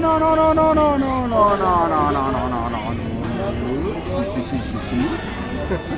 No, 0.00 0.18
no, 0.18 0.18
no, 0.18 0.54
no, 0.54 0.74
no, 0.74 0.74
no, 0.74 0.98
no, 0.98 1.28
no, 1.28 1.56
no, 1.56 1.88
no, 1.88 2.10
no, 2.12 2.30
no, 2.32 2.48
no, 2.48 2.68
no. 2.70 2.78
Sí, 4.24 4.42
sí, 4.42 4.42
sí, 4.50 4.58
sí, 4.58 4.78
sí. 4.90 5.06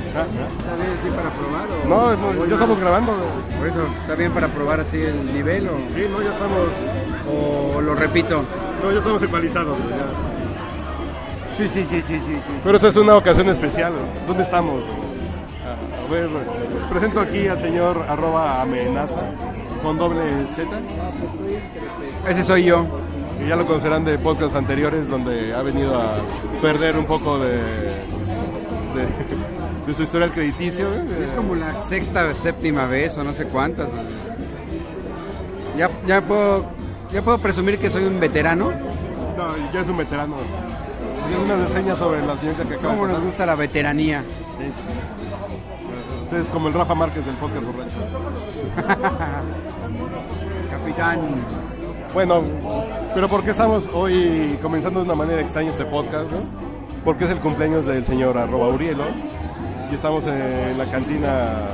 ¿Está 0.07 0.75
bien 0.75 0.91
así 0.97 1.09
para 1.09 1.29
probar 1.31 1.67
o...? 1.67 1.87
No, 1.87 1.95
o 1.95 2.15
no, 2.15 2.29
es 2.29 2.35
ya 2.35 2.41
más- 2.43 2.51
estamos 2.53 2.79
grabando. 2.79 3.13
Por 3.57 3.67
eso, 3.67 3.85
¿está 4.01 4.15
bien 4.15 4.31
para 4.31 4.47
probar 4.47 4.79
así 4.79 5.01
el 5.01 5.33
nivel 5.33 5.67
o, 5.67 5.73
Sí, 5.95 6.05
no, 6.11 6.21
ya 6.21 6.29
estamos. 6.31 6.57
o 7.29 7.81
lo 7.81 7.95
repito? 7.95 8.43
No, 8.83 8.91
ya 8.91 8.97
estamos 8.99 9.21
ecualizados. 9.23 9.77
ya. 9.77 11.55
Sí, 11.57 11.67
sí, 11.67 11.85
sí, 11.89 12.01
sí, 12.07 12.19
sí, 12.19 12.35
sí. 12.35 12.41
Pero 12.63 12.77
esa 12.77 12.87
es 12.89 12.95
una 12.97 13.17
ocasión 13.17 13.49
especial. 13.49 13.93
¿Dónde 14.27 14.43
estamos? 14.43 14.83
Ah, 15.65 16.05
A 16.07 16.11
ver, 16.11 16.29
presento 16.89 17.19
aquí 17.19 17.47
al 17.47 17.59
señor 17.61 18.05
arroba 18.07 18.61
amenaza 18.61 19.21
con 19.83 19.97
doble 19.97 20.23
Z. 20.49 20.69
Ese 22.27 22.43
soy 22.43 22.63
yo. 22.65 22.85
Que 23.37 23.47
ya 23.47 23.55
lo 23.55 23.65
conocerán 23.65 24.03
de 24.05 24.17
podcasts 24.17 24.55
anteriores 24.55 25.09
donde 25.09 25.53
ha 25.53 25.61
venido 25.61 25.95
a 25.99 26.15
perder 26.61 26.97
un 26.97 27.05
poco 27.05 27.37
de, 27.39 27.51
de, 27.51 28.03
de 29.87 29.93
su 29.95 30.03
historial 30.03 30.31
crediticio. 30.31 30.87
güey. 30.89 31.23
Es 31.23 31.33
como 31.33 31.55
la 31.55 31.83
sexta, 31.87 32.33
séptima 32.33 32.85
vez 32.85 33.17
o 33.17 33.23
no 33.23 33.33
sé 33.33 33.45
cuántas. 33.45 33.89
Ya, 35.77 35.89
ya 36.07 36.21
puedo, 36.21 36.65
ya 37.11 37.21
puedo 37.21 37.37
presumir 37.37 37.77
que 37.77 37.89
soy 37.89 38.05
un 38.05 38.19
veterano. 38.19 38.71
No, 39.37 39.71
ya 39.71 39.81
es 39.81 39.87
un 39.87 39.97
veterano. 39.97 40.35
Tiene 41.27 41.43
una 41.43 41.55
reseña 41.67 41.95
sobre 41.95 42.25
la 42.25 42.37
señorita 42.37 42.63
que 42.67 42.75
acaba 42.75 42.93
¿Cómo 42.93 43.05
de 43.05 43.13
nos 43.13 43.21
gusta 43.21 43.45
la 43.45 43.53
veteranía? 43.55 44.23
Usted 46.23 46.37
es 46.39 46.47
como 46.47 46.69
el 46.69 46.73
Rafa 46.73 46.95
Márquez 46.95 47.25
del 47.25 47.35
podcast 47.35 47.63
borracho. 47.63 47.97
Capitán. 50.71 51.19
Bueno, 52.13 52.43
pero 53.13 53.27
¿por 53.27 53.43
qué 53.43 53.51
estamos 53.51 53.87
hoy 53.93 54.57
comenzando 54.61 54.99
de 54.99 55.05
una 55.05 55.15
manera 55.15 55.41
extraña 55.41 55.69
este 55.69 55.85
podcast? 55.85 56.31
¿no? 56.31 56.39
Porque 57.03 57.25
es 57.25 57.31
el 57.31 57.39
cumpleaños 57.39 57.85
del 57.85 58.05
señor 58.05 58.37
arroba 58.37 58.69
Urielo 58.69 59.03
y 59.91 59.95
estamos 59.95 60.25
en 60.25 60.77
la 60.77 60.85
cantina. 60.85 61.67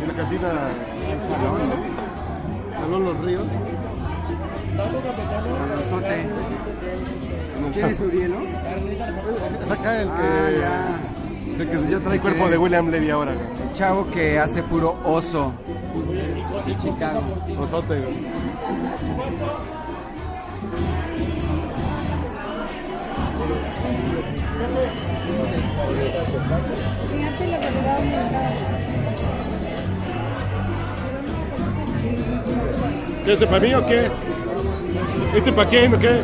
En 0.00 0.08
la 0.08 0.14
cantina. 0.14 0.48
Salón 2.80 3.04
Los 3.04 3.20
Ríos. 3.20 3.46
¿Quién 7.72 7.86
es 7.86 8.00
Urielo? 8.00 8.36
Es 9.64 9.70
acá 9.70 10.02
el 10.02 10.08
que. 10.08 10.64
Ah, 10.64 10.98
el 11.60 11.68
que 11.68 11.90
ya 11.90 11.98
trae 12.00 12.20
cuerpo 12.20 12.48
de 12.48 12.58
William 12.58 12.88
Levy 12.88 13.10
ahora. 13.10 13.32
El 13.32 13.72
chavo 13.72 14.10
que 14.10 14.38
hace 14.38 14.62
puro 14.62 14.96
oso. 15.04 15.52
De 16.66 16.76
Chicago. 16.76 17.20
Osote, 17.60 18.00
la 27.84 27.96
aumentada. 27.96 28.50
¿Qué 33.24 33.32
es 33.32 33.44
para 33.46 33.60
mí 33.60 33.74
o 33.74 33.86
qué? 33.86 34.10
¿Este 35.34 35.52
para 35.52 35.70
quién 35.70 35.94
o 35.94 35.98
qué? 35.98 36.22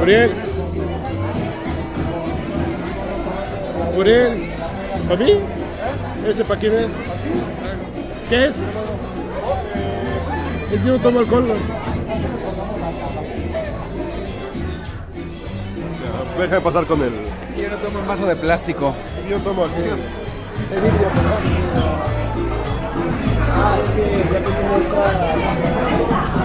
Uriel. 0.00 0.51
Uriel. 3.96 4.32
Uriel. 4.32 4.50
¿Para 5.08 5.16
mí? 5.16 5.32
¿Ese 6.26 6.44
para 6.44 6.60
quién 6.60 6.74
es? 6.74 6.86
¿Qué 8.28 8.46
es? 8.46 8.52
Es 10.72 10.80
que 10.80 10.88
no 10.88 10.98
tomo 10.98 11.18
alcohol. 11.18 11.48
¿no? 11.48 11.54
Deja 16.40 16.54
de 16.54 16.60
pasar 16.60 16.86
con 16.86 17.02
el. 17.02 17.12
Yo 17.60 17.68
no 17.68 17.76
tomo 17.76 17.98
un 18.00 18.08
vaso 18.08 18.26
de 18.26 18.36
plástico. 18.36 18.94
Yo 19.28 19.38
tomo 19.40 19.64
aquí. 19.64 19.82
No, 26.32 26.41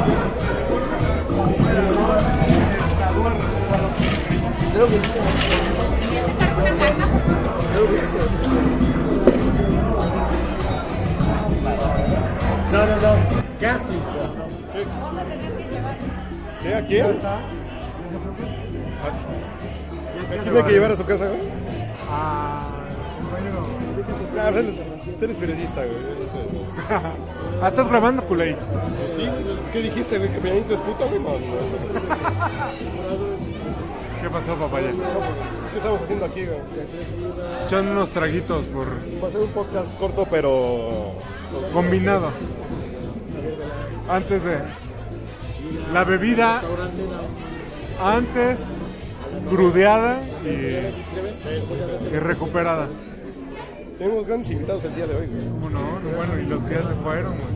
¿A 20.59 20.63
quién 20.63 20.65
hay 20.65 20.65
que 20.65 20.73
llevar 20.73 20.91
a 20.91 20.97
su 20.97 21.05
casa, 21.05 21.27
güey? 21.27 21.39
Ah, 22.09 22.71
él, 24.49 24.77
él 25.21 25.29
es 25.31 25.37
periodista, 25.37 25.85
güey. 25.85 25.97
Ah, 27.61 27.69
estás 27.69 27.89
grabando, 27.89 28.23
culé. 28.23 28.53
¿Sí? 29.17 29.27
¿Qué 29.71 29.81
dijiste, 29.81 30.17
güey? 30.19 30.31
¿Que 30.31 30.39
Peñanito 30.39 30.73
es 30.75 30.79
puta, 30.79 31.05
güey? 31.05 31.19
No, 31.19 31.31
no. 31.33 31.37
¿Qué 34.21 34.29
pasó, 34.29 34.55
papaya? 34.55 34.89
¿Qué 35.71 35.77
estamos 35.77 36.01
haciendo 36.01 36.25
aquí, 36.25 36.45
güey? 36.45 36.59
Echando 37.65 37.91
unos 37.91 38.09
traguitos 38.09 38.65
por 38.65 38.87
Va 39.23 39.27
a 39.27 39.31
ser 39.31 39.41
un 39.41 39.49
podcast 39.49 39.97
corto, 39.97 40.27
pero... 40.29 41.13
combinado. 41.73 42.31
Antes 44.09 44.43
de 44.43 44.57
la 45.93 46.03
bebida, 46.03 46.61
antes 48.03 48.57
crudeada 49.49 50.19
y, 50.43 50.49
y 52.15 52.19
recuperada. 52.19 52.87
Tenemos 53.97 54.27
grandes 54.27 54.51
invitados 54.51 54.83
el 54.85 54.95
día 54.95 55.07
de 55.07 55.15
hoy, 55.15 55.27
güey. 55.27 55.41
¿Cómo 55.49 55.69
no? 55.71 55.99
No, 55.99 56.17
Bueno, 56.17 56.39
y 56.39 56.45
los 56.45 56.61
que 56.63 56.75
ya 56.75 56.81
se 56.81 56.93
fueron, 57.03 57.33
güey. 57.33 57.47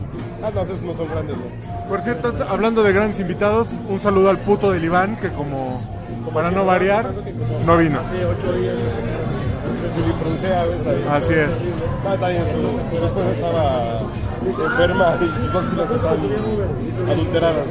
Ah, 0.42 0.50
no, 0.52 0.60
entonces 0.62 0.82
no 0.84 0.96
son 0.96 1.08
grandes, 1.08 1.36
güey. 1.36 1.88
Por 1.88 2.00
cierto, 2.00 2.34
hablando 2.48 2.82
de 2.82 2.92
grandes 2.92 3.20
invitados, 3.20 3.68
un 3.88 4.00
saludo 4.02 4.30
al 4.30 4.38
puto 4.38 4.72
del 4.72 4.84
Iván, 4.84 5.16
que 5.20 5.28
como 5.28 5.80
para 6.34 6.50
no 6.50 6.64
variar, 6.64 7.10
no 7.64 7.76
vino. 7.76 8.00
Güey, 8.10 8.22
está 10.72 10.90
ahí. 10.90 11.04
Así 11.12 11.32
es. 11.34 11.50
Ah, 12.04 12.14
está 12.14 12.28
bien, 12.28 12.44
su, 12.50 12.98
su 12.98 13.04
esposa 13.04 13.30
estaba 13.30 14.00
enferma 14.42 15.18
y 15.20 15.26
sus 15.44 15.52
básculas 15.52 15.90
están 15.90 16.16
adulteradas. 17.10 17.66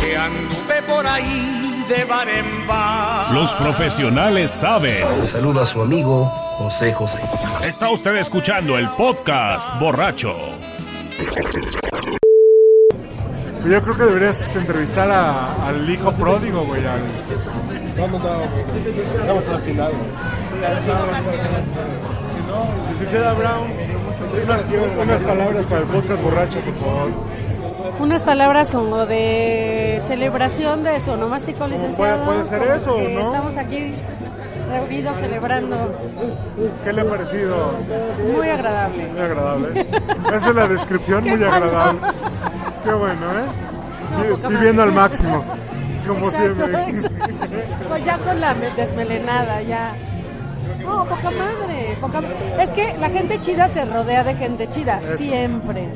que 0.00 0.16
anduve 0.16 0.82
por 0.86 1.06
ahí 1.06 1.67
de 1.88 2.04
bar 2.04 2.28
en 2.28 2.66
bar. 2.66 3.32
Los 3.32 3.54
profesionales 3.56 4.50
saben. 4.50 5.20
Le 5.20 5.28
saluda 5.28 5.62
a 5.62 5.66
su 5.66 5.80
amigo 5.80 6.26
José 6.58 6.92
José. 6.92 7.18
Está 7.64 7.90
usted 7.90 8.16
escuchando 8.16 8.76
el 8.78 8.88
podcast 8.90 9.70
borracho. 9.80 10.34
Yo 13.68 13.82
creo 13.82 13.96
que 13.96 14.02
deberías 14.04 14.56
entrevistar 14.56 15.10
a- 15.10 15.66
al 15.66 15.88
hijo 15.90 16.12
pródigo, 16.12 16.62
güey. 16.64 16.86
al- 16.86 17.00
no, 17.96 18.06
no, 18.06 18.16
estamos 19.20 19.48
al 19.48 19.62
final. 19.62 19.92
Licenciada 22.92 23.32
Brown, 23.34 23.68
unas, 24.44 24.62
unas 25.02 25.20
palabras 25.22 25.64
para 25.66 25.80
el 25.82 25.86
podcast 25.88 26.22
borracho, 26.22 26.60
por 26.60 26.74
favor. 26.74 27.10
Unas 28.00 28.22
palabras 28.22 28.70
como 28.70 29.06
de 29.06 30.00
celebración 30.06 30.84
de 30.84 31.00
su 31.04 31.10
onomástico 31.12 31.66
licenciado. 31.66 32.24
puede 32.24 32.44
ser 32.44 32.62
eso, 32.62 32.96
¿no? 32.96 33.26
Estamos 33.32 33.56
aquí 33.56 33.94
reunidos 34.70 35.16
celebrando. 35.16 35.76
¿Qué 36.84 36.92
le 36.92 37.00
ha 37.00 37.04
parecido? 37.04 37.72
Muy 38.36 38.48
agradable. 38.48 39.06
Muy 39.08 39.20
agradable. 39.20 39.80
Esa 40.34 40.48
es 40.48 40.54
la 40.54 40.68
descripción, 40.68 41.24
¿Qué 41.24 41.30
muy 41.36 41.44
agradable. 41.44 42.00
Qué 42.84 42.92
bueno, 42.92 43.26
¿eh? 43.32 44.38
No, 44.40 44.48
Viviendo 44.48 44.82
al 44.84 44.92
máximo, 44.92 45.44
como 46.06 46.28
Exacto, 46.28 46.66
siempre. 46.66 47.10
Pues 47.88 48.04
ya 48.04 48.16
con 48.18 48.40
la 48.40 48.54
me- 48.54 48.70
desmelenada, 48.70 49.60
ya. 49.62 49.92
No, 50.82 51.04
poca 51.04 51.30
madre, 51.30 51.98
poca 52.00 52.20
Es 52.60 52.68
que 52.70 52.96
la 52.98 53.10
gente 53.10 53.40
chida 53.40 53.68
se 53.74 53.84
rodea 53.84 54.24
de 54.24 54.34
gente 54.36 54.68
chida, 54.70 55.00
siempre. 55.18 55.88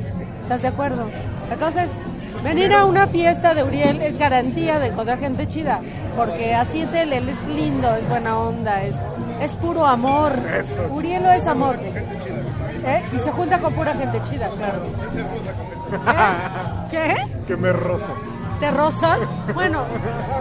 ¿Estás 0.42 0.62
de 0.62 0.68
acuerdo? 0.68 1.06
Entonces, 1.52 1.88
venir 2.42 2.72
a 2.72 2.84
una 2.84 3.06
fiesta 3.06 3.54
de 3.54 3.62
Uriel 3.62 4.00
es 4.00 4.18
garantía 4.18 4.78
de 4.78 4.88
encontrar 4.88 5.18
gente 5.18 5.46
chida, 5.46 5.80
porque 6.16 6.54
así 6.54 6.80
es 6.80 6.92
él, 6.94 7.12
él 7.12 7.28
es 7.28 7.48
lindo, 7.54 7.94
es 7.94 8.08
buena 8.08 8.38
onda, 8.38 8.82
es, 8.82 8.94
es 9.40 9.52
puro 9.52 9.86
amor. 9.86 10.32
Uriel 10.90 11.24
es 11.26 11.46
amor. 11.46 11.76
¿Eh? 12.84 13.02
Y 13.12 13.18
se 13.18 13.30
junta 13.30 13.58
con 13.58 13.72
pura 13.74 13.94
gente 13.94 14.20
chida, 14.22 14.48
claro. 14.48 14.82
¿Eh? 15.92 16.86
¿Qué? 16.90 17.16
Que 17.46 17.56
me 17.56 17.72
roza. 17.72 18.12
¿Te 18.58 18.70
rozas? 18.70 19.18
Bueno, 19.54 19.84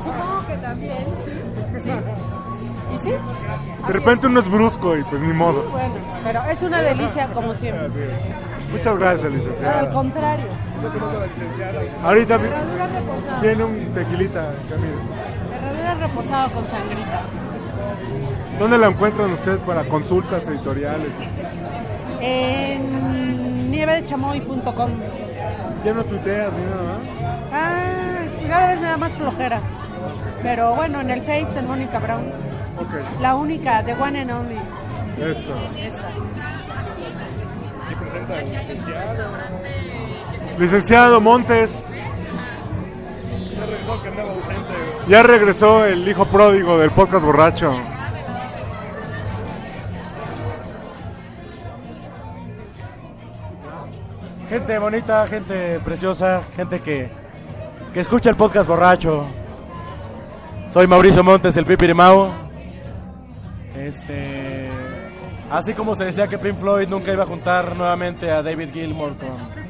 supongo 0.04 0.48
que 0.48 0.58
también, 0.58 1.06
sí. 1.26 1.32
sí. 1.84 1.92
¿Y 2.96 3.04
sí? 3.04 3.14
De 3.88 3.94
repente 3.94 4.28
uno 4.28 4.40
es 4.40 4.50
brusco 4.50 4.98
y 4.98 5.04
pues 5.04 5.22
ni 5.22 5.34
modo. 5.34 5.64
Bueno, 5.70 5.96
pero 6.24 6.44
es 6.52 6.62
una 6.62 6.82
delicia 6.82 7.28
como 7.34 7.54
siempre. 7.54 7.90
Muchas 8.72 8.98
gracias, 9.00 9.26
Al 9.26 9.34
licenciada. 9.34 9.90
contrario. 9.90 10.46
Ahorita 12.04 12.38
vi- 12.38 12.48
Herradura 12.48 12.88
reposada. 12.88 13.42
viene 13.42 13.64
un 13.64 13.90
tequilita, 13.92 14.50
Camilo. 14.70 14.98
Herradura 15.62 15.94
reposada 16.08 16.50
con 16.50 16.66
sangrita. 16.68 17.22
¿Dónde 18.60 18.78
la 18.78 18.88
encuentran 18.88 19.32
ustedes 19.34 19.60
para 19.60 19.84
consultas 19.84 20.48
editoriales? 20.48 21.12
En 22.20 23.72
nievedechamoy.com. 23.72 24.90
Ya 25.86 25.94
no 25.94 26.04
tuiteas 26.04 26.52
ni 26.54 26.64
nada 26.66 26.84
más. 26.84 27.02
Ah, 27.52 28.48
cada 28.48 28.68
vez 28.68 28.80
me 28.80 28.88
da 28.88 28.98
más 28.98 29.12
flojera. 29.14 29.60
Pero 30.44 30.76
bueno, 30.76 31.02
en 31.02 31.10
el 31.10 31.22
Face 31.22 31.48
en 31.58 31.68
Mónica 31.68 32.00
Brown. 32.00 32.32
Ok, 32.80 33.20
La 33.22 33.36
única, 33.36 33.84
the 33.84 33.94
one 33.94 34.20
and 34.22 34.32
only. 34.32 34.56
eso. 35.20 35.54
Esa. 35.78 36.08
Licenciado 40.60 41.20
Montes. 41.20 41.86
Ya 45.08 45.24
regresó 45.24 45.86
el 45.86 46.08
hijo 46.08 46.26
pródigo 46.26 46.78
del 46.78 46.92
podcast 46.92 47.26
borracho. 47.26 47.76
Gente 54.50 54.80
bonita, 54.80 55.28
gente 55.28 55.80
preciosa, 55.80 56.44
gente 56.56 56.82
que, 56.82 57.10
que 57.94 58.00
escucha 58.02 58.30
el 58.30 58.36
podcast 58.36 58.68
borracho. 58.68 59.26
Soy 60.74 60.88
Mauricio 60.88 61.24
Montes, 61.24 61.58
el 61.58 61.66
Pipirimao. 61.66 62.32
Este, 63.76 64.61
así 65.52 65.74
como 65.74 65.96
se 65.96 66.06
decía 66.06 66.28
que 66.28 66.38
Pink 66.38 66.60
Floyd 66.60 66.88
nunca 66.88 67.12
iba 67.12 67.24
a 67.24 67.28
juntar 67.28 67.76
nuevamente 67.76 68.32
a 68.32 68.42
David 68.42 68.70
Gilmour 68.74 69.16
con. 69.18 69.62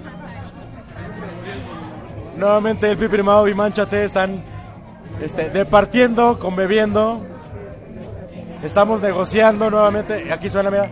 Nuevamente 2.38 2.90
el 2.90 2.98
Pipirimao 2.98 3.48
y 3.48 3.54
Manchate 3.54 4.04
están 4.04 4.44
este, 5.22 5.50
departiendo, 5.50 6.40
conbebiendo. 6.40 7.22
Estamos 8.64 9.02
negociando 9.02 9.70
nuevamente. 9.70 10.32
Aquí 10.32 10.50
suena, 10.50 10.72
mira. 10.72 10.90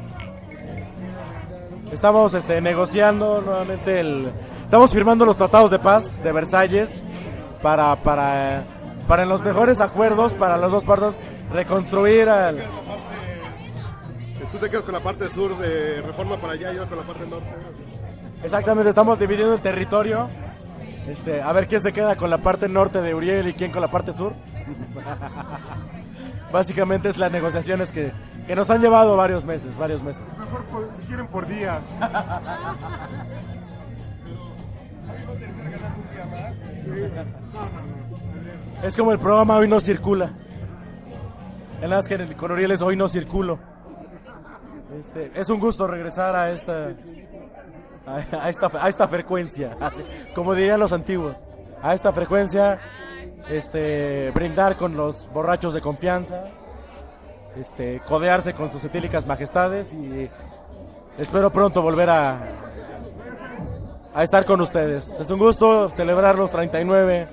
Estamos 1.91 2.33
este, 2.35 2.61
negociando 2.61 3.41
nuevamente 3.41 3.99
el... 3.99 4.31
Estamos 4.63 4.93
firmando 4.93 5.25
los 5.25 5.37
tratados 5.37 5.71
de 5.71 5.79
paz 5.79 6.21
de 6.23 6.31
Versalles 6.31 7.03
para, 7.63 7.95
para, 7.95 8.63
para 9.07 9.23
en 9.23 9.29
los 9.29 9.41
mejores 9.41 9.81
acuerdos 9.81 10.35
para 10.35 10.57
las 10.57 10.71
dos 10.71 10.83
partes 10.83 11.17
reconstruir 11.51 12.29
al... 12.29 12.59
Tú 14.51 14.57
te 14.57 14.69
quedas 14.69 14.83
con 14.83 14.93
la 14.93 14.99
parte 14.99 15.29
sur 15.29 15.57
de 15.59 16.01
Reforma 16.01 16.37
para 16.37 16.53
allá 16.53 16.73
y 16.73 16.75
yo 16.77 16.87
con 16.87 16.97
la 16.97 17.03
parte 17.03 17.25
norte. 17.27 17.47
Exactamente, 18.43 18.89
estamos 18.89 19.19
dividiendo 19.19 19.53
el 19.53 19.61
territorio. 19.61 20.27
Este, 21.07 21.41
a 21.41 21.51
ver 21.53 21.67
quién 21.67 21.81
se 21.81 21.93
queda 21.93 22.15
con 22.15 22.29
la 22.29 22.37
parte 22.39 22.67
norte 22.67 23.01
de 23.01 23.13
Uriel 23.15 23.47
y 23.47 23.53
quién 23.53 23.71
con 23.71 23.81
la 23.81 23.89
parte 23.89 24.11
sur. 24.13 24.33
Básicamente 26.51 27.09
es 27.09 27.17
las 27.17 27.31
negociaciones 27.31 27.91
que, 27.91 28.11
que 28.47 28.55
nos 28.55 28.69
han 28.71 28.81
llevado 28.81 29.15
varios 29.15 29.45
meses, 29.45 29.77
varios 29.77 30.01
meses. 30.01 30.23
Mejor 30.39 30.63
por- 30.65 30.87
si 30.99 31.05
quieren 31.07 31.27
por 31.27 31.47
días. 31.47 31.81
Es 38.83 38.95
como 38.95 39.11
el 39.11 39.19
programa 39.19 39.57
Hoy 39.57 39.67
no 39.67 39.79
circula. 39.81 40.31
En 41.81 41.89
las 41.89 42.07
que 42.07 42.17
con 42.35 42.51
Uriel 42.51 42.71
es 42.71 42.81
Hoy 42.81 42.95
no 42.95 43.07
circulo. 43.09 43.59
Este, 44.97 45.31
es 45.35 45.49
un 45.49 45.59
gusto 45.59 45.85
regresar 45.87 46.35
a 46.35 46.49
esta 46.49 46.93
a, 48.07 48.49
esta 48.49 48.71
a 48.81 48.89
esta 48.89 49.07
frecuencia, 49.07 49.77
como 50.35 50.55
dirían 50.55 50.79
los 50.79 50.93
antiguos. 50.93 51.37
A 51.81 51.93
esta 51.93 52.11
frecuencia 52.11 52.79
este 53.47 54.31
brindar 54.31 54.77
con 54.77 54.95
los 54.95 55.29
borrachos 55.31 55.73
de 55.73 55.81
confianza, 55.81 56.45
este 57.55 58.01
codearse 58.01 58.53
con 58.53 58.71
sus 58.71 58.83
etílicas 58.83 59.25
majestades 59.25 59.93
y 59.93 60.29
espero 61.17 61.51
pronto 61.51 61.81
volver 61.81 62.09
a 62.09 62.69
a 64.13 64.23
estar 64.23 64.43
con 64.45 64.59
ustedes. 64.61 65.19
Es 65.19 65.29
un 65.29 65.39
gusto 65.39 65.89
celebrar 65.89 66.37
los 66.37 66.51
39 66.51 67.27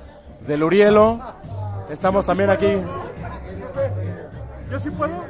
del 0.46 0.62
Urielo. 0.62 1.20
Estamos 1.90 2.26
también 2.26 2.50
aquí. 2.50 2.72
¿Yo 4.70 4.80
sí 4.80 4.90
puedo? 4.90 5.24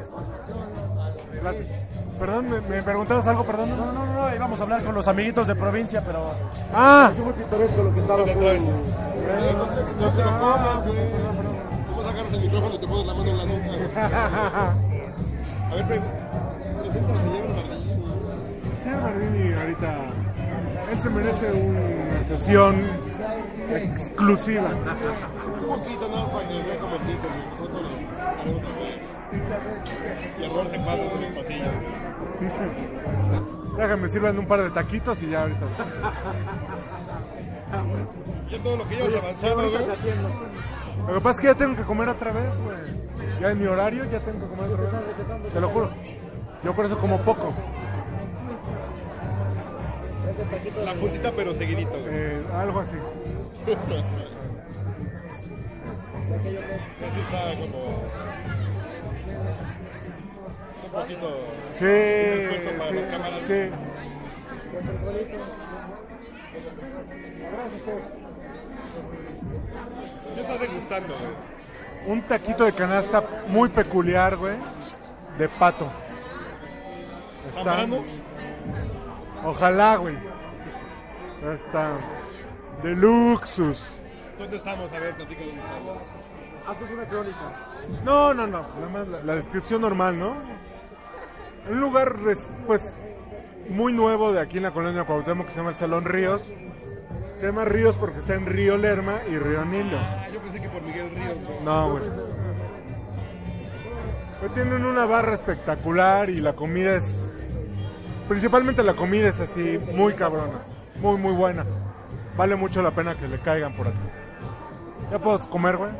Gracias. 1.40 1.85
Perdón, 2.18 2.48
¿me, 2.48 2.60
me 2.62 2.82
preguntabas 2.82 3.26
algo? 3.26 3.44
Perdón. 3.44 3.70
No, 3.70 3.92
no, 3.92 3.92
no, 3.92 4.06
no, 4.06 4.34
íbamos 4.34 4.58
a 4.58 4.62
hablar 4.62 4.82
con 4.82 4.94
los 4.94 5.06
amiguitos 5.06 5.46
de 5.46 5.54
provincia, 5.54 6.02
pero 6.04 6.32
Ah, 6.74 7.10
es 7.12 7.18
muy 7.18 7.32
pintoresco 7.34 7.82
lo 7.82 7.92
que 7.92 8.00
estaba 8.00 8.22
haciendo. 8.22 8.70
Vamos 11.90 12.06
a 12.06 12.10
agarrar 12.10 12.34
el 12.34 12.40
micrófono 12.40 12.74
y 12.74 12.78
te 12.78 12.86
pones 12.86 13.06
la 13.06 13.14
mano 13.14 13.30
en 13.30 13.36
la 13.38 13.44
nuca. 13.44 14.74
A 15.70 15.74
ver, 15.74 15.84
pre- 15.86 16.00
presenta 16.80 17.12
al 17.12 17.18
señor 17.20 17.48
Martín. 17.48 18.02
el 18.76 18.82
señor 18.82 19.02
Bardini 19.02 19.52
ahorita, 19.52 19.90
él 20.92 20.98
se 20.98 21.10
merece 21.10 21.52
una 21.52 22.24
sesión 22.24 22.74
exclusiva. 23.74 24.68
Un 24.70 25.66
poquito, 25.66 26.08
¿no? 26.08 26.30
Para 26.30 26.48
que 26.48 26.54
vea 26.62 26.78
como 26.78 26.94
el 26.96 27.02
lo 27.02 28.74
ver. 28.80 29.00
Y 30.38 30.44
a 30.44 30.48
robarse 30.48 30.76
cuadros 30.76 31.12
en 31.12 31.20
los 31.22 31.30
pasillos. 31.42 31.68
Déjame 33.76 34.08
sirvan 34.08 34.38
un 34.38 34.46
par 34.46 34.62
de 34.62 34.70
taquitos 34.70 35.22
y 35.22 35.30
ya 35.30 35.42
ahorita. 35.42 35.66
Ya 38.50 38.58
todo 38.62 38.76
lo 38.76 38.88
que 38.88 38.96
llevas 38.96 39.14
avanzado, 39.14 39.70
güey. 39.70 39.86
Lo 41.06 41.14
que 41.14 41.20
pasa 41.20 41.34
es 41.34 41.40
que 41.40 41.46
ya 41.48 41.54
tengo 41.54 41.76
que 41.76 41.82
comer 41.82 42.08
otra 42.08 42.32
vez, 42.32 42.50
güey. 42.64 42.78
Ya 43.40 43.50
en 43.50 43.58
mi 43.58 43.66
horario 43.66 44.04
ya 44.04 44.20
tengo 44.20 44.40
que 44.40 44.54
comer 44.54 44.72
otra 44.72 45.00
vez. 45.00 45.52
Te 45.52 45.60
lo 45.60 45.68
juro. 45.68 45.90
Yo 46.64 46.74
por 46.74 46.86
eso 46.86 46.96
como 46.98 47.18
poco. 47.20 47.52
La 50.84 50.94
puntita, 50.94 51.32
pero 51.36 51.54
seguidito, 51.54 51.90
güey. 51.90 52.04
Eh, 52.10 52.42
algo 52.54 52.80
así. 52.80 52.96
Así 56.36 57.20
está 57.20 57.54
como. 57.60 58.02
Un 60.86 60.92
poquito. 60.92 61.36
Sí, 61.74 61.84
para 61.84 62.88
sí, 62.88 62.94
las 62.94 63.06
cámaras. 63.10 63.40
sí. 63.42 63.70
¿Qué 70.34 70.40
estás 70.40 70.60
degustando, 70.60 71.14
güey? 71.14 72.12
Un 72.12 72.22
taquito 72.22 72.64
de 72.64 72.72
canasta 72.72 73.22
muy 73.48 73.68
peculiar, 73.68 74.36
güey. 74.36 74.54
De 75.38 75.48
pato. 75.48 75.90
Está. 77.48 77.86
Ojalá, 79.44 79.96
güey. 79.96 80.16
Está. 81.52 81.92
De 82.82 82.90
luxus. 82.90 84.00
¿Dónde 84.38 84.56
estamos? 84.56 84.92
A 84.92 84.98
ver, 84.98 85.14
platica 85.14 85.40
dónde 85.44 85.60
estamos. 85.60 85.96
Haznos 86.66 86.90
una 86.90 87.04
crónica. 87.04 87.52
No, 88.04 88.34
no, 88.34 88.46
no. 88.46 88.62
Nada 88.74 88.88
más 88.92 89.08
la, 89.08 89.22
la 89.22 89.34
descripción 89.36 89.80
normal, 89.80 90.18
¿no? 90.18 90.36
Un 91.68 91.80
lugar, 91.80 92.16
pues, 92.66 92.80
muy 93.68 93.92
nuevo 93.92 94.32
de 94.32 94.40
aquí 94.40 94.58
en 94.58 94.62
la 94.64 94.70
colonia 94.70 95.04
Cuauhtémoc 95.04 95.46
que 95.46 95.52
se 95.52 95.58
llama 95.58 95.70
el 95.70 95.76
Salón 95.76 96.04
Ríos. 96.04 96.42
Se 97.36 97.46
llama 97.46 97.64
Ríos 97.64 97.96
porque 97.96 98.18
está 98.18 98.34
en 98.34 98.46
Río 98.46 98.76
Lerma 98.76 99.14
y 99.30 99.36
Río 99.36 99.64
Nilo. 99.64 99.98
Ah, 99.98 100.26
yo 100.32 100.40
pensé 100.40 100.60
que 100.60 100.68
por 100.68 100.82
Miguel 100.82 101.10
Ríos, 101.10 101.38
güey. 101.46 101.64
No, 101.64 101.90
güey. 101.90 102.04
Pero 104.40 104.52
tienen 104.52 104.84
una 104.84 105.04
barra 105.06 105.34
espectacular 105.34 106.30
y 106.30 106.40
la 106.40 106.54
comida 106.54 106.94
es. 106.94 107.04
Principalmente 108.28 108.82
la 108.82 108.94
comida 108.94 109.28
es 109.28 109.40
así, 109.40 109.78
muy 109.92 110.14
cabrona. 110.14 110.60
Muy, 111.00 111.16
muy 111.18 111.32
buena. 111.32 111.64
Vale 112.36 112.56
mucho 112.56 112.82
la 112.82 112.90
pena 112.90 113.16
que 113.16 113.28
le 113.28 113.38
caigan 113.38 113.74
por 113.74 113.88
aquí. 113.88 113.98
¿Ya 115.10 115.18
puedo 115.18 115.38
comer, 115.50 115.76
güey? 115.76 115.90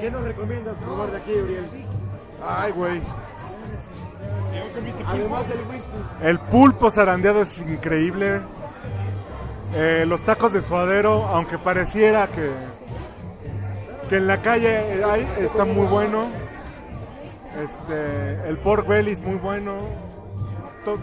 ¿Qué 0.00 0.10
nos 0.10 0.22
recomiendas 0.22 0.76
probar 0.78 1.10
de 1.10 1.16
aquí, 1.16 1.32
Uriel? 1.32 1.64
Ay, 2.46 2.72
güey. 2.72 3.00
Además 5.06 5.48
del 5.48 5.58
whisky. 5.70 5.90
El 6.22 6.38
pulpo 6.38 6.90
zarandeado 6.90 7.42
es 7.42 7.58
increíble. 7.58 8.40
Eh, 9.74 10.04
los 10.06 10.22
tacos 10.24 10.52
de 10.52 10.60
suadero, 10.60 11.26
aunque 11.28 11.58
pareciera 11.58 12.26
que, 12.28 12.50
que 14.08 14.16
en 14.18 14.26
la 14.26 14.38
calle 14.42 15.02
hay, 15.04 15.26
está 15.40 15.64
muy 15.64 15.86
bueno. 15.86 16.26
Este, 17.62 18.48
el 18.48 18.58
pork 18.58 18.86
belly 18.86 19.12
es 19.12 19.20
muy 19.22 19.36
bueno. 19.36 19.74
To- 20.84 20.96
to- 20.96 21.00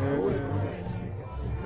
eh, 0.00 0.40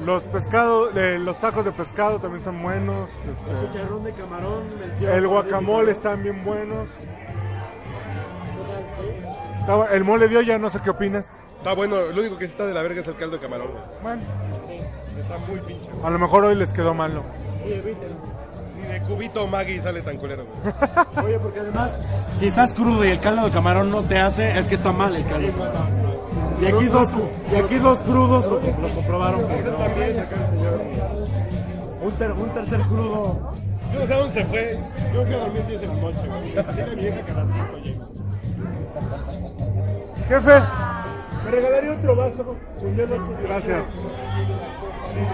los 0.04 0.22
pescados, 0.24 0.96
eh, 0.96 1.18
los 1.18 1.38
tacos 1.40 1.64
de 1.64 1.72
pescado 1.72 2.18
también 2.18 2.38
están 2.38 2.62
buenos. 2.62 3.08
este, 3.24 3.66
Chicharrón 3.72 4.04
de 4.04 4.12
camarón. 4.12 4.64
el 5.00 5.26
guacamole 5.28 5.92
están 5.92 6.22
bien 6.22 6.44
buenos. 6.44 6.88
Está 9.68 9.94
El 9.94 10.04
mole 10.04 10.28
de 10.28 10.36
olla, 10.38 10.58
no 10.58 10.70
sé 10.70 10.80
qué 10.82 10.90
opinas. 10.90 11.38
Está 11.58 11.74
bueno, 11.74 11.96
lo 12.12 12.20
único 12.20 12.38
que 12.38 12.46
sí 12.46 12.52
está 12.52 12.64
de 12.66 12.72
la 12.74 12.82
verga 12.82 13.00
es 13.00 13.06
el 13.08 13.16
caldo 13.16 13.36
de 13.36 13.42
camarón. 13.42 13.68
Bueno, 14.02 14.22
Está 15.20 15.36
muy 15.48 15.60
pinche. 15.60 15.88
a 16.02 16.10
lo 16.10 16.18
mejor 16.18 16.44
hoy 16.44 16.54
les 16.54 16.72
quedó 16.72 16.94
malo. 16.94 17.22
Sí, 17.62 17.72
evítelo. 17.72 18.14
Ni 18.80 18.86
de 18.86 19.00
cubito 19.02 19.46
Maggie 19.46 19.82
sale 19.82 20.00
tan 20.02 20.16
culero. 20.16 20.46
güey. 20.46 21.26
Oye, 21.26 21.38
porque 21.40 21.60
además, 21.60 21.98
si 22.38 22.46
estás 22.46 22.72
crudo 22.72 23.04
y 23.04 23.08
el 23.08 23.20
caldo 23.20 23.44
de 23.44 23.50
camarón 23.50 23.90
no 23.90 24.02
te 24.02 24.18
hace, 24.18 24.56
es 24.58 24.66
que 24.66 24.76
está 24.76 24.92
mal 24.92 25.14
el 25.16 25.26
caldo. 25.26 25.48
Y 26.60 26.66
aquí 26.66 26.84
dos, 26.86 27.08
y 27.52 27.56
aquí 27.56 27.76
dos 27.76 28.02
crudos 28.02 28.46
lo, 28.46 28.60
lo 28.60 28.94
comprobaron. 28.94 29.46
que 29.48 29.62
no. 29.62 29.70
También 29.72 30.18
acá 30.20 30.36
el 30.36 30.46
señor. 30.50 30.80
Un, 32.00 32.12
ter- 32.12 32.32
un 32.32 32.48
tercer 32.50 32.80
crudo. 32.82 33.52
Yo 33.92 34.00
no 34.00 34.06
sé 34.06 34.14
a 34.14 34.18
dónde 34.18 34.34
se 34.34 34.44
fue. 34.46 34.78
Yo 35.12 35.24
fui 35.26 35.34
a 35.34 35.38
dormir 35.38 35.66
10 35.66 35.82
en 35.82 35.88
la 35.88 35.94
noche, 35.94 36.18
güey. 36.28 36.52
Tiene 36.74 36.94
vieja 36.94 37.22
que 37.26 37.32
a 37.32 37.34
las 37.34 37.48
5 37.52 37.76
llego. 37.84 38.08
Jefe, 40.28 40.60
Me 41.44 41.50
regalaría 41.50 41.92
otro 41.92 42.16
vaso 42.16 42.58
gracias. 43.42 43.84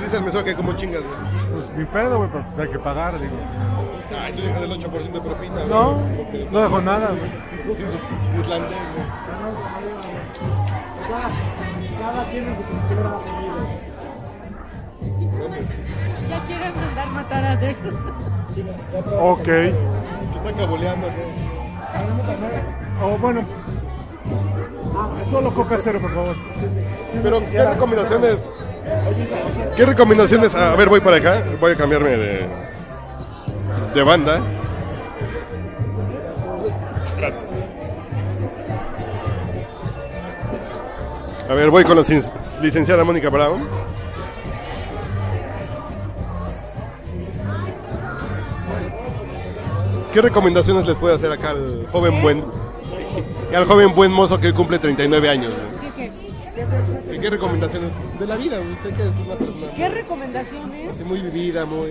Dice 0.03 0.17
el 0.17 0.23
mesero 0.25 0.45
que 0.45 0.55
como 0.55 0.73
chingas, 0.75 1.03
güey. 1.03 1.15
Pues 1.53 1.77
ni 1.77 1.85
pedo, 1.85 2.19
güey, 2.19 2.31
pero 2.31 2.45
pues 2.45 2.59
hay 2.59 2.69
que 2.69 2.79
pagar, 2.79 3.19
digo. 3.21 3.37
Ay, 4.19 4.33
tú 4.35 4.43
dejas 4.43 4.63
el 4.63 4.71
8% 4.73 5.13
de 5.13 5.21
propina. 5.21 5.55
güey. 5.57 5.69
No, 5.69 5.99
Porque- 6.17 6.49
no 6.51 6.61
dejo 6.63 6.81
nada, 6.81 7.09
güey. 7.09 7.27
Sí, 7.27 7.33
pues, 7.67 7.79
islandés, 8.41 8.71
güey. 8.71 9.07
Cada, 11.09 11.29
cada 12.01 12.25
tiene 12.31 12.57
su 12.57 12.63
trinchera 12.63 13.19
seguido. 13.19 13.57
Ya 16.31 16.45
quieren 16.45 16.75
mandar 16.77 17.09
matar 17.09 17.45
a 17.45 17.57
Dex. 17.57 17.79
Ok. 19.21 19.43
Que 19.45 19.75
están 20.37 20.55
caboleando, 20.55 21.07
güey. 21.09 21.45
O 23.13 23.19
bueno, 23.19 23.41
solo 25.31 25.55
coca 25.55 25.79
cero, 25.83 25.99
por 26.01 26.15
favor. 26.15 26.37
Pero, 27.23 27.41
¿qué 27.41 27.65
recomendaciones? 27.65 28.47
¿Qué 29.77 29.87
recomendaciones? 29.87 30.55
A 30.55 30.75
ver, 30.77 30.89
voy 30.89 31.01
para 31.01 31.17
acá. 31.17 31.43
Voy 31.61 31.73
a 31.73 31.77
cambiarme 31.77 32.11
de, 32.11 32.49
de 33.95 34.03
banda. 34.03 34.41
Gracias. 37.17 37.45
A 41.49 41.55
ver, 41.55 41.71
voy 41.71 41.85
con 41.85 41.97
la 41.97 42.05
licenciada 42.61 43.05
Mónica 43.05 43.29
Brown. 43.31 43.69
¿Qué 50.13 50.23
recomendaciones 50.23 50.87
les 50.87 50.95
puede 50.95 51.17
hacer 51.17 51.33
acá 51.33 51.51
al 51.51 51.89
joven 51.91 52.23
buen 52.23 52.45
al 53.55 53.65
joven 53.67 53.95
buen 53.95 54.13
mozo 54.13 54.39
que 54.41 54.49
hoy 54.49 54.53
cumple 54.53 54.79
39 54.79 55.29
años? 55.29 55.53
güey? 55.55 56.11
¿Qué, 57.11 57.21
qué 57.21 57.31
recomendaciones 57.31 57.91
de 58.19 58.27
la 58.27 58.37
vida? 58.37 58.59
Usted 58.59 58.97
que 58.97 59.03
es 59.03 59.27
una 59.27 59.35
persona 59.37 59.67
¿Qué 59.77 59.89
recomendaciones? 59.89 60.93
así 60.93 61.05
muy 61.05 61.21
vivida, 61.23 61.65
muy, 61.65 61.91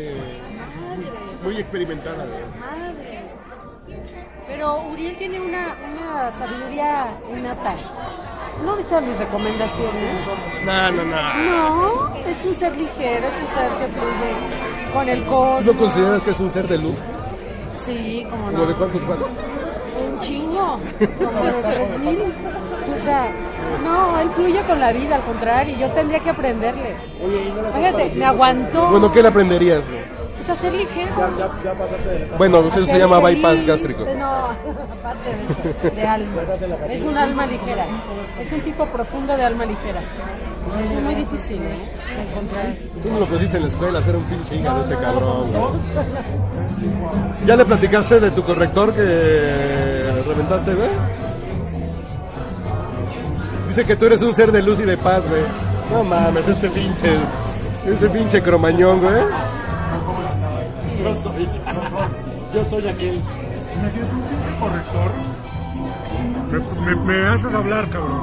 muy 1.44 1.58
experimentada. 1.58 2.26
güey. 2.26 2.42
Madre. 2.60 3.24
Pero 4.48 4.82
Uriel 4.92 5.16
tiene 5.18 5.40
una, 5.40 5.76
una 5.92 6.32
sabiduría 6.38 7.08
innata. 7.36 7.76
¿No 8.64 8.76
viste 8.76 9.02
mis 9.02 9.18
recomendaciones? 9.18 10.28
No, 10.66 10.92
no, 10.92 11.04
no. 11.04 11.34
No, 11.44 12.16
es 12.28 12.46
un 12.46 12.56
ser 12.56 12.76
ligero, 12.78 13.26
es 13.26 13.34
un 13.34 13.56
ser 13.56 13.72
que 13.80 13.88
fluye 13.94 14.94
con 14.94 15.10
el 15.10 15.26
cosmos. 15.26 15.64
¿No 15.66 15.78
consideras 15.80 16.22
que 16.22 16.30
es 16.32 16.40
un 16.40 16.52
ser 16.52 16.68
de 16.68 16.78
luz? 16.78 16.96
Sí, 17.86 18.26
como 18.30 18.46
no. 18.52 18.52
¿Como 18.52 18.66
de 18.68 18.76
cuántos 18.76 19.04
watts? 19.06 19.28
Chingo, 20.24 20.80
como 21.24 21.46
de 21.46 21.52
3000. 21.76 22.20
O 23.02 23.06
sea, 23.06 23.32
no, 23.84 24.20
él 24.20 24.30
fluye 24.36 24.62
con 24.64 24.80
la 24.80 24.92
vida, 24.94 25.16
al 25.16 25.24
contrario, 25.24 25.76
yo 25.80 25.90
tendría 25.92 26.20
que 26.20 26.30
aprenderle. 26.30 26.96
Fíjate, 27.76 28.12
me 28.16 28.26
aguantó. 28.26 28.90
Bueno, 28.90 29.12
¿qué 29.12 29.22
le 29.22 29.28
aprenderías? 29.30 29.88
güey? 29.90 30.04
Pues 30.46 30.58
a 30.58 30.62
ser 30.62 30.74
ligero. 30.74 31.16
Bueno, 32.38 32.62
pues 32.62 32.74
eso 32.74 32.84
a 32.84 32.86
se 32.86 32.92
ser 32.92 33.00
llama 33.02 33.22
feliz. 33.22 33.36
bypass 33.42 33.66
gástrico. 33.66 34.04
No, 34.18 34.26
aparte 35.00 35.30
de 35.30 35.44
eso, 35.90 35.96
de 35.96 36.02
alma. 36.08 36.42
Es 36.90 37.02
un 37.06 37.18
alma 37.18 37.46
ligera. 37.46 37.86
Es 38.40 38.52
un 38.52 38.60
tipo 38.62 38.86
profundo 38.88 39.38
de 39.38 39.44
alma 39.46 39.66
ligera. 39.66 40.02
Eso 40.84 40.96
es 40.96 41.02
muy 41.02 41.16
difícil, 41.16 41.62
¿eh? 41.62 41.80
de 42.16 42.22
Encontrar. 42.32 42.76
Tú 43.02 43.10
no 43.10 43.20
lo 43.20 43.26
pusiste 43.26 43.56
en 43.58 43.64
la 43.64 43.70
escuela, 43.70 44.00
hacer 44.00 44.16
un 44.18 44.24
pinche 44.26 44.56
hígado 44.58 44.78
No, 44.78 44.84
este 44.84 44.96
no, 44.96 45.02
cabrón. 45.02 45.48
¿Ya 47.46 47.56
le 47.56 47.66
platicaste 47.66 48.20
de 48.20 48.32
tu 48.32 48.44
corrector 48.44 48.94
que 48.94 49.02
reventaste, 50.26 50.74
güey? 50.76 50.90
Dice 53.70 53.86
que 53.86 53.96
tú 53.96 54.06
eres 54.06 54.22
un 54.22 54.34
ser 54.34 54.52
de 54.52 54.62
luz 54.62 54.80
y 54.80 54.84
de 54.84 54.98
paz, 54.98 55.22
güey. 55.28 55.44
No 55.92 56.04
mames, 56.04 56.48
este 56.48 56.70
pinche. 56.70 57.16
Este 57.86 58.10
pinche 58.10 58.42
cromañón, 58.42 59.00
güey. 59.02 59.24
Yo 61.04 61.16
soy, 61.24 61.50
yo 62.54 62.66
soy 62.70 62.88
aquel. 62.88 63.16
Imagínate 63.76 64.14
un 64.14 64.22
pinche 64.22 64.60
corrector. 64.60 65.12
Me, 66.86 66.96
me- 66.96 67.20
me 67.20 67.28
haces 67.28 67.54
hablar, 67.54 67.88
cabrón. 67.90 68.22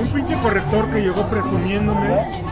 Un 0.00 0.08
pinche 0.14 0.40
corrector 0.40 0.86
que 0.90 1.00
llegó 1.02 1.22
presumiéndome 1.28 2.42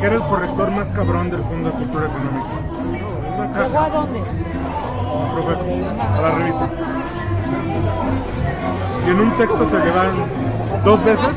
que 0.00 0.06
era 0.06 0.14
el 0.16 0.22
corrector 0.22 0.70
más 0.72 0.88
cabrón 0.88 1.30
del 1.30 1.42
Fondo 1.42 1.70
de 1.70 1.76
Cultura 1.76 2.06
Económica. 2.06 3.62
¿Llegó 3.66 3.78
a 3.78 3.88
dónde? 3.90 4.20
Profesor, 5.32 5.66
a 6.00 6.20
la 6.20 6.30
revista. 6.30 6.70
Y 9.06 9.10
en 9.10 9.20
un 9.20 9.36
texto 9.36 9.70
se 9.70 9.78
le 9.78 9.90
dan 9.92 10.14
dos 10.84 11.04
veces 11.04 11.28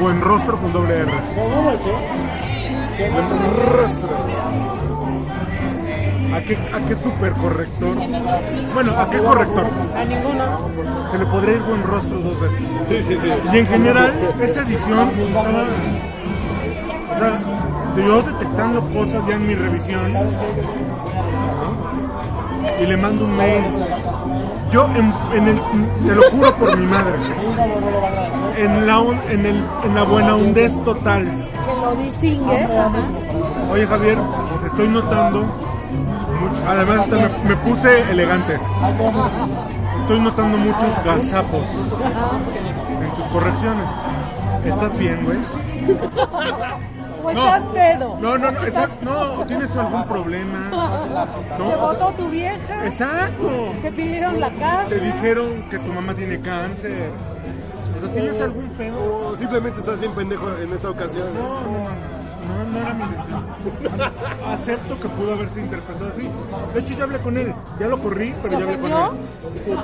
buen 0.00 0.20
rostro 0.20 0.56
con 0.58 0.72
doble 0.72 0.98
R. 1.00 1.12
Buen 3.12 3.76
rostro. 3.76 4.08
¿A 6.34 6.40
qué, 6.42 6.56
a 6.56 6.86
qué 6.86 6.94
super 6.94 7.32
corrector? 7.32 7.96
Bueno, 8.74 8.92
¿a 8.98 9.10
qué 9.10 9.18
corrector? 9.18 9.66
A 9.96 10.04
ninguno. 10.04 10.70
Se 11.10 11.18
le 11.18 11.26
podría 11.26 11.54
ir 11.56 11.62
buen 11.62 11.82
rostro 11.82 12.18
dos 12.18 12.40
veces. 12.40 12.58
Sí, 12.88 12.96
sí, 13.08 13.18
sí. 13.20 13.32
Y 13.52 13.58
en 13.58 13.66
general, 13.66 14.12
esa 14.40 14.62
edición 14.62 15.10
estaba. 15.18 15.64
O 17.10 17.18
sea, 17.18 17.40
yo 17.96 18.22
detectando 18.22 18.80
cosas 18.92 19.26
ya 19.26 19.34
en 19.34 19.46
mi 19.46 19.54
revisión. 19.54 20.12
Y 22.80 22.86
le 22.86 22.96
mando 22.96 23.24
un 23.24 23.36
mail. 23.36 23.64
Yo, 24.72 24.86
en, 24.94 25.12
en 25.36 25.48
el, 25.48 25.60
te 26.06 26.14
lo 26.14 26.22
juro 26.30 26.54
por 26.56 26.76
mi 26.76 26.86
madre, 26.86 27.14
en 28.58 28.86
la, 28.86 28.98
en 29.30 29.46
el, 29.46 29.64
en 29.84 29.94
la 29.94 30.02
buena 30.04 30.34
hondez 30.36 30.72
total. 30.84 31.24
Que 31.24 31.80
lo 31.80 31.94
distingue. 31.96 32.68
Oye 33.72 33.86
Javier, 33.86 34.18
estoy 34.66 34.88
notando. 34.88 35.40
mucho- 35.42 36.68
además, 36.68 36.98
hasta 37.00 37.16
me, 37.16 37.48
me 37.48 37.56
puse 37.56 38.10
elegante. 38.10 38.58
Estoy 40.02 40.20
notando 40.20 40.58
muchos 40.58 41.04
gazapos 41.04 41.62
en 43.02 43.10
tus 43.16 43.24
correcciones. 43.32 43.84
¿Estás 44.64 44.98
bien, 44.98 45.24
güey? 45.24 45.38
¿O 47.28 47.30
estás 47.30 47.62
pedo? 47.74 48.18
No, 48.20 48.38
no, 48.38 48.50
no, 48.52 48.60
estás- 48.64 48.88
no, 49.02 49.44
¿tienes 49.46 49.76
algún 49.76 50.04
problema? 50.04 50.70
¿Te 51.56 51.76
votó 51.76 52.06
tu 52.16 52.28
vieja? 52.28 52.86
Exacto. 52.86 53.72
¿Te 53.82 53.92
pidieron 53.92 54.40
la 54.40 54.50
casa? 54.52 54.86
Te 54.88 54.98
dijeron 55.00 55.62
que 55.70 55.78
tu 55.78 55.92
mamá 55.92 56.14
tiene 56.14 56.40
cáncer. 56.40 57.10
¿Pero 57.94 58.08
tienes 58.10 58.40
algún 58.40 58.68
pedo? 58.70 59.28
O 59.28 59.36
simplemente 59.36 59.80
estás 59.80 59.98
bien 60.00 60.12
pendejo 60.12 60.46
en 60.62 60.72
esta 60.72 60.90
ocasión. 60.90 61.26
No, 61.34 61.60
no, 61.62 61.68
no, 62.48 62.64
no 62.72 62.78
era 62.78 62.94
mi 62.94 63.02
intención. 63.02 63.44
Acepto 64.46 65.00
que 65.00 65.08
pudo 65.08 65.32
haberse 65.34 65.60
interpretado 65.60 66.10
así. 66.12 66.28
De 66.74 66.80
hecho, 66.80 66.94
ya 66.94 67.04
hablé 67.04 67.18
con 67.18 67.36
él. 67.36 67.52
Ya 67.80 67.88
lo 67.88 67.98
corrí, 67.98 68.34
pero 68.40 68.54
¿Se 68.54 68.58
ya 68.60 68.64
hablé 68.64 68.78
con 68.78 68.92
ofendió? 68.92 69.20
él. 69.66 69.78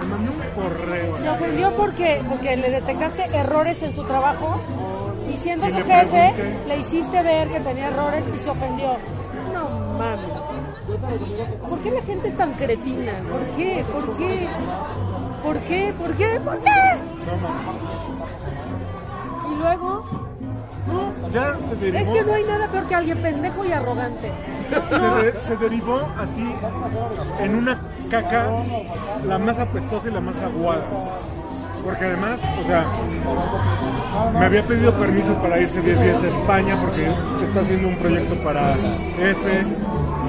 Me 0.00 0.06
mandó 0.06 0.32
un 0.32 0.38
correo. 0.62 1.18
¿Se 1.18 1.28
ofendió 1.30 1.70
porque, 1.76 2.22
porque 2.28 2.56
le 2.56 2.70
detectaste 2.70 3.24
errores 3.36 3.82
en 3.82 3.94
su 3.94 4.02
trabajo? 4.04 4.60
Siendo 5.44 5.66
su 5.68 5.74
jefe, 5.84 6.32
le 6.66 6.78
hiciste 6.78 7.22
ver 7.22 7.48
que 7.48 7.60
tenía 7.60 7.88
errores 7.88 8.24
y 8.34 8.38
se 8.38 8.48
ofendió. 8.50 8.96
No 9.52 9.68
mames. 9.98 11.58
¿Por 11.68 11.78
qué 11.80 11.90
la 11.90 12.00
gente 12.02 12.28
es 12.28 12.36
tan 12.36 12.52
cretina? 12.54 13.12
¿Por 13.30 13.40
qué? 13.56 13.84
¿Por 13.92 14.16
qué? 14.16 14.48
¿Por 15.42 15.58
qué? 15.60 15.94
¿Por 15.98 16.16
qué? 16.16 16.40
¿Por 16.42 16.58
qué? 16.60 16.70
Y 19.52 19.54
luego, 19.58 20.04
No, 20.86 21.28
ya 21.30 21.56
se 21.68 21.76
derivó. 21.76 21.98
es 21.98 22.08
que 22.08 22.24
no 22.24 22.32
hay 22.34 22.44
nada 22.44 22.68
peor 22.68 22.86
que 22.86 22.94
alguien 22.94 23.18
pendejo 23.18 23.64
y 23.66 23.72
arrogante. 23.72 24.32
se, 24.88 24.98
de- 25.24 25.34
se 25.46 25.56
derivó 25.58 26.00
así 26.18 26.54
en 27.40 27.54
una 27.56 27.80
caca 28.10 28.50
la 29.26 29.38
más 29.38 29.58
apestosa 29.58 30.08
y 30.08 30.12
la 30.12 30.20
más 30.20 30.36
aguada. 30.36 30.84
Porque 31.84 32.04
además, 32.06 32.40
o 32.62 32.66
sea, 32.66 32.84
me 34.38 34.46
había 34.46 34.66
pedido 34.66 34.92
permiso 34.94 35.34
para 35.34 35.60
irse 35.60 35.80
10 35.80 36.00
días 36.00 36.22
a 36.22 36.28
España 36.28 36.80
porque 36.80 37.08
está 37.46 37.60
haciendo 37.60 37.88
un 37.88 37.96
proyecto 37.96 38.34
para 38.36 38.72
F, 38.72 39.64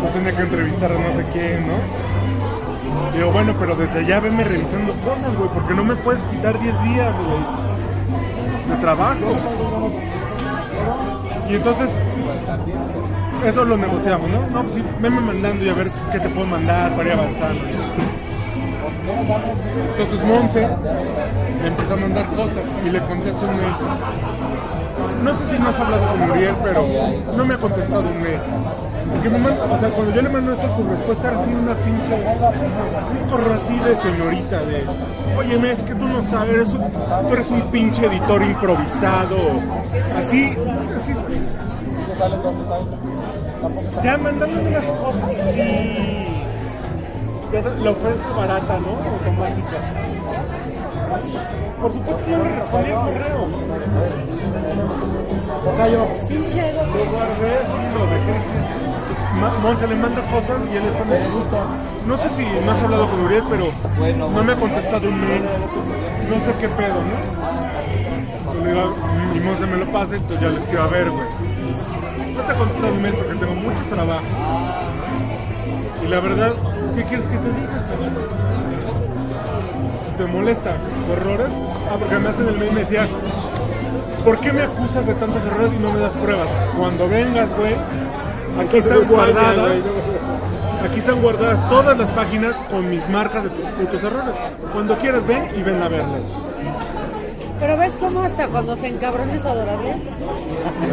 yo 0.02 0.10
tenía 0.10 0.36
que 0.36 0.42
entrevistar 0.44 0.92
a 0.92 0.96
no 0.96 1.14
sé 1.16 1.26
quién, 1.32 1.68
¿no? 1.68 1.76
Digo, 3.16 3.32
bueno, 3.32 3.54
pero 3.58 3.76
desde 3.76 4.00
allá 4.00 4.20
venme 4.20 4.44
revisando 4.44 4.94
cosas, 4.96 5.36
güey, 5.38 5.50
porque 5.54 5.74
no 5.74 5.86
me 5.86 5.96
puedes 5.96 6.22
quitar 6.26 6.60
10 6.60 6.84
días, 6.84 7.14
güey, 7.16 8.76
de 8.76 8.82
trabajo. 8.82 9.36
Y 11.50 11.56
entonces, 11.56 11.90
eso 13.46 13.64
lo 13.64 13.78
negociamos, 13.78 14.30
¿no? 14.30 14.42
No, 14.48 14.64
pues 14.64 14.76
sí, 14.76 14.84
venme 15.00 15.22
mandando 15.22 15.64
y 15.64 15.70
a 15.70 15.74
ver 15.74 15.92
qué 16.12 16.20
te 16.20 16.30
puedo 16.30 16.48
mandar 16.48 16.96
para 16.96 17.08
ir 17.08 17.14
avanzando. 17.14 17.62
Entonces 19.98 20.24
Monse 20.26 20.68
empezó 21.68 21.94
a 21.94 21.98
mandar 21.98 22.26
cosas 22.28 22.64
y 22.86 22.90
le 22.90 23.00
contesto 23.02 23.46
un 23.46 23.58
mail. 23.58 23.76
No 25.24 25.36
sé 25.36 25.46
si 25.48 25.60
no 25.60 25.70
has 25.70 25.80
hablado 25.80 26.08
con 26.12 26.32
Uriel, 26.32 26.56
pero 26.64 26.86
no 27.36 27.46
me 27.46 27.54
ha 27.54 27.58
contestado 27.58 28.02
un 28.02 28.22
mail. 28.22 28.40
Porque 29.12 29.30
me 29.30 29.38
manda- 29.38 29.64
o 29.66 29.80
sea, 29.80 29.90
cuando 29.90 30.14
yo 30.16 30.22
le 30.22 30.30
mando 30.30 30.52
esto, 30.52 30.68
su 30.76 30.84
respuesta 30.90 31.28
era 31.30 31.38
una 31.40 31.74
pinche, 31.76 32.16
un 33.22 33.30
corro 33.30 33.54
así 33.54 33.78
de 33.80 33.96
señorita, 33.98 34.60
de, 34.64 34.84
oye, 35.38 35.72
es 35.72 35.84
que 35.84 35.96
tú 35.96 36.08
no 36.08 36.24
sabes, 36.30 36.56
eres 36.56 36.68
un- 36.70 36.92
tú 37.28 37.34
eres 37.34 37.48
un 37.50 37.62
pinche 37.72 38.06
editor 38.08 38.42
improvisado. 38.44 39.38
Así, 40.20 40.58
así, 40.98 41.14
ya 44.04 44.18
mandándome 44.18 44.72
las 44.72 44.84
cosas 44.86 45.30
y 45.56 46.28
la 47.84 47.92
ofensa 47.92 48.30
barata, 48.36 48.80
¿no? 48.80 48.90
Automática. 49.12 49.78
Por 51.82 51.94
supuesto 51.94 52.30
yo 52.30 52.38
le 52.44 52.52
respondí 52.56 52.90
el 52.90 52.96
correo. 52.96 53.48
Pinche 56.28 56.70
ego. 56.70 56.82
Lo 56.86 57.12
guardé 57.12 57.54
lo 57.94 58.06
dejé. 58.08 58.36
Monse 59.62 59.88
le 59.88 59.96
manda 59.96 60.22
cosas 60.32 60.60
y 60.72 60.78
él 60.78 60.84
les 60.84 60.96
pone 60.96 61.20
No 62.08 62.18
sé 62.18 62.30
si 62.30 62.66
no 62.66 62.72
has 62.72 62.82
hablado 62.82 63.10
con 63.10 63.20
Uriel, 63.22 63.44
pero 63.50 63.66
no 64.18 64.44
me 64.44 64.54
ha 64.54 64.56
contestado 64.56 65.08
un 65.08 65.20
mail. 65.20 65.44
No 66.30 66.36
sé 66.46 66.60
qué 66.60 66.70
pedo, 66.70 66.96
¿no? 66.96 67.36
Y 68.54 68.64
le 68.64 68.74
digo, 68.74 68.96
y 69.36 69.40
Monse 69.40 69.66
me 69.68 69.78
lo 69.78 69.92
pasa, 69.92 70.16
entonces 70.16 70.42
ya 70.42 70.50
les 70.50 70.64
quiero 70.68 70.84
a 70.84 70.88
ver, 70.88 71.10
güey. 71.12 71.26
No 72.36 72.42
te 72.42 72.54
he 72.54 72.56
contestado 72.56 72.94
un 72.94 73.02
mail 73.02 73.16
porque 73.16 73.34
tengo 73.34 73.56
mucho 73.56 73.84
trabajo. 73.90 74.24
Y 76.04 76.08
la 76.08 76.20
verdad, 76.20 76.54
¿qué 76.96 77.04
quieres 77.04 77.28
que 77.28 77.38
te 77.38 77.48
diga? 77.48 78.45
¿Te 80.18 80.26
molesta 80.26 80.72
errores? 81.12 81.48
Ah, 81.92 81.98
porque 82.00 82.18
me 82.18 82.30
hacen 82.30 82.48
el 82.48 82.58
mail 82.58 82.72
y 82.72 82.76
me 82.76 82.80
decía, 82.82 83.08
¿por 84.24 84.40
qué 84.40 84.54
me 84.54 84.62
acusas 84.62 85.06
de 85.06 85.14
tantos 85.16 85.44
errores 85.44 85.74
y 85.74 85.80
no 85.80 85.92
me 85.92 86.00
das 86.00 86.14
pruebas? 86.14 86.48
Cuando 86.78 87.10
vengas, 87.10 87.50
güey, 87.58 87.76
aquí 88.60 88.78
están 88.78 89.04
guardadas. 89.10 89.84
Aquí 90.86 91.00
están 91.00 91.22
guardadas 91.22 91.68
todas 91.68 91.98
las 91.98 92.10
páginas 92.12 92.56
con 92.70 92.90
mis 92.90 93.10
marcas 93.10 93.44
de 93.44 93.50
tus 93.50 93.66
putos 93.72 94.04
errores. 94.04 94.36
Cuando 94.72 94.96
quieras, 94.98 95.26
ven 95.28 95.50
y 95.58 95.64
ven 95.64 95.82
a 95.82 95.90
verlas. 95.90 96.24
Pero 97.60 97.78
ves 97.78 97.94
cómo 98.00 98.22
hasta 98.22 98.48
cuando 98.48 98.76
se 98.76 98.88
encabrona 98.88 99.34
es 99.34 99.42
adorable. 99.42 99.96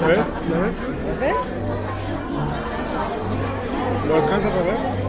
¿Lo 0.00 0.06
ves? 0.08 0.18
¿Lo 0.48 0.60
ves? 0.62 0.74
¿Ves? 1.20 1.36
¿Lo 4.08 4.14
alcanzas 4.16 4.52
a 4.52 4.62
ver? 4.62 5.01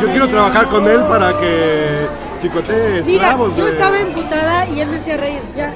Yo 0.00 0.08
quiero 0.10 0.28
trabajar 0.28 0.66
con 0.68 0.86
él 0.88 1.00
para 1.08 1.36
que 1.38 2.06
chicotee 2.42 3.02
Mira, 3.04 3.22
esclavos, 3.22 3.56
yo 3.56 3.62
güey. 3.64 3.74
estaba 3.74 3.98
emputada 4.00 4.66
y 4.68 4.80
él 4.80 4.88
me 4.88 4.96
hacía 4.98 5.16
reír. 5.16 5.40
Ya. 5.56 5.72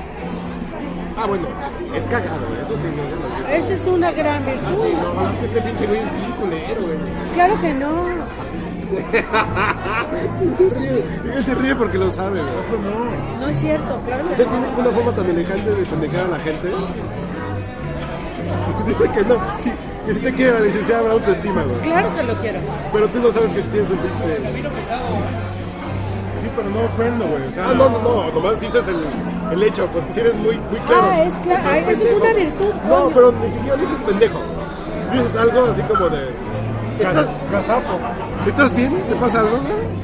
Ah, 1.16 1.27
bueno, 1.27 1.47
es 1.94 2.05
cagado, 2.07 2.47
eso 2.62 2.75
sí, 2.79 2.88
no. 2.97 3.49
Esa 3.49 3.73
es 3.75 3.87
una 3.87 4.11
gran 4.12 4.42
Ah, 4.42 4.47
virtud. 4.51 4.85
sí, 4.85 4.92
no, 5.01 5.31
es 5.31 5.37
que 5.38 5.44
este 5.47 5.61
pinche 5.61 5.87
güey 5.87 6.01
es 6.01 6.12
bien 6.16 6.33
culero, 6.33 6.81
güey. 6.83 6.99
Claro 7.35 7.61
que 7.61 7.75
no. 7.75 8.05
Se 10.59 10.68
ríe, 10.79 11.05
él 11.37 11.44
se 11.44 11.55
ríe 11.57 11.75
porque 11.75 11.99
lo 11.99 12.11
sabe, 12.11 12.38
güey. 12.40 12.53
Esto 12.61 12.79
no. 12.79 13.40
No 13.40 13.49
es 13.49 13.61
cierto, 13.61 14.01
claro 14.07 14.25
que 14.27 14.31
Usted 14.33 14.47
no. 14.47 14.53
tiene 14.53 14.66
una 14.79 14.90
forma 14.90 15.12
tan 15.14 15.27
elegante 15.31 15.70
de 15.70 15.85
pendejear 15.85 16.25
a 16.25 16.29
la 16.29 16.38
gente. 16.40 16.68
Dice 18.87 19.11
que 19.11 19.23
no, 19.25 19.35
sí, 19.59 19.73
que 20.07 20.14
si 20.14 20.21
te 20.21 20.33
quiere 20.35 20.53
la 20.53 20.61
licenciada 20.61 21.01
habrá 21.01 21.12
autoestima, 21.14 21.62
güey. 21.62 21.81
Claro 21.81 22.14
que 22.14 22.23
lo 22.23 22.35
quiero. 22.40 22.61
Pero 22.93 23.09
tú 23.09 23.21
no 23.21 23.29
sabes 23.33 23.51
que 23.53 23.62
tienes 23.62 23.90
un 23.90 23.99
pinche. 23.99 24.37
Sí, 26.40 26.51
pero 26.57 26.69
no 26.71 26.81
ofendo, 26.83 27.27
güey. 27.27 27.43
O 27.49 27.51
sea, 27.53 27.69
Ah, 27.71 27.75
no, 27.75 27.88
no, 27.88 27.99
no, 28.03 28.31
nomás 28.33 28.61
dices 28.61 28.85
el, 28.87 29.53
el 29.53 29.62
hecho, 29.62 29.87
porque 29.93 30.12
si 30.12 30.21
eres 30.21 30.35
muy, 30.35 30.57
muy 30.59 30.79
claro. 30.87 31.03
Ah, 31.11 31.23
es 31.23 31.33
claro. 31.43 31.62
Estás 31.71 31.88
Eso 31.97 32.05
es 32.05 32.14
una 32.14 32.33
virtud, 32.35 32.75
No, 32.88 32.95
coño. 33.05 33.11
pero 33.14 33.33
ni 33.33 33.53
siquiera 33.53 33.77
dices 33.77 33.97
pendejo. 34.07 34.40
Dices 35.12 35.37
algo 35.37 35.64
así 35.73 35.83
como 35.83 36.09
de. 36.11 36.29
¿Estás, 36.99 37.27
gazapo. 37.51 37.99
¿Estás 38.47 38.75
bien? 38.77 39.03
¿Te 39.09 39.14
pasa 39.17 39.40
algo, 39.40 39.57
güey? 39.59 39.95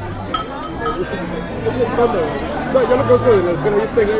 Es 1.68 1.76
el 1.76 1.96
tono, 1.96 2.12
güey. 2.12 2.50
No, 2.72 2.80
yo 2.88 2.96
lo 2.96 3.02
conozco 3.04 3.30
de 3.36 3.42
la 3.44 3.50
escuela 3.52 3.76
y 3.76 3.80
este 3.80 4.04
güey. 4.06 4.18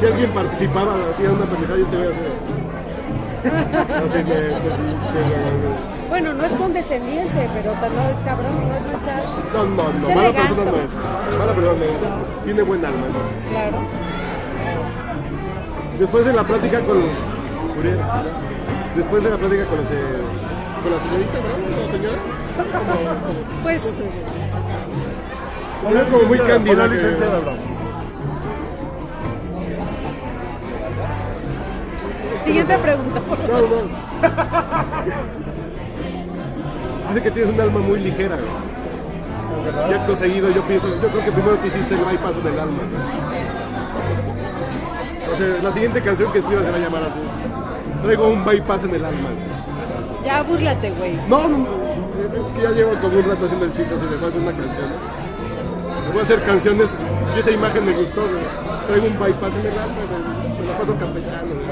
Si 0.00 0.06
alguien 0.06 0.30
participaba, 0.32 0.94
hacía 1.10 1.30
una 1.30 1.46
pendejada 1.46 1.78
y 1.78 1.82
este 1.82 1.96
güey 1.96 2.08
hacía. 2.08 2.28
Bueno, 6.08 6.32
no 6.34 6.44
es 6.44 6.52
condescendiente, 6.52 7.50
pero 7.54 7.74
no 7.74 8.08
es 8.08 8.16
cabrón, 8.24 8.68
no 8.68 8.74
es 8.74 8.82
manchado. 8.86 9.24
No, 9.52 9.64
no, 9.66 9.92
no, 10.00 10.08
mala 10.14 10.32
persona 10.32 10.64
no 10.64 10.76
es. 10.76 10.92
Mala 11.38 11.52
persona 11.52 11.78
no 11.78 11.84
es. 11.84 12.44
Tiene 12.44 12.62
buen 12.62 12.84
alma, 12.84 13.06
¿no? 13.06 13.50
Claro. 13.50 13.78
Después 15.98 16.26
de 16.26 16.32
la 16.32 16.44
plática 16.44 16.80
con 16.80 16.98
Uriel, 17.78 17.98
después 18.94 19.24
de 19.24 19.30
la 19.30 19.36
plática 19.36 19.64
con, 19.64 19.80
ese, 19.80 19.96
con 20.82 20.92
la 20.92 20.98
señorita, 21.04 21.38
¿no? 21.40 21.76
¿Con 21.76 21.86
la 21.86 21.92
señora? 21.92 22.18
Pues, 23.62 23.82
Era 25.90 26.04
como 26.08 26.22
muy 26.24 26.38
cándida. 26.38 26.88
Siguiente 32.46 32.78
pregunta. 32.78 33.20
por 33.20 33.38
No, 33.40 33.46
favor. 33.48 33.68
no. 33.70 33.76
Dice 37.08 37.22
que 37.22 37.30
tienes 37.30 37.54
un 37.54 37.60
alma 37.60 37.78
muy 37.80 38.00
ligera. 38.00 38.36
güey. 38.36 38.46
Y 39.90 39.94
acto 39.94 40.16
seguido 40.16 40.50
yo 40.50 40.62
pienso, 40.62 40.86
yo 41.02 41.08
creo 41.08 41.24
que 41.24 41.32
primero 41.32 41.56
te 41.56 41.68
hiciste 41.68 41.94
el 41.94 42.00
bypass 42.04 42.42
del 42.44 42.58
alma. 42.58 42.78
O 45.32 45.36
sea, 45.36 45.46
la 45.62 45.72
siguiente 45.72 46.00
canción 46.02 46.32
que 46.32 46.38
escriba 46.38 46.62
se 46.62 46.70
va 46.70 46.76
a 46.76 46.80
llamar 46.80 47.02
así. 47.02 47.18
Traigo 48.02 48.28
un 48.28 48.44
bypass 48.44 48.84
en 48.84 48.94
el 48.94 49.04
alma. 49.04 49.28
Ya 50.24 50.42
búrlate, 50.42 50.90
güey. 50.92 51.14
No, 51.28 51.48
no, 51.48 51.58
no, 51.58 51.66
es 52.46 52.52
que 52.54 52.62
ya 52.62 52.70
llevo 52.70 52.92
como 53.00 53.18
un 53.18 53.24
rato 53.24 53.44
haciendo 53.44 53.64
el 53.66 53.72
chiste, 53.72 53.94
así 53.94 54.06
de 54.06 54.16
voy 54.16 54.24
a 54.24 54.28
hacer 54.28 54.40
una 54.42 54.52
canción. 54.52 54.90
Le 56.06 56.10
voy 56.12 56.20
a 56.20 56.22
hacer 56.22 56.42
canciones 56.42 56.88
y 57.36 57.40
esa 57.40 57.50
imagen 57.50 57.84
me 57.86 57.92
gustó, 57.92 58.22
güey. 58.22 58.42
Traigo 58.88 59.06
un 59.06 59.18
bypass 59.18 59.52
en 59.54 59.66
el 59.66 59.78
alma, 59.78 60.00
güey. 60.10 60.22
Me 60.60 60.66
la 60.66 60.78
paso 60.78 60.96
campechano, 60.98 61.54
güey. 61.54 61.65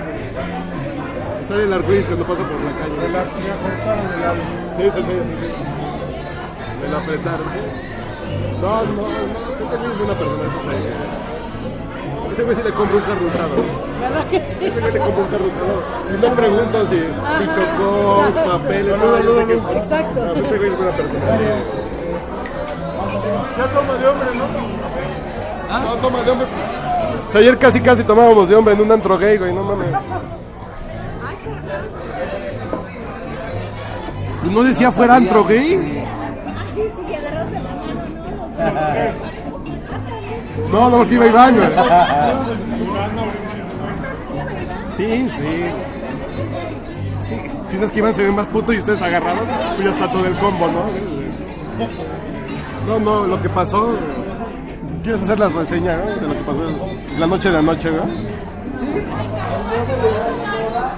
Sale 1.49 1.63
el 1.65 1.73
arcoíris 1.73 2.07
cuando 2.07 2.25
paso 2.25 2.43
por 2.43 2.61
la 2.61 2.73
calle. 2.79 2.97
Me 2.97 3.09
la- 3.09 3.25
me 3.25 3.53
cortaron 3.63 4.07
el 4.17 4.25
alma. 4.25 4.45
Sí, 4.79 4.85
sí, 4.95 5.01
sí, 5.03 5.15
sí. 5.29 6.91
la 6.91 6.99
apretaron, 6.99 7.47
¿sí? 7.49 7.61
No, 8.61 8.69
no, 8.69 8.93
no. 8.93 9.03
Sí, 9.57 9.65
también 9.71 9.91
es 9.93 9.99
buena 9.99 10.15
persona, 10.15 10.43
eso 10.45 10.61
sí. 10.65 10.77
Ese 12.35 12.43
güey 12.43 12.57
sí 12.57 12.63
le 12.65 12.73
compro 12.73 12.97
un 12.99 13.03
carro 13.05 13.27
usado. 13.27 13.55
¿Verdad 14.01 14.25
que 14.31 14.39
sí? 14.41 14.65
Ese 14.67 14.81
güey 14.81 14.93
le 14.93 14.99
compro 15.01 15.23
un 15.23 15.29
carro 15.29 15.45
usado. 15.45 15.83
Y 16.11 16.21
no 16.21 16.29
pregunto 16.35 16.87
si, 16.91 16.99
si 16.99 17.47
chocó, 17.55 18.23
papeles, 18.51 18.97
no, 18.99 19.17
sé 19.39 19.47
que 19.47 19.55
Exacto. 19.79 20.25
No, 20.25 20.33
Ese 20.33 20.57
güey 20.59 20.71
es 20.71 20.77
buena 20.77 20.93
persona. 20.93 21.21
Ya 23.57 23.67
toma 23.69 23.95
de 23.95 24.07
hombre, 24.09 24.29
¿no? 24.35 25.85
No, 25.85 25.97
toma 25.97 26.23
de 26.23 26.31
hombre. 26.31 26.47
O 27.29 27.33
sea, 27.33 27.41
ayer 27.41 27.59
casi 27.59 27.81
casi 27.81 28.05
tomábamos 28.05 28.49
de 28.49 28.55
hombre 28.57 28.75
en 28.75 28.81
un 28.81 28.93
antro 28.93 29.17
gay, 29.19 29.39
güey, 29.39 29.53
no 29.53 29.63
mames. 29.65 29.89
¿No 34.55 34.63
decía 34.63 34.93
fuera 34.93 35.17
antro 35.17 35.45
gay? 35.45 36.05
No, 40.71 40.91
no, 40.91 40.99
porque 40.99 41.15
iba 41.17 41.27
Iván, 41.27 41.57
güey. 41.57 41.69
Sí, 44.91 45.29
sí. 45.29 45.65
Si 47.67 47.77
no 47.77 47.87
es 47.87 47.91
que 47.91 47.99
Iván 47.99 48.15
se 48.15 48.23
ve 48.23 48.31
más 48.31 48.49
puto 48.49 48.73
y 48.73 48.79
ustedes 48.79 49.03
agarrados, 49.03 49.43
pues 49.75 49.89
ya 49.89 49.93
está 49.93 50.13
todo 50.13 50.25
el 50.25 50.37
combo, 50.37 50.69
¿no? 50.69 50.85
No, 52.87 53.01
no, 53.01 53.27
lo 53.27 53.41
que 53.43 53.49
pasó. 53.49 53.99
¿Quieres 55.03 55.23
hacer 55.23 55.41
la 55.41 55.49
reseña 55.49 55.97
¿no? 55.97 56.07
de 56.07 56.29
lo 56.29 56.35
que 56.35 56.45
pasó 56.45 56.63
la 57.19 57.27
noche 57.27 57.51
de 57.51 57.59
anoche, 57.59 57.91
¿no? 57.91 58.05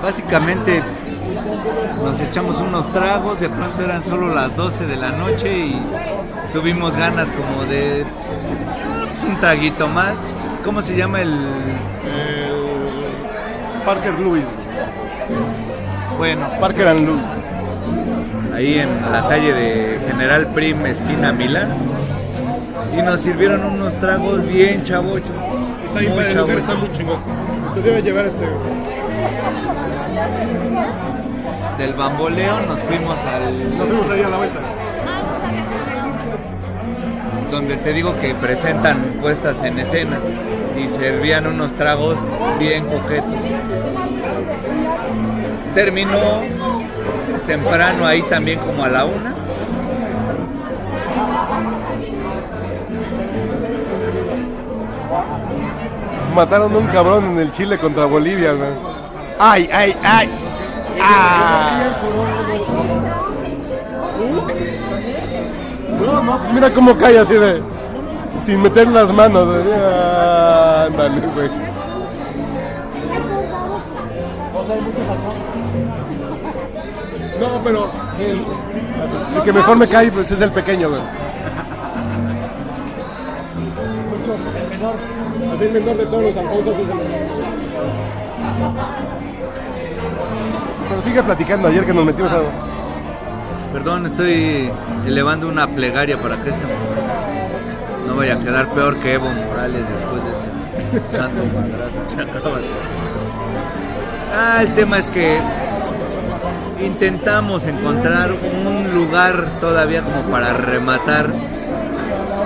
Básicamente 0.02 0.82
nos 2.02 2.20
echamos 2.20 2.60
unos 2.60 2.90
tragos, 2.92 3.40
de 3.40 3.48
pronto 3.48 3.82
eran 3.82 4.04
solo 4.04 4.34
las 4.34 4.56
12 4.56 4.86
de 4.86 4.96
la 4.96 5.10
noche 5.12 5.58
y 5.58 5.80
tuvimos 6.52 6.96
ganas 6.96 7.32
como 7.32 7.64
de 7.70 8.04
pues, 8.04 9.30
un 9.30 9.40
traguito 9.40 9.86
más. 9.88 10.14
¿Cómo 10.64 10.82
se 10.82 10.96
llama 10.96 11.22
el...? 11.22 11.36
Parker 13.86 14.18
Lewis. 14.18 14.42
Bueno, 16.18 16.48
Parker 16.58 16.88
and 16.88 17.00
Lewis. 17.06 17.22
ahí 18.52 18.80
en 18.80 18.88
la 19.12 19.28
calle 19.28 19.52
de 19.52 20.00
General 20.08 20.46
Prim, 20.52 20.84
esquina 20.86 21.32
Milán. 21.32 21.68
Y 22.98 23.02
nos 23.02 23.20
sirvieron 23.20 23.64
unos 23.64 23.94
tragos 24.00 24.44
bien 24.44 24.82
chavochos. 24.82 25.30
Está 25.86 26.00
bien 26.00 26.14
Muy 26.14 26.24
está 26.24 26.74
muy 26.74 26.90
chingón. 26.92 27.20
Debe 27.84 28.02
llevar 28.02 28.26
este. 28.26 28.46
Del 31.78 31.92
bamboleo 31.92 32.60
nos 32.60 32.80
fuimos 32.80 33.18
al... 33.18 33.78
Nos 33.78 33.86
fuimos 33.86 34.10
ahí 34.10 34.22
a 34.22 34.28
la 34.28 34.36
vuelta. 34.36 34.60
donde 37.50 37.76
te 37.76 37.92
digo 37.92 38.14
que 38.20 38.34
presentan 38.34 38.98
puestas 39.20 39.62
en 39.62 39.78
escena 39.78 40.18
y 40.76 40.88
servían 40.88 41.46
unos 41.46 41.72
tragos 41.74 42.16
bien 42.58 42.84
coquetos. 42.86 43.34
Terminó 45.74 46.42
temprano 47.46 48.06
ahí 48.06 48.22
también 48.22 48.58
como 48.58 48.84
a 48.84 48.88
la 48.88 49.04
una. 49.04 49.34
Mataron 56.34 56.74
a 56.74 56.78
un 56.78 56.86
cabrón 56.88 57.24
en 57.32 57.38
el 57.38 57.50
Chile 57.50 57.78
contra 57.78 58.04
Bolivia, 58.04 58.52
güey. 58.52 58.70
¡Ay, 59.38 59.70
ay, 59.72 59.96
ay! 60.02 60.45
¡Ah! 61.08 61.82
No, 66.04 66.22
no, 66.22 66.38
mira 66.52 66.70
cómo 66.70 66.96
cae 66.98 67.18
así 67.18 67.34
de. 67.34 67.62
Sin 68.40 68.60
meter 68.62 68.88
las 68.88 69.12
manos. 69.12 69.48
de- 69.64 69.74
ah, 69.74 70.84
Ándale, 70.86 71.20
güey. 71.34 71.48
No, 77.40 77.60
pero. 77.62 77.88
El, 78.18 78.38
el 79.36 79.42
que 79.42 79.52
mejor 79.52 79.76
me 79.76 79.86
cae 79.86 80.10
pues, 80.10 80.30
es 80.30 80.40
el 80.40 80.50
pequeño, 80.52 80.88
güey. 80.88 81.00
Así 85.54 85.64
el 85.64 85.72
menor 85.72 85.96
de 85.96 86.06
todos 86.06 86.22
los 86.22 86.36
Alfonsos 86.36 86.74
es 86.74 86.80
el 86.80 86.86
Pero 90.88 91.02
sigue 91.02 91.22
platicando 91.22 91.68
ayer 91.68 91.84
que 91.84 91.92
nos 91.92 92.04
metimos 92.04 92.32
a. 92.32 92.40
Perdón, 93.72 94.06
estoy 94.06 94.70
elevando 95.06 95.48
una 95.48 95.66
plegaria 95.66 96.16
para 96.16 96.36
que 96.42 96.50
ese 96.50 96.62
no 98.06 98.16
vaya 98.16 98.34
a 98.34 98.38
quedar 98.38 98.68
peor 98.68 98.96
que 98.96 99.14
Evo 99.14 99.28
Morales 99.28 99.84
después 99.88 100.22
de 100.24 100.98
ese 100.98 101.16
santo 101.18 101.42
madrazo 101.54 102.56
Ah, 104.34 104.62
el 104.62 104.74
tema 104.74 104.98
es 104.98 105.08
que 105.08 105.38
intentamos 106.84 107.66
encontrar 107.66 108.32
un 108.32 108.94
lugar 108.94 109.46
todavía 109.60 110.02
como 110.02 110.22
para 110.30 110.52
rematar, 110.52 111.30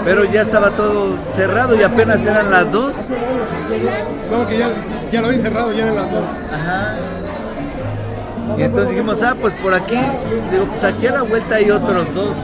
pero 0.04 0.24
ya 0.24 0.42
estaba 0.42 0.70
todo 0.70 1.16
cerrado 1.34 1.74
y 1.76 1.82
apenas 1.82 2.24
eran 2.24 2.50
las 2.50 2.72
dos. 2.72 2.94
No, 4.30 4.46
que 4.48 4.58
ya, 4.58 4.68
ya 5.12 5.20
lo 5.20 5.26
habían 5.28 5.42
cerrado, 5.42 5.72
ya 5.72 5.82
eran 5.82 5.96
las 5.96 6.10
dos. 6.10 6.24
Ajá. 6.52 6.94
Y 8.58 8.62
entonces 8.62 8.90
dijimos, 8.90 9.22
ah, 9.22 9.34
pues 9.40 9.54
por 9.54 9.74
aquí, 9.74 9.98
digo, 10.50 10.64
pues 10.66 10.84
aquí 10.84 11.06
a 11.06 11.12
la 11.12 11.22
vuelta 11.22 11.56
hay 11.56 11.70
otros 11.70 12.14
dos. 12.14 12.34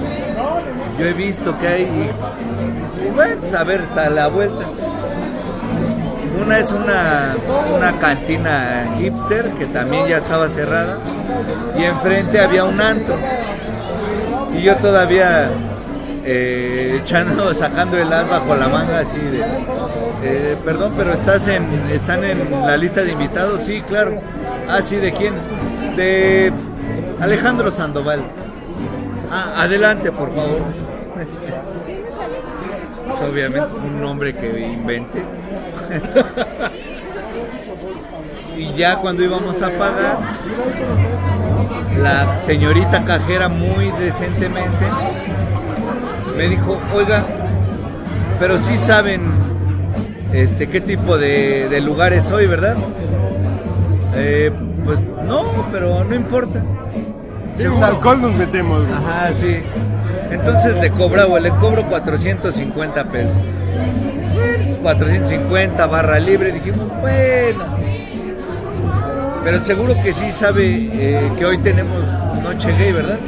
Yo 0.98 1.04
he 1.04 1.12
visto 1.12 1.56
que 1.58 1.68
hay, 1.68 1.82
y, 1.82 3.10
bueno, 3.14 3.36
pues 3.40 3.54
a 3.54 3.64
ver, 3.64 3.80
hasta 3.80 4.08
la 4.08 4.28
vuelta. 4.28 4.64
Una 6.42 6.58
es 6.58 6.72
una, 6.72 7.34
una 7.74 7.98
cantina 7.98 8.94
hipster 8.98 9.50
que 9.52 9.66
también 9.66 10.06
ya 10.06 10.18
estaba 10.18 10.48
cerrada 10.48 10.98
y 11.78 11.84
enfrente 11.84 12.40
había 12.40 12.64
un 12.64 12.80
antro. 12.80 13.16
Y 14.54 14.62
yo 14.62 14.76
todavía 14.76 15.50
eh, 16.26 16.98
echando, 17.00 17.54
sacando 17.54 17.96
el 17.96 18.12
as 18.12 18.28
bajo 18.28 18.54
la 18.56 18.68
manga 18.68 18.98
así 18.98 19.18
de, 19.18 19.40
eh, 20.24 20.56
perdón, 20.64 20.94
pero 20.96 21.12
estás 21.12 21.46
en, 21.46 21.64
están 21.90 22.24
en 22.24 22.50
la 22.50 22.76
lista 22.76 23.02
de 23.02 23.12
invitados, 23.12 23.62
sí, 23.62 23.80
claro. 23.82 24.20
Ah, 24.68 24.82
sí, 24.82 24.96
¿de 24.96 25.12
quién? 25.12 25.34
De 25.96 26.52
Alejandro 27.20 27.70
Sandoval. 27.70 28.20
Ah, 29.30 29.62
adelante, 29.62 30.10
por 30.10 30.34
favor. 30.34 30.62
Pues, 31.14 31.28
obviamente 33.30 33.74
un 33.74 34.00
nombre 34.00 34.34
que 34.34 34.60
invente. 34.60 35.22
y 38.58 38.72
ya 38.72 38.96
cuando 38.96 39.22
íbamos 39.22 39.62
a 39.62 39.70
pagar, 39.70 40.18
la 42.02 42.36
señorita 42.40 43.04
cajera 43.04 43.48
muy 43.48 43.92
decentemente 43.92 44.86
me 46.36 46.48
dijo, 46.48 46.78
oiga, 46.94 47.22
pero 48.38 48.58
sí 48.58 48.76
saben 48.78 49.22
este 50.32 50.68
qué 50.68 50.80
tipo 50.80 51.16
de, 51.16 51.68
de 51.68 51.80
lugares 51.80 52.24
soy, 52.24 52.46
¿verdad? 52.46 52.76
Eh, 54.14 54.50
pues 54.84 54.98
no, 55.26 55.44
pero 55.72 56.04
no 56.04 56.14
importa. 56.14 56.62
Sin 57.56 57.82
alcohol 57.82 58.20
nos 58.20 58.34
metemos, 58.34 58.82
güey. 58.82 58.94
Ajá, 58.94 59.32
sí. 59.32 59.56
Entonces 60.30 60.74
le 60.80 60.90
cobraba, 60.90 61.40
le 61.40 61.50
cobro 61.50 61.84
450 61.84 63.04
pesos. 63.04 63.32
Bueno, 64.34 64.64
pues, 64.66 64.78
450 64.78 65.86
barra 65.86 66.18
libre, 66.18 66.52
dijimos, 66.52 66.88
bueno. 67.00 67.64
Pero 69.44 69.64
seguro 69.64 69.94
que 70.02 70.12
sí 70.12 70.32
sabe 70.32 70.90
eh, 70.92 71.30
que 71.38 71.44
hoy 71.46 71.58
tenemos 71.58 72.02
noche 72.42 72.72
gay, 72.72 72.92
¿verdad? 72.92 73.18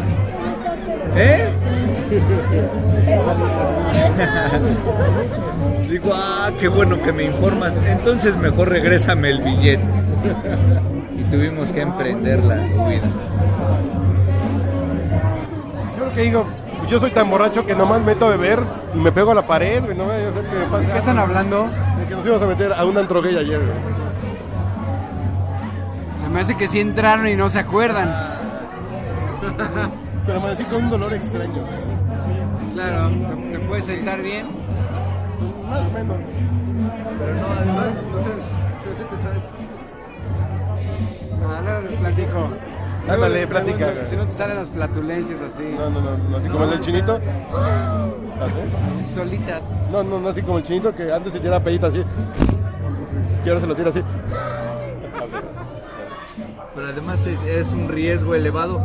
¿Eh? 1.17 1.49
Digo, 5.89 6.11
ah, 6.15 6.51
qué 6.59 6.69
bueno 6.69 7.03
que 7.03 7.13
me 7.13 7.25
informas. 7.25 7.77
Entonces 7.87 8.35
mejor 8.37 8.71
regrésame 8.71 9.29
el 9.31 9.43
billete. 9.43 9.85
Y 11.19 11.25
tuvimos 11.25 11.71
que 11.71 11.83
emprender 11.83 12.43
la 12.45 12.55
huida. 12.57 13.03
Yo 15.99 16.07
lo 16.07 16.13
que 16.13 16.23
digo, 16.23 16.47
pues 16.79 16.89
yo 16.91 16.99
soy 16.99 17.11
tan 17.11 17.29
borracho 17.29 17.67
que 17.67 17.75
nomás 17.75 18.01
meto 18.03 18.25
a 18.27 18.31
beber 18.31 18.61
y 18.95 18.99
me 18.99 19.13
pego 19.13 19.33
a 19.33 19.35
la 19.35 19.47
pared, 19.47 19.85
güey. 19.85 19.95
No 19.97 20.05
voy 20.05 20.15
a 20.15 20.31
hacer 20.31 20.45
que 20.45 20.57
me 20.57 20.65
pase. 20.67 20.91
¿Qué 20.91 20.99
están 20.99 21.19
hablando? 21.19 21.69
De 21.99 22.07
que 22.07 22.15
nos 22.15 22.25
íbamos 22.25 22.43
a 22.43 22.47
meter 22.47 22.73
a 22.73 22.87
un 22.87 22.97
antro 22.97 23.21
gay 23.21 23.37
ayer, 23.37 23.61
güey. 23.61 23.77
Se 26.23 26.29
me 26.31 26.41
hace 26.41 26.57
que 26.57 26.69
sí 26.69 26.81
entraron 26.81 27.29
y 27.29 27.37
no 27.37 27.51
se 27.51 27.59
acuerdan. 27.59 28.15
Pero 30.27 30.41
me 30.43 30.55
con 30.67 30.85
un 30.85 30.91
dolor 30.91 31.15
extraño. 31.15 31.65
Claro, 32.79 33.11
¿te 33.51 33.59
puedes 33.59 33.87
sentar 33.87 34.23
bien? 34.23 34.47
Más 35.69 35.81
o 35.81 35.91
menos. 35.91 36.17
Pero 37.19 37.35
no, 37.35 37.47
además, 37.49 37.95
no 38.13 38.21
sé, 38.21 38.29
Ah, 41.43 41.61
luego 41.65 41.81
les 41.89 41.99
platico. 41.99 42.51
Ándale, 43.09 43.47
güey. 43.47 44.07
Si 44.07 44.15
no 44.15 44.27
te 44.27 44.33
salen 44.33 44.57
las 44.59 44.71
flatulencias 44.71 45.41
así. 45.41 45.65
No, 45.77 45.91
no, 45.91 46.01
no, 46.01 46.19
no, 46.19 46.37
así 46.37 46.49
como 46.49 46.65
el 46.65 46.71
del 46.71 46.81
chinito. 46.81 47.19
¿Ah, 47.53 48.07
Solitas. 49.13 49.63
No, 49.91 50.05
no, 50.05 50.21
no, 50.21 50.29
así 50.29 50.43
como 50.43 50.59
el 50.59 50.63
chinito 50.63 50.95
que 50.95 51.13
antes 51.13 51.33
se 51.33 51.41
tira 51.41 51.59
pedita 51.59 51.89
así. 51.89 52.05
Y 53.45 53.49
ahora 53.49 53.61
se 53.61 53.67
lo 53.67 53.75
tira 53.75 53.91
así. 53.91 54.05
Pero 56.77 56.87
además 56.87 57.27
es, 57.27 57.43
es 57.43 57.73
un 57.73 57.89
riesgo 57.89 58.37
elevado. 58.37 58.81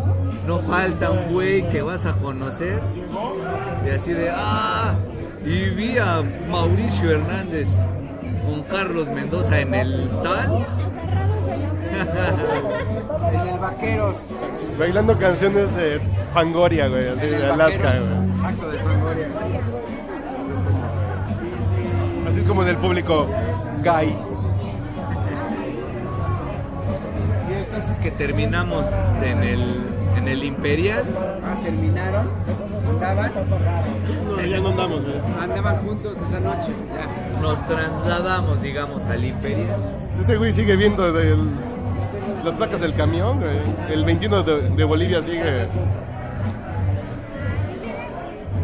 No 0.47 0.57
falta 0.59 1.11
un 1.11 1.31
güey 1.31 1.69
que 1.69 1.83
vas 1.83 2.07
a 2.07 2.13
conocer. 2.13 2.81
Y 3.85 3.89
así 3.89 4.13
de, 4.13 4.29
ah, 4.31 4.95
y 5.45 5.69
vi 5.71 5.97
a 5.97 6.21
Mauricio 6.49 7.11
Hernández 7.11 7.67
con 8.45 8.63
Carlos 8.63 9.07
Mendoza 9.09 9.59
en 9.59 9.73
el 9.75 10.09
tal. 10.23 10.65
En 13.33 13.47
el 13.47 13.59
Vaqueros. 13.59 14.15
Bailando 14.77 15.17
canciones 15.17 15.75
de 15.75 15.99
Fangoria, 16.33 16.87
güey, 16.87 17.07
así 17.07 17.25
En 17.25 17.31
de 17.31 17.37
el 17.37 17.45
Alaska, 17.51 17.83
Vaqueros. 17.85 18.09
güey. 18.09 18.45
Acto 18.47 18.69
de 18.71 18.77
Fangoria. 18.79 19.27
Así 22.29 22.41
como 22.41 22.63
del 22.63 22.77
público 22.77 23.27
gay. 23.83 24.15
Y 27.49 27.53
el 27.53 27.67
caso 27.69 27.91
es 27.93 27.99
que 27.99 28.11
terminamos 28.11 28.85
en 29.23 29.43
el, 29.43 29.83
en 30.17 30.27
el 30.27 30.43
Imperial. 30.43 31.03
Ah, 31.43 31.55
terminaron, 31.63 32.29
andaban, 32.89 33.31
No, 34.27 34.41
ya 34.43 34.59
no 34.59 34.69
andamos, 34.69 35.03
güey. 35.03 35.15
andaban 35.41 35.77
juntos 35.85 36.15
esa 36.27 36.39
noche. 36.39 36.71
Ya. 37.33 37.39
Nos 37.41 37.67
trasladamos, 37.67 38.61
digamos, 38.61 39.03
al 39.05 39.23
Imperial. 39.23 39.79
Ese 40.21 40.37
güey 40.37 40.53
sigue 40.53 40.75
viendo 40.75 41.11
del- 41.11 41.47
las 42.43 42.53
placas 42.55 42.81
del 42.81 42.93
camión, 42.93 43.39
güey. 43.39 43.57
El 43.91 44.03
21 44.05 44.43
de, 44.43 44.69
de 44.69 44.83
Bolivia 44.83 45.21
sigue. 45.23 45.67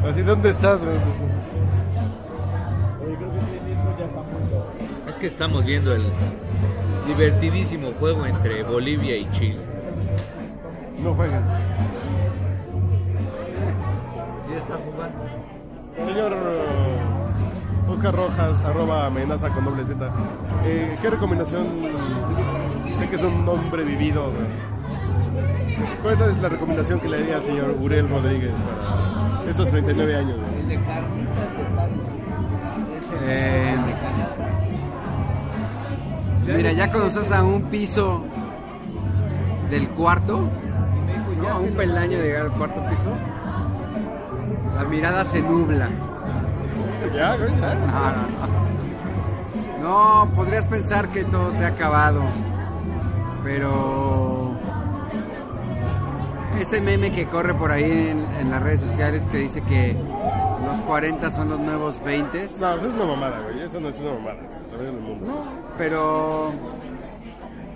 Así, 0.10 0.22
¿dónde 0.22 0.50
estás, 0.52 0.84
güey? 0.84 0.98
Es 5.08 5.16
que 5.16 5.28
estamos 5.28 5.66
viendo 5.66 5.94
el 5.94 6.04
divertidísimo 7.08 7.92
juego 8.00 8.26
entre 8.26 8.64
Bolivia 8.64 9.16
y 9.18 9.30
Chile. 9.32 9.60
No 11.02 11.14
juegan. 11.14 11.44
Sí 14.70 14.74
está 14.74 14.86
jugando. 14.86 15.26
Señor 15.96 16.32
uh, 17.88 17.92
Oscar 17.92 18.16
Rojas, 18.16 18.62
arroba 18.62 19.08
amenaza 19.08 19.50
con 19.50 19.66
doble 19.66 19.84
Z. 19.84 20.12
Eh, 20.64 20.96
¿Qué 21.02 21.10
recomendación? 21.10 21.66
Sé 23.00 23.10
que 23.10 23.16
es 23.16 23.22
un 23.24 23.50
hombre 23.50 23.84
vivido. 23.84 24.26
güey. 24.26 24.70
¿Cuál 26.04 26.22
es 26.32 26.40
la 26.40 26.50
recomendación 26.50 27.00
que 27.00 27.10
le 27.10 27.18
haría 27.18 27.38
al 27.38 27.46
señor 27.46 27.76
Uriel 27.82 28.10
Rodríguez 28.10 28.52
para 29.40 29.50
estos 29.50 29.70
39 29.70 30.16
años? 30.16 30.38
güey? 30.38 30.80
Eh, 33.24 33.76
mira, 36.56 36.72
ya 36.74 36.92
cuando 36.92 37.08
estás 37.08 37.32
a 37.32 37.44
un 37.44 37.64
piso 37.64 38.24
del 39.72 39.88
cuarto, 39.90 40.48
¿no? 41.42 41.50
a 41.50 41.60
un 41.60 41.72
peldaño 41.72 42.20
de 42.20 42.24
llegar 42.24 42.44
al 42.44 42.52
cuarto 42.52 42.86
piso, 42.88 43.12
la 44.80 44.86
mirada 44.86 45.26
se 45.26 45.42
nubla. 45.42 45.90
Ya, 47.14 47.36
güey, 47.36 47.50
ya. 47.60 47.76
No, 47.76 47.86
no, 47.86 48.28
no. 49.82 50.26
No, 50.26 50.32
podrías 50.36 50.68
pensar 50.68 51.10
que 51.10 51.24
todo 51.26 51.52
se 51.54 51.66
ha 51.66 51.70
acabado, 51.70 52.22
pero 53.44 54.52
ese 56.60 56.80
meme 56.82 57.12
que 57.12 57.26
corre 57.26 57.54
por 57.54 57.72
ahí 57.72 58.10
en, 58.10 58.26
en 58.40 58.52
las 58.52 58.62
redes 58.64 58.82
sociales 58.82 59.24
que 59.32 59.38
dice 59.38 59.62
que 59.62 59.96
los 60.66 60.82
40 60.82 61.32
son 61.32 61.50
los 61.50 61.60
nuevos 61.60 62.02
20, 62.04 62.50
No, 62.60 62.76
eso 62.76 62.88
es 62.88 62.94
una 62.94 63.06
mamada, 63.06 63.40
güey. 63.42 63.62
Eso 63.62 63.80
no 63.80 63.90
es 63.90 63.98
una 64.00 64.14
mamada. 64.14 64.38
También 64.70 64.90
en 64.92 64.96
el 64.96 65.02
mundo. 65.02 65.44
pero, 65.78 66.52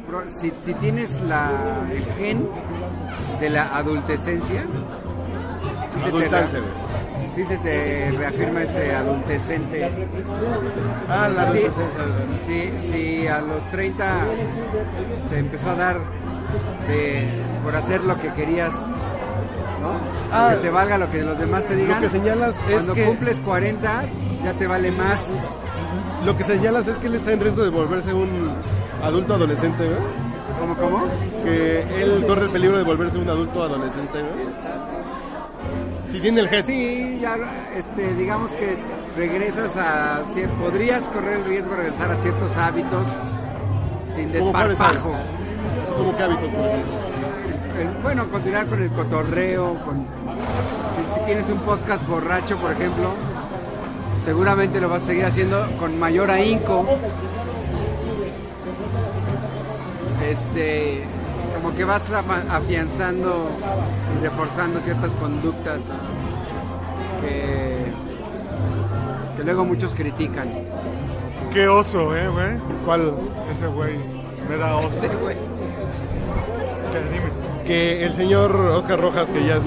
pero 0.05 0.23
si, 0.29 0.51
si 0.61 0.73
tienes 0.75 1.19
la, 1.21 1.49
el 1.91 2.05
gen 2.17 2.47
de 3.39 3.49
la 3.49 3.75
adultescencia, 3.75 4.63
sí 5.93 5.99
se, 5.99 6.05
te, 6.05 6.11
güey. 6.11 6.29
Sí 7.35 7.43
se 7.45 7.57
te 7.57 8.11
reafirma 8.17 8.63
ese 8.63 8.93
adultecente. 8.95 9.89
Ah, 11.09 11.29
la 11.29 11.51
Sí, 11.51 11.61
sí, 12.47 12.71
sí, 12.91 13.27
a 13.27 13.41
los 13.41 13.63
30 13.71 14.25
te 15.29 15.39
empezó 15.39 15.69
a 15.71 15.75
dar 15.75 15.97
de, 16.87 17.27
por 17.63 17.75
hacer 17.75 18.03
lo 18.03 18.19
que 18.19 18.29
querías, 18.33 18.71
¿no? 19.81 19.93
Ah, 20.31 20.51
que 20.55 20.61
te 20.67 20.69
valga 20.69 20.97
lo 20.97 21.09
que 21.11 21.21
los 21.21 21.37
demás 21.39 21.65
te 21.65 21.75
digan. 21.75 22.01
que 22.01 22.09
señalas 22.09 22.55
es 22.67 22.73
Cuando 22.73 22.93
que- 22.93 23.05
cumples 23.05 23.39
40 23.39 24.03
ya 24.43 24.53
te 24.53 24.67
vale 24.67 24.91
más. 24.91 25.19
Lo 26.25 26.37
que 26.37 26.43
señalas 26.45 26.87
es 26.87 26.95
que 26.97 27.07
él 27.07 27.15
está 27.15 27.31
en 27.33 27.39
riesgo 27.41 27.63
de 27.63 27.69
volverse 27.69 28.13
un 28.13 28.51
adulto 29.03 29.33
adolescente, 29.33 29.83
güey. 29.83 30.23
¿Cómo, 30.59 30.75
cómo? 30.75 31.05
Que 31.43 31.81
él 32.03 32.23
corre 32.27 32.43
el 32.45 32.49
peligro 32.51 32.77
de 32.77 32.83
volverse 32.83 33.17
un 33.17 33.27
adulto 33.27 33.63
adolescente. 33.63 34.19
Si 36.13 36.19
tiene 36.19 36.41
el 36.41 36.47
head. 36.53 36.65
Sí, 36.65 37.17
ya 37.19 37.35
este, 37.75 38.13
digamos 38.13 38.51
que 38.51 38.77
regresas 39.17 39.75
a... 39.75 40.21
Podrías 40.61 41.01
correr 41.09 41.39
el 41.39 41.45
riesgo 41.45 41.71
de 41.71 41.77
regresar 41.77 42.11
a 42.11 42.15
ciertos 42.17 42.55
hábitos 42.55 43.07
sin 44.15 44.31
¿Cómo 44.31 44.53
desparpajo. 44.53 45.11
Como 45.97 46.15
que 46.15 46.23
hábitos, 46.23 46.49
por 46.49 46.65
ejemplo. 46.65 47.79
El- 47.79 48.03
bueno, 48.03 48.29
continuar 48.29 48.67
con 48.67 48.81
el 48.83 48.89
cotorreo, 48.91 49.83
con, 49.83 50.01
si, 50.01 51.19
si 51.19 51.25
tienes 51.25 51.49
un 51.49 51.57
podcast 51.61 52.07
borracho, 52.07 52.57
por 52.57 52.71
ejemplo, 52.73 53.09
seguramente 54.23 54.79
lo 54.79 54.89
vas 54.89 55.01
a 55.01 55.05
seguir 55.07 55.25
haciendo 55.25 55.65
con 55.79 55.99
mayor 55.99 56.29
ahínco. 56.29 56.85
Este, 60.29 61.03
como 61.63 61.75
que 61.77 61.85
vas 61.85 62.03
afianzando 62.11 63.47
y 64.17 64.21
reforzando 64.21 64.81
ciertas 64.81 65.11
conductas 65.11 65.79
que, 67.21 67.85
que 69.37 69.43
luego 69.45 69.63
muchos 69.63 69.93
critican. 69.93 70.49
Qué 71.53 71.69
oso, 71.69 72.17
eh, 72.17 72.27
güey. 72.27 72.57
¿Cuál? 72.83 73.13
Ese 73.49 73.67
güey 73.67 73.97
me 74.49 74.57
da 74.57 74.75
oso. 74.75 74.99
Sí, 74.99 75.07
güey. 75.21 75.37
Que 76.91 76.99
dime. 76.99 77.31
Que 77.65 78.05
el 78.07 78.13
señor 78.13 78.53
Oscar 78.53 78.99
Rojas, 78.99 79.29
que 79.29 79.45
ya 79.45 79.55
es 79.55 79.63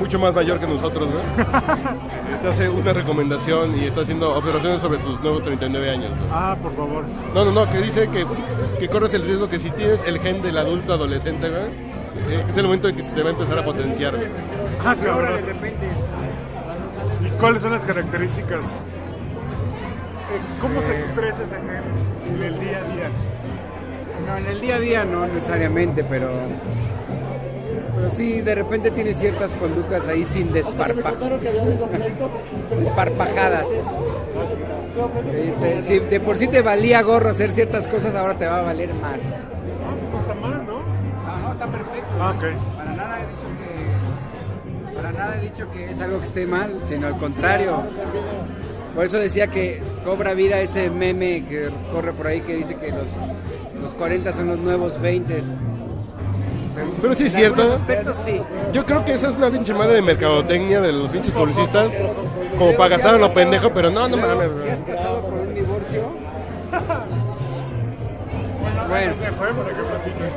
mucho 0.00 0.18
más 0.18 0.34
mayor 0.34 0.58
que 0.58 0.66
nosotros, 0.66 1.08
güey, 1.12 1.46
te 2.42 2.48
hace 2.48 2.68
una 2.68 2.92
recomendación 2.92 3.76
y 3.80 3.84
está 3.86 4.02
haciendo 4.02 4.34
observaciones 4.34 4.80
sobre 4.80 4.98
tus 4.98 5.20
nuevos 5.20 5.42
39 5.42 5.90
años. 5.90 6.10
Ah, 6.32 6.56
por 6.62 6.74
favor. 6.76 7.04
No, 7.34 7.44
no, 7.44 7.52
no, 7.52 7.70
que 7.70 7.78
dice 7.80 8.08
que, 8.08 8.24
que 8.78 8.88
corres 8.88 9.12
el 9.14 9.24
riesgo 9.24 9.48
que 9.48 9.58
si 9.58 9.70
tienes 9.70 10.02
el 10.06 10.18
gen 10.20 10.42
del 10.42 10.58
adulto 10.58 10.92
adolescente, 10.94 11.48
güey, 11.48 11.62
eh, 11.62 12.44
es 12.48 12.56
el 12.56 12.64
momento 12.64 12.88
en 12.88 12.96
que 12.96 13.02
se 13.02 13.10
te 13.10 13.22
va 13.22 13.30
a 13.30 13.32
empezar 13.32 13.58
a 13.58 13.64
potenciar. 13.64 14.14
Ah, 14.84 14.94
Pero 14.98 15.12
ahora 15.12 15.30
de 15.32 15.40
repente, 15.42 15.88
¿Y 17.24 17.28
cuáles 17.40 17.62
son 17.62 17.72
las 17.72 17.82
características? 17.82 18.60
Eh, 18.60 20.40
¿Cómo 20.60 20.80
se 20.82 20.98
expresa 21.00 21.38
ese 21.42 21.56
gen 21.56 22.36
en 22.36 22.42
el 22.42 22.60
día 22.60 22.78
a 22.78 22.94
día? 22.94 23.10
No, 24.26 24.36
en 24.36 24.46
el 24.46 24.60
día 24.60 24.76
a 24.76 24.78
día 24.78 25.04
no 25.04 25.26
necesariamente, 25.26 26.04
pero. 26.04 26.28
Pero 27.98 28.14
sí, 28.14 28.40
de 28.42 28.54
repente 28.54 28.90
tiene 28.92 29.12
ciertas 29.12 29.50
conductas 29.54 30.06
ahí 30.06 30.24
sin 30.24 30.52
desparpajo. 30.52 31.28
Desparpajadas. 32.78 33.66
Si 35.84 35.98
de 35.98 36.20
por 36.20 36.36
sí 36.36 36.46
te 36.46 36.62
valía 36.62 37.02
gorro 37.02 37.30
hacer 37.30 37.50
ciertas 37.50 37.88
cosas, 37.88 38.14
ahora 38.14 38.38
te 38.38 38.46
va 38.46 38.60
a 38.60 38.62
valer 38.62 38.94
más. 38.94 39.44
No 40.12 40.20
está 40.20 40.34
mal, 40.34 40.66
¿no? 40.66 40.78
No, 40.78 41.38
no, 41.40 41.52
está 41.52 41.66
perfecto. 41.66 42.08
Ah, 42.20 42.34
ok. 42.36 42.76
Para 42.76 42.92
nada 42.92 43.18
he 43.18 43.26
dicho 43.26 43.46
que. 43.58 44.94
Para 44.94 45.12
nada 45.12 45.36
he 45.36 45.40
dicho 45.40 45.70
que 45.72 45.84
es 45.90 46.00
algo 46.00 46.18
que 46.20 46.26
esté 46.26 46.46
mal, 46.46 46.80
sino 46.84 47.08
al 47.08 47.16
contrario. 47.16 47.82
Por 48.94 49.04
eso 49.04 49.18
decía 49.18 49.48
que 49.48 49.82
cobra 50.04 50.34
vida 50.34 50.60
ese 50.60 50.90
meme 50.90 51.44
que 51.44 51.70
corre 51.92 52.12
por 52.12 52.28
ahí 52.28 52.40
que 52.42 52.56
dice 52.56 52.76
que 52.76 52.90
los, 52.90 53.08
los 53.80 53.94
40 53.94 54.32
son 54.32 54.48
los 54.48 54.58
nuevos 54.58 55.00
20. 55.00 55.42
Pero 57.00 57.14
sí 57.14 57.24
es 57.26 57.32
cierto. 57.32 57.62
aspectos 57.74 58.16
sí. 58.24 58.40
Yo 58.72 58.84
creo 58.84 59.04
que 59.04 59.12
esa 59.14 59.28
es 59.30 59.36
una 59.36 59.50
pinche 59.50 59.72
madre 59.74 59.94
de 59.94 60.02
mercadotecnia 60.02 60.80
de 60.80 60.92
los 60.92 61.08
pinches 61.10 61.32
publicistas, 61.32 61.92
como 62.58 62.76
para 62.76 62.90
gastar 62.90 63.14
a 63.14 63.18
lo 63.18 63.32
pendejo, 63.32 63.70
pero 63.72 63.90
no, 63.90 64.08
no 64.08 64.16
Luego, 64.16 64.34
mames. 64.34 64.50
Si 64.64 64.68
has 64.70 64.78
pasado 64.96 65.20
por 65.22 65.32
un 65.34 65.54
divorcio. 65.54 66.02
Bueno, 68.88 69.12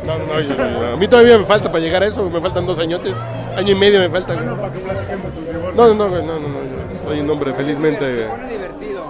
No, 0.06 0.18
no, 0.18 0.40
yo- 0.42 0.56
yo- 0.56 0.94
a 0.94 0.98
mí 0.98 1.08
todavía 1.08 1.38
me 1.38 1.46
falta 1.46 1.72
para 1.72 1.80
llegar 1.84 2.04
a 2.04 2.08
eso, 2.08 2.30
me 2.30 2.42
faltan 2.42 2.66
dos 2.66 2.80
añotes, 2.80 3.16
año 3.56 3.72
y 3.72 3.76
medio 3.76 4.00
me 4.00 4.10
falta. 4.10 4.34
güey. 4.34 4.46
Para 4.56 4.74
que 4.74 4.80
platiquemos 4.80 5.34
sus 5.34 5.46
divorcios. 5.48 5.76
No, 5.76 5.94
no, 5.94 6.10
no, 6.10 6.16
no, 6.22 6.40
no, 6.40 6.40
no, 6.40 6.60
yo 6.64 7.04
soy 7.08 7.20
un 7.22 7.30
hombre 7.30 7.52
se 7.52 7.58
felizmente. 7.58 8.26
pone 8.26 8.48
divertido. 8.50 9.04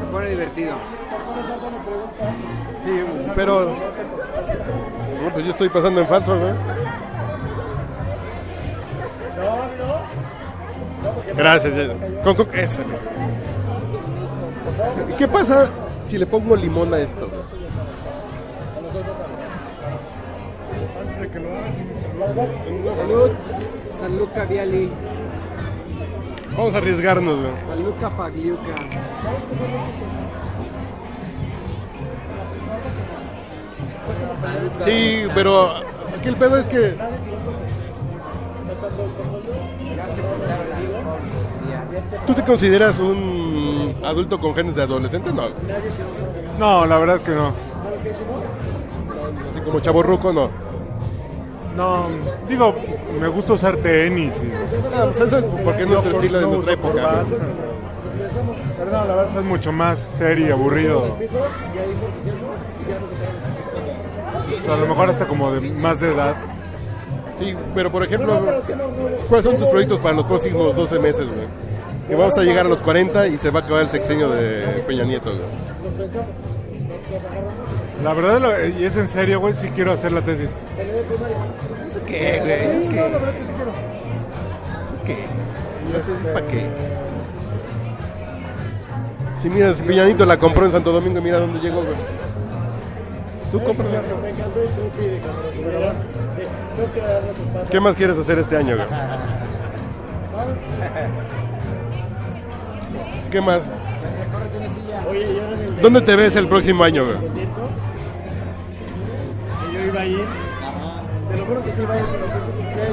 Se 0.00 0.12
pone 0.12 0.30
divertido. 0.30 0.72
Sí, 2.84 2.90
pero. 3.34 3.76
No, 5.28 5.34
pues 5.34 5.44
yo 5.44 5.50
estoy 5.50 5.68
pasando 5.68 6.00
en 6.00 6.06
falso, 6.08 6.38
güey. 6.40 6.54
Gracias, 11.36 11.74
ya. 11.74 12.22
Con, 12.22 12.34
con- 12.34 12.54
eso. 12.58 12.80
¿Qué 15.18 15.28
pasa 15.28 15.68
si 16.04 16.16
le 16.16 16.24
pongo 16.26 16.56
limón 16.56 16.94
a 16.94 16.98
esto? 16.98 17.28
Salud. 22.96 23.30
San 23.90 24.18
Luca 24.18 24.44
Viali. 24.46 24.90
Vamos 26.56 26.74
a 26.74 26.78
arriesgarnos, 26.78 27.40
güey. 27.40 27.52
San 27.66 27.84
Luca 27.84 28.10
Pagliuca. 28.10 28.74
Sí, 34.84 35.24
pero 35.34 35.70
aquí 36.16 36.28
el 36.28 36.36
pedo 36.36 36.58
es 36.58 36.66
que 36.66 36.96
tú 42.26 42.34
te 42.34 42.42
consideras 42.42 42.98
un 42.98 43.94
adulto 44.04 44.38
con 44.38 44.54
genes 44.54 44.74
de 44.74 44.82
adolescente, 44.82 45.32
no. 45.32 45.48
No, 46.58 46.86
la 46.86 46.98
verdad 46.98 47.20
que 47.20 47.32
no. 47.32 47.48
Así 49.50 49.60
como 49.64 49.80
chavo 49.80 50.02
ruco, 50.02 50.32
no. 50.32 50.50
No, 51.76 52.06
digo, 52.48 52.74
me 53.20 53.28
gusta 53.28 53.52
usar 53.52 53.76
tenis. 53.76 54.34
Y, 54.42 54.50
Ah, 54.96 55.04
pues 55.04 55.20
eso 55.20 55.38
es 55.38 55.44
porque 55.44 55.82
es 55.82 55.88
nuestro 55.88 56.10
estilo 56.12 56.38
de 56.38 56.44
no 56.46 56.52
nuestra 56.52 56.72
época. 56.74 57.24
no, 58.90 59.04
la 59.04 59.14
verdad 59.14 59.38
es 59.38 59.44
mucho 59.44 59.70
más 59.70 59.98
serio 60.18 60.48
y 60.48 60.50
aburrido. 60.50 61.16
O 64.48 64.64
sea, 64.64 64.74
a 64.74 64.76
lo 64.78 64.86
mejor 64.86 65.10
hasta 65.10 65.26
como 65.26 65.52
de 65.52 65.60
más 65.70 66.00
de 66.00 66.12
edad. 66.12 66.34
Sí, 67.38 67.54
pero 67.74 67.92
por 67.92 68.02
ejemplo, 68.02 68.40
¿cuáles 69.28 69.44
son 69.46 69.58
tus 69.58 69.68
proyectos 69.68 70.00
para 70.00 70.16
los 70.16 70.26
próximos 70.26 70.74
12 70.74 70.98
meses, 70.98 71.26
güey? 71.26 71.46
Que 72.08 72.16
vamos 72.16 72.36
a 72.38 72.42
llegar 72.42 72.66
a 72.66 72.68
los 72.68 72.80
40 72.82 73.28
y 73.28 73.38
se 73.38 73.50
va 73.50 73.60
a 73.60 73.62
acabar 73.62 73.82
el 73.82 73.90
sexenio 73.90 74.28
de 74.30 74.82
Peña 74.86 75.04
Nieto, 75.04 75.30
güey. 75.30 75.46
La 78.02 78.14
verdad, 78.14 78.66
y 78.78 78.84
es 78.84 78.96
en 78.96 79.10
serio, 79.10 79.40
güey, 79.40 79.54
sí 79.54 79.70
quiero 79.74 79.92
hacer 79.92 80.12
la 80.12 80.22
tesis. 80.22 80.50
¿Qué, 82.06 82.40
güey? 82.40 82.88
¿Qué? 85.04 85.14
¿Qué? 85.14 86.30
¿Para 86.32 86.46
qué? 86.46 86.66
Si 89.40 89.50
mira, 89.50 89.72
si 89.74 89.82
Peña 89.82 90.04
Nieto 90.06 90.26
la 90.26 90.36
compró 90.38 90.64
en 90.64 90.72
Santo 90.72 90.90
Domingo, 90.92 91.20
mira 91.20 91.38
dónde 91.38 91.60
llegó, 91.60 91.82
güey. 91.82 92.17
Tú 93.52 93.62
compras. 93.62 93.88
¿Qué 97.70 97.80
más 97.80 97.94
quieres 97.96 98.18
hacer 98.18 98.38
este 98.38 98.56
año, 98.56 98.76
güey? 98.76 98.88
¿Qué 103.30 103.40
más? 103.40 103.62
¿Dónde 105.82 106.00
te 106.02 106.16
ves 106.16 106.36
el 106.36 106.48
próximo 106.48 106.84
año, 106.84 107.04
güey? 107.04 107.16
Yo 109.72 109.84
iba 109.84 110.00
a 110.00 110.06
ir. 110.06 110.26
Te 111.30 111.36
lo 111.36 111.44
juro 111.44 111.62
que 111.64 111.72
sí 111.72 111.82
iba 111.82 111.94
a 111.94 111.98
ir, 111.98 112.04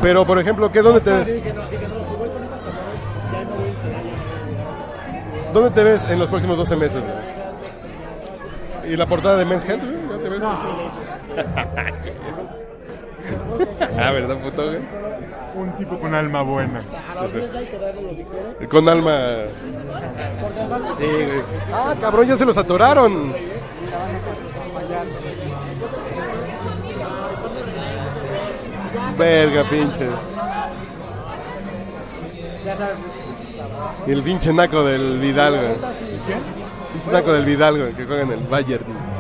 pero 0.01 0.25
por 0.25 0.39
ejemplo, 0.39 0.71
¿qué, 0.71 0.81
dónde 0.81 1.01
te 1.01 1.11
ves? 1.11 1.27
¿Dónde 5.53 5.69
te 5.71 5.83
ves 5.83 6.05
en 6.05 6.19
los 6.19 6.29
próximos 6.29 6.57
12 6.57 6.75
meses? 6.75 7.03
¿Y 8.87 8.95
la 8.95 9.05
portada 9.05 9.37
de 9.37 9.45
Men's 9.45 9.67
Health? 9.67 9.83
Ah, 13.97 14.11
¿verdad, 14.11 14.37
puto, 14.37 14.65
güey? 14.65 14.79
Un 15.55 15.71
tipo 15.77 15.97
con 15.97 16.13
alma 16.13 16.41
buena. 16.41 16.83
Con 18.69 18.89
alma. 18.89 19.17
Sí, 20.97 21.05
güey. 21.05 21.43
Ah, 21.73 21.95
cabrón, 21.99 22.27
ya 22.27 22.37
se 22.37 22.45
los 22.45 22.57
atoraron. 22.57 23.33
Verga, 29.17 29.63
pinches. 29.69 30.11
Y 34.07 34.11
el 34.11 34.23
pinche 34.23 34.51
naco 34.51 34.83
del 34.83 35.19
Vidal, 35.19 35.53
güey. 35.53 35.75
Pinche 36.93 37.11
naco 37.11 37.31
del 37.31 37.45
Vidal, 37.45 37.77
güey, 37.77 37.93
que 37.93 38.05
juega 38.05 38.23
en 38.23 38.31
el 38.31 38.41
Bayern. 38.41 39.14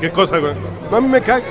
¿Qué 0.00 0.10
cosa, 0.10 0.38
güey? 0.38 0.54
No, 0.90 0.96
a 0.96 1.00
mí 1.00 1.08
me 1.08 1.20
caga. 1.20 1.44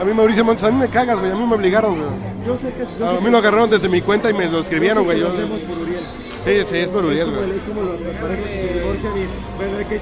A 0.00 0.04
mí, 0.04 0.12
Mauricio 0.14 0.44
Montes, 0.44 0.64
a 0.64 0.70
mí 0.70 0.78
me 0.78 0.88
cagas, 0.88 1.18
güey. 1.18 1.32
A 1.32 1.34
mí 1.34 1.44
me 1.46 1.54
obligaron, 1.54 1.96
güey. 1.96 2.08
Yo 2.46 2.56
sé 2.56 2.72
que, 2.72 2.84
yo 2.98 3.08
A 3.08 3.12
mí 3.14 3.24
que- 3.24 3.30
lo 3.30 3.38
agarraron 3.38 3.70
desde 3.70 3.88
mi 3.88 4.00
cuenta 4.00 4.30
y 4.30 4.34
me 4.34 4.46
lo 4.48 4.60
escribieron, 4.60 5.04
yo 5.04 5.10
sé 5.10 5.16
güey. 5.16 5.16
que 5.16 5.20
Yo... 5.22 5.28
Lo 5.28 5.34
hacemos 5.34 5.60
por 5.62 5.78
Uriel. 5.78 6.04
Sí, 6.44 6.66
sí, 6.70 6.76
es 6.78 6.88
por 6.88 7.04
Uriel, 7.04 7.28
es 7.28 7.34
como, 7.34 7.46
güey. 7.46 7.56
es 7.58 7.62
como 7.64 7.82
los, 7.82 8.00
las 8.00 8.14
parejas 8.16 8.46
que 8.46 8.60
se 8.60 8.74
divorcian 8.78 9.12
y, 9.18 9.26
bueno, 9.56 9.78
hay 9.78 9.84
que 9.84 10.00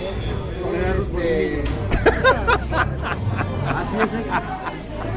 tolerarlos 0.62 1.08
por 1.08 1.20
mí. 1.20 1.26
Así 3.76 3.96
es 3.96 4.12
esto. 4.20 4.32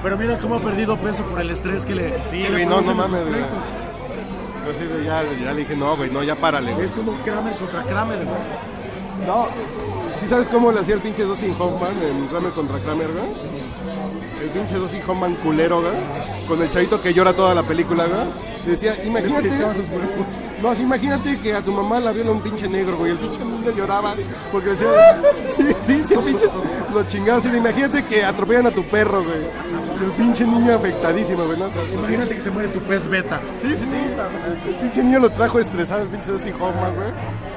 Pero 0.01 0.17
mira 0.17 0.37
cómo 0.37 0.55
ha 0.55 0.59
perdido 0.59 0.97
peso 0.97 1.23
por 1.23 1.41
el 1.41 1.49
estrés 1.51 1.85
que 1.85 1.95
le. 1.95 2.09
Sí, 2.09 2.43
que 2.43 2.49
le 2.49 2.49
güey, 2.51 2.65
no, 2.65 2.81
no 2.81 2.95
mames, 2.95 3.21
güey. 3.27 3.41
Yo 3.41 5.03
ya, 5.03 5.23
ya 5.23 5.51
le 5.51 5.59
dije, 5.61 5.75
no, 5.75 5.95
güey, 5.97 6.09
no, 6.11 6.23
ya 6.23 6.35
párale, 6.35 6.73
güey. 6.73 6.85
Es 6.85 6.91
como 6.93 7.13
Kramer 7.23 7.55
contra 7.57 7.83
Kramer, 7.83 8.17
güey. 8.17 9.27
No, 9.27 9.47
¿sí 10.19 10.27
sabes 10.27 10.47
cómo 10.49 10.71
le 10.71 10.79
hacía 10.79 10.95
el 10.95 11.01
pinche 11.01 11.23
Dustin 11.23 11.55
Hoffman 11.57 11.93
en 12.03 12.27
Kramer 12.27 12.51
contra 12.51 12.79
Kramer, 12.79 13.11
güey? 13.11 13.25
El 14.41 14.49
pinche 14.49 14.75
Dustin 14.75 15.01
Hoffman 15.07 15.35
culero, 15.35 15.81
güey. 15.81 15.93
Con 16.47 16.61
el 16.61 16.69
chavito 16.69 17.01
que 17.01 17.13
llora 17.13 17.35
toda 17.35 17.53
la 17.53 17.63
película, 17.63 18.05
güey. 18.05 18.49
Decía, 18.65 18.97
imagínate. 19.05 19.49
No, 20.61 20.69
así, 20.69 20.83
imagínate 20.83 21.39
que 21.39 21.53
a 21.53 21.61
tu 21.61 21.71
mamá 21.71 21.99
la 21.99 22.11
viola 22.11 22.31
un 22.31 22.41
pinche 22.41 22.67
negro, 22.67 22.97
güey. 22.97 23.11
El 23.11 23.17
pinche 23.17 23.43
niño 23.43 23.71
lloraba 23.71 24.15
porque 24.51 24.69
decía, 24.69 25.21
sí, 25.55 25.63
sí, 25.89 26.03
sí, 26.07 26.13
el 26.13 26.19
pinche 26.21 26.45
lo 26.93 27.03
chingaba. 27.05 27.39
Así, 27.39 27.47
imagínate 27.49 28.03
que 28.03 28.23
atropellan 28.23 28.67
a 28.67 28.71
tu 28.71 28.83
perro, 28.83 29.23
güey. 29.23 29.39
El 30.03 30.11
pinche 30.13 30.45
niño 30.45 30.75
afectadísimo, 30.75 31.45
güey. 31.45 31.57
¿no? 31.59 31.65
O 31.65 31.71
sea, 31.71 31.83
Imagínate 31.93 32.35
que 32.35 32.41
se 32.41 32.51
muere 32.51 32.69
tu 32.69 32.79
pez 32.79 33.07
beta. 33.07 33.39
Sí, 33.57 33.75
sí, 33.75 33.85
sí. 33.85 33.95
El 34.69 34.75
pinche 34.75 35.03
niño 35.03 35.19
lo 35.19 35.29
trajo 35.31 35.59
estresado, 35.59 36.03
el 36.03 36.07
pinche 36.09 36.31
Dustin 36.31 36.53
Hoffman, 36.53 36.95
güey. 36.95 37.07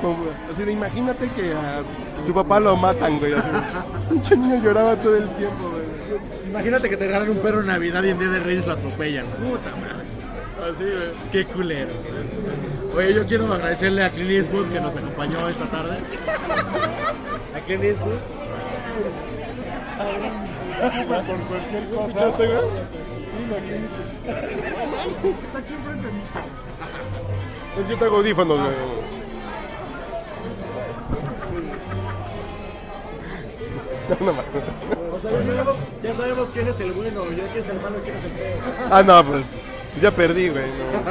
Como, 0.01 0.25
Así 0.53 0.65
de, 0.65 0.73
imagínate 0.73 1.29
que 1.31 1.53
a 1.53 1.83
tu 2.27 2.35
papá 2.35 2.59
lo 2.59 2.77
matan, 2.77 3.19
güey. 3.19 3.33
así. 3.35 3.43
El 4.01 4.09
pinche 4.11 4.37
niño 4.37 4.63
lloraba 4.63 4.97
todo 4.97 5.17
el 5.17 5.29
tiempo, 5.37 5.71
güey. 5.71 5.83
Imagínate 6.51 6.89
que 6.91 6.97
te 6.97 7.07
regalan 7.07 7.31
un 7.31 7.39
perro 7.39 7.61
en 7.61 7.67
Navidad 7.67 8.03
y 8.03 8.11
en 8.11 8.19
Día 8.19 8.29
de 8.29 8.41
Reyes 8.41 8.67
lo 8.67 8.73
atropellan. 8.75 9.25
Puta 9.27 9.71
madre. 9.77 10.03
Así, 10.59 10.85
güey. 10.85 11.31
Qué 11.31 11.45
culero. 11.47 11.91
Oye, 12.97 13.15
yo 13.15 13.25
quiero 13.27 13.51
agradecerle 13.53 14.05
a 14.05 14.11
Clint 14.11 14.31
Eastwood 14.33 14.67
que 14.67 14.81
nos 14.81 14.95
acompañó 14.95 15.49
esta 15.49 15.65
tarde. 15.67 15.97
A 17.63 17.65
Clint 17.65 17.85
Eastwood. 17.85 18.19
¿Escuchaste, 22.09 22.47
güey? 22.47 22.59
Es 27.81 27.89
que 27.89 27.97
traigo 27.97 28.17
audífonos, 28.17 28.59
güey. 28.59 28.75
No. 34.21 34.33
O 35.15 35.21
sea, 35.21 35.31
ya 35.31 35.43
sabemos, 35.43 35.77
ya 36.03 36.15
sabemos 36.15 36.49
quién 36.53 36.69
es 36.69 36.81
el 36.81 36.93
bueno, 36.93 37.31
ya 37.31 37.45
quién 37.47 37.65
es 37.65 37.69
el 37.71 37.81
malo 37.81 37.99
y 37.99 38.01
quién 38.03 38.17
es 38.17 38.25
el 38.25 38.33
feo. 38.33 38.59
Ah, 38.91 39.03
no, 39.03 39.25
pues 39.25 39.45
ya 40.01 40.11
perdí, 40.11 40.49
güey. 40.49 40.65
no. 40.67 41.03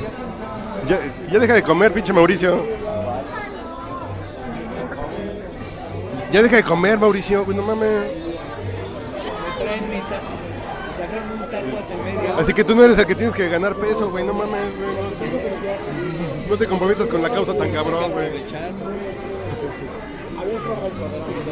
Ya, 0.00 0.65
ya 0.88 1.38
deja 1.38 1.54
de 1.54 1.62
comer, 1.62 1.92
pinche 1.92 2.12
Mauricio. 2.12 2.64
Ya 6.32 6.42
deja 6.42 6.56
de 6.56 6.64
comer, 6.64 6.98
Mauricio, 6.98 7.44
güey, 7.44 7.56
no 7.56 7.62
mames. 7.62 8.02
Así 12.38 12.52
que 12.52 12.64
tú 12.64 12.74
no 12.74 12.84
eres 12.84 12.98
el 12.98 13.06
que 13.06 13.14
tienes 13.14 13.34
que 13.34 13.48
ganar 13.48 13.74
peso, 13.74 14.10
güey, 14.10 14.24
no 14.24 14.34
mames, 14.34 14.76
güey. 14.76 14.88
No 16.48 16.56
te 16.56 16.66
comprometas 16.66 17.08
con 17.08 17.22
la 17.22 17.30
causa 17.30 17.54
tan 17.54 17.72
cabrón, 17.72 18.12
güey. 18.12 18.30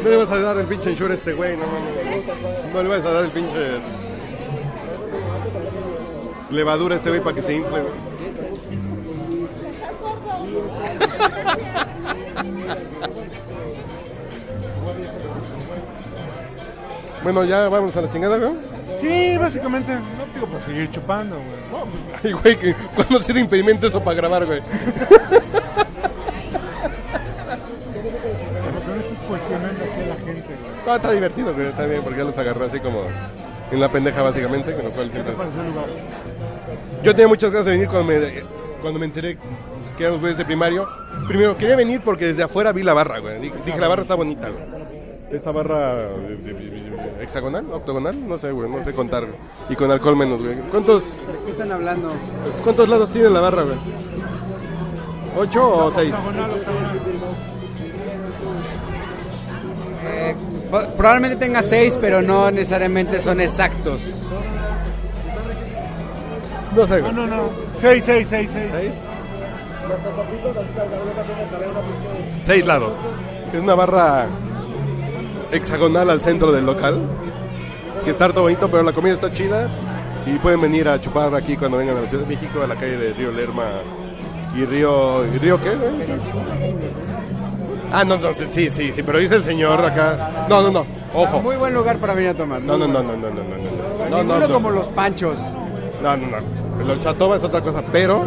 No 0.03 0.09
le 0.09 0.17
vas 0.17 0.31
a 0.31 0.39
dar 0.39 0.57
el 0.57 0.67
pinche 0.67 0.91
ensure 0.91 1.13
a 1.13 1.17
este 1.17 1.33
güey, 1.33 1.57
no 1.57 1.65
mames. 1.65 2.73
No 2.73 2.83
le 2.83 2.89
vas 2.89 3.05
a 3.05 3.11
dar 3.11 3.25
el 3.25 3.31
pinche 3.31 3.79
levadura 6.51 6.95
a 6.95 6.97
este 6.97 7.09
güey 7.09 7.21
para 7.21 7.35
que 7.35 7.41
se 7.41 7.53
infle. 7.55 7.83
Bueno, 17.23 17.43
ya 17.43 17.67
vamos 17.69 17.95
a 17.97 18.01
la 18.01 18.11
chingada, 18.11 18.37
güey. 18.37 18.51
Sí, 19.01 19.37
básicamente, 19.37 19.93
no 19.95 20.01
digo 20.33 20.47
por 20.47 20.61
seguir 20.61 20.89
chupando, 20.91 21.35
güey. 21.37 21.83
Ay, 22.23 22.31
güey, 22.33 22.55
que- 22.57 22.75
¿cuándo 22.95 23.17
ha 23.17 23.21
sido 23.21 23.39
impedimento 23.39 23.87
eso 23.87 24.01
para 24.03 24.15
grabar, 24.15 24.45
güey? 24.45 24.61
Pero 24.61 25.19
no 28.87 28.95
estás 28.95 29.23
cuestionando 29.27 29.83
aquí 29.83 30.01
a 30.01 30.05
la 30.07 30.15
gente, 30.15 30.55
güey. 30.85 30.95
Está 30.95 31.11
divertido, 31.11 31.53
güey, 31.53 31.67
está 31.67 31.85
bien, 31.85 32.01
porque 32.03 32.19
ya 32.19 32.25
los 32.25 32.37
agarró 32.37 32.65
así 32.65 32.79
como 32.79 33.01
en 33.71 33.79
la 33.79 33.89
pendeja, 33.91 34.21
básicamente, 34.21 34.73
con 34.75 34.85
lo 34.85 34.91
cual 34.91 35.09
siempre... 35.11 35.33
pareció 35.33 35.61
el 35.61 35.67
lugar? 35.67 35.85
Yo 37.03 37.11
tenía 37.15 37.27
muchas 37.27 37.51
ganas 37.51 37.65
de 37.65 37.71
venir 37.71 37.87
cuando 37.87 38.05
me, 38.05 38.43
cuando 38.81 38.99
me 38.99 39.05
enteré 39.05 39.37
que 39.97 40.03
éramos 40.03 40.21
güeyes 40.21 40.37
de 40.37 40.45
primario. 40.45 40.87
Primero, 41.27 41.57
quería 41.57 41.75
venir 41.75 42.01
porque 42.03 42.25
desde 42.25 42.43
afuera 42.43 42.71
vi 42.71 42.83
la 42.83 42.93
barra, 42.93 43.19
güey. 43.19 43.39
Dije, 43.41 43.55
dije, 43.65 43.79
la 43.79 43.87
barra 43.87 44.03
está 44.03 44.15
bonita, 44.15 44.49
güey. 44.49 44.63
Esta 45.31 45.51
barra 45.51 46.03
eh, 46.03 46.37
eh, 46.45 47.17
hexagonal, 47.21 47.65
octogonal, 47.71 48.27
no 48.27 48.37
sé, 48.37 48.51
güey, 48.51 48.69
no 48.69 48.83
sé 48.83 48.93
contar. 48.93 49.23
güey. 49.25 49.35
Y 49.69 49.75
con 49.75 49.91
alcohol 49.91 50.15
menos, 50.15 50.41
güey. 50.41 50.57
¿Cuántos, 50.69 51.17
¿Qué 51.45 51.51
están 51.51 51.71
hablando? 51.71 52.09
¿Cuántos 52.63 52.87
lados 52.87 53.09
tiene 53.09 53.29
la 53.29 53.41
barra, 53.41 53.63
güey? 53.63 53.77
¿Ocho 55.37 55.85
o 55.87 55.91
seis? 55.91 56.13
Eh, 60.05 60.35
probablemente 60.95 61.37
tenga 61.37 61.61
seis, 61.63 61.97
pero 61.99 62.21
no 62.21 62.51
necesariamente 62.51 63.19
son 63.19 63.41
exactos. 63.41 64.01
No 66.75 66.85
sé, 66.87 67.01
güey. 67.01 67.13
No, 67.13 67.25
no, 67.25 67.35
no. 67.35 67.49
Seis, 67.81 68.03
seis, 68.05 68.27
seis, 68.29 68.49
seis. 68.53 68.69
¿Seis? 68.71 68.93
Seis 72.45 72.65
lados. 72.65 72.93
Es 73.53 73.61
una 73.61 73.75
barra 73.75 74.25
hexagonal 75.51 76.09
al 76.09 76.21
centro 76.21 76.51
del 76.51 76.65
local. 76.65 76.99
Que 78.03 78.11
está 78.11 78.25
harto 78.25 78.41
bonito, 78.41 78.67
pero 78.69 78.83
la 78.83 78.91
comida 78.91 79.13
está 79.13 79.31
chida. 79.31 79.69
Y 80.25 80.37
pueden 80.39 80.61
venir 80.61 80.87
a 80.87 80.99
chupar 80.99 81.33
aquí 81.35 81.55
cuando 81.55 81.77
vengan 81.77 81.97
a 81.97 82.01
la 82.01 82.07
Ciudad 82.07 82.23
de 82.23 82.35
México, 82.35 82.61
a 82.61 82.67
la 82.67 82.75
calle 82.75 82.97
de 82.97 83.13
Río 83.13 83.31
Lerma 83.31 83.63
y 84.55 84.65
Río. 84.65 85.25
¿Y 85.25 85.37
Río 85.37 85.61
qué? 85.61 85.75
güey? 85.75 85.91
Ah, 87.91 88.03
no, 88.03 88.17
no, 88.17 88.33
sí, 88.33 88.69
sí, 88.71 88.91
sí, 88.91 89.03
pero 89.03 89.19
dice 89.19 89.35
el 89.35 89.43
señor 89.43 89.83
acá. 89.85 90.47
No, 90.49 90.61
no, 90.61 90.71
no, 90.71 90.85
ojo. 91.13 91.39
Muy 91.41 91.55
buen 91.55 91.73
lugar 91.73 91.97
para 91.97 92.13
venir 92.13 92.31
a 92.31 92.33
tomar. 92.33 92.61
No, 92.61 92.77
no, 92.77 92.87
no, 92.87 93.03
no, 93.03 93.15
no, 93.15 93.29
no, 93.29 93.43
no, 94.09 94.23
no. 94.23 94.37
No, 94.37 94.53
como 94.53 94.71
los 94.71 94.87
panchos. 94.87 95.37
No, 96.01 96.17
no, 96.17 96.27
no. 96.27 96.81
El 96.81 96.89
horchatoba 96.89 97.37
es 97.37 97.43
otra 97.43 97.61
cosa, 97.61 97.83
pero. 97.91 98.25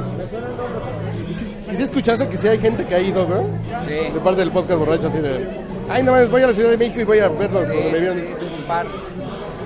Si 1.79 1.85
escuchaste 1.85 2.29
que 2.29 2.37
sí 2.37 2.49
hay 2.49 2.59
gente 2.59 2.85
que 2.85 2.93
ha 2.93 2.99
ido, 2.99 3.25
¿no? 3.29 3.43
Sí. 3.87 4.13
De 4.13 4.19
parte 4.19 4.41
del 4.41 4.51
podcast 4.51 4.81
borracho, 4.81 5.07
así 5.07 5.19
de. 5.19 5.47
Ay, 5.89 6.03
no 6.03 6.11
mames, 6.11 6.29
voy 6.29 6.43
a 6.43 6.49
la 6.49 6.53
Ciudad 6.53 6.71
de 6.71 6.77
México 6.77 7.01
y 7.03 7.05
voy 7.05 7.21
a 7.21 7.29
verlos 7.29 7.69
cuando 7.69 7.91
me 7.93 8.01
vieron 8.01 8.19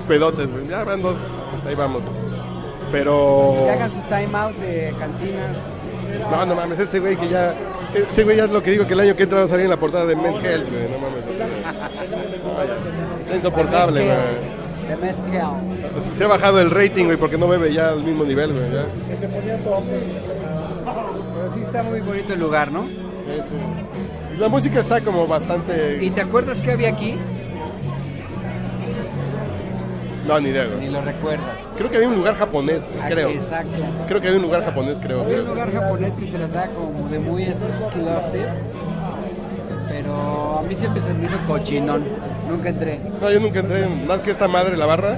pedotes, 0.07 0.51
güey. 0.51 0.67
Ya 0.67 0.83
van 0.83 1.01
dos. 1.01 1.15
Ahí 1.67 1.73
vamos. 1.73 2.03
Pero. 2.91 3.63
Que 3.63 3.71
hagan 3.71 3.91
su 3.91 3.99
time 4.01 4.29
out 4.37 4.55
de 4.57 4.93
cantinas. 4.99 5.57
No, 6.29 6.45
no 6.45 6.53
mames, 6.53 6.77
este 6.77 6.99
güey 6.99 7.17
que 7.17 7.27
ya. 7.27 7.51
Este 7.95 8.23
güey 8.23 8.37
ya 8.37 8.43
es 8.43 8.51
lo 8.51 8.61
que 8.61 8.69
digo 8.69 8.85
que 8.85 8.93
el 8.93 8.99
año 8.99 9.15
que 9.15 9.23
entra 9.23 9.39
va 9.39 9.45
a 9.45 9.47
salir 9.47 9.63
en 9.63 9.71
la 9.71 9.77
portada 9.77 10.05
de 10.05 10.15
Men's 10.15 10.37
Health, 10.43 10.69
güey. 10.69 10.83
No 10.91 10.99
mames. 10.99 11.25
Está 13.23 13.35
insoportable, 13.37 14.05
güey. 14.05 14.17
De 14.87 14.97
mezcal. 14.97 15.55
Se 16.15 16.25
ha 16.25 16.27
bajado 16.27 16.61
el 16.61 16.69
rating, 16.69 17.05
güey, 17.05 17.17
porque 17.17 17.39
no 17.39 17.47
bebe 17.47 17.73
ya 17.73 17.89
al 17.89 18.03
mismo 18.03 18.23
nivel, 18.23 18.53
güey. 18.53 18.67
Está 21.73 21.89
muy 21.89 22.01
bonito 22.01 22.33
el 22.33 22.39
lugar, 22.39 22.71
¿no? 22.71 22.85
Y 22.87 24.37
la 24.39 24.47
música 24.47 24.79
está 24.79 25.01
como 25.01 25.25
bastante. 25.25 25.97
¿Y 26.03 26.11
te 26.11 26.21
acuerdas 26.21 26.59
que 26.59 26.71
había 26.71 26.89
aquí? 26.89 27.15
No, 30.27 30.39
ni 30.39 30.49
idea, 30.49 30.67
Ni 30.79 30.89
lo 30.89 31.01
recuerdas. 31.01 31.47
Creo 31.75 31.89
que 31.89 31.97
había 31.97 32.09
un 32.09 32.15
lugar 32.15 32.35
japonés, 32.35 32.83
Ah, 33.01 33.07
creo. 33.09 33.29
Exacto. 33.29 33.71
Creo 34.07 34.21
que 34.21 34.27
había 34.27 34.39
un 34.39 34.45
lugar 34.45 34.63
japonés, 34.63 34.99
creo. 35.01 35.21
Había 35.21 35.41
un 35.41 35.47
lugar 35.47 35.71
japonés 35.73 36.13
que 36.13 36.27
se 36.27 36.37
las 36.37 36.53
da 36.53 36.67
como 36.67 37.09
de 37.09 37.19
muy 37.19 37.43
exclusive. 37.43 38.45
Pero 39.89 40.59
a 40.59 40.61
mí 40.61 40.75
siempre 40.75 41.01
se 41.01 41.13
me 41.13 41.25
hizo 41.25 41.37
cochinón. 41.47 42.03
Nunca 42.47 42.69
entré. 42.69 42.99
No, 43.19 43.31
yo 43.31 43.39
nunca 43.39 43.59
entré 43.61 43.83
en 43.85 44.05
más 44.05 44.19
que 44.19 44.29
esta 44.31 44.47
madre 44.47 44.77
la 44.77 44.85
barra. 44.85 45.17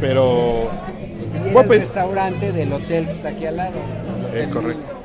Pero. 0.00 0.70
Y 1.44 1.50
era 1.50 1.60
el 1.60 1.68
restaurante 1.68 2.50
del 2.52 2.72
hotel 2.72 3.06
que 3.06 3.12
está 3.12 3.28
aquí 3.28 3.46
al 3.46 3.56
lado. 3.56 3.78
Es 4.34 4.48
correcto. 4.48 5.01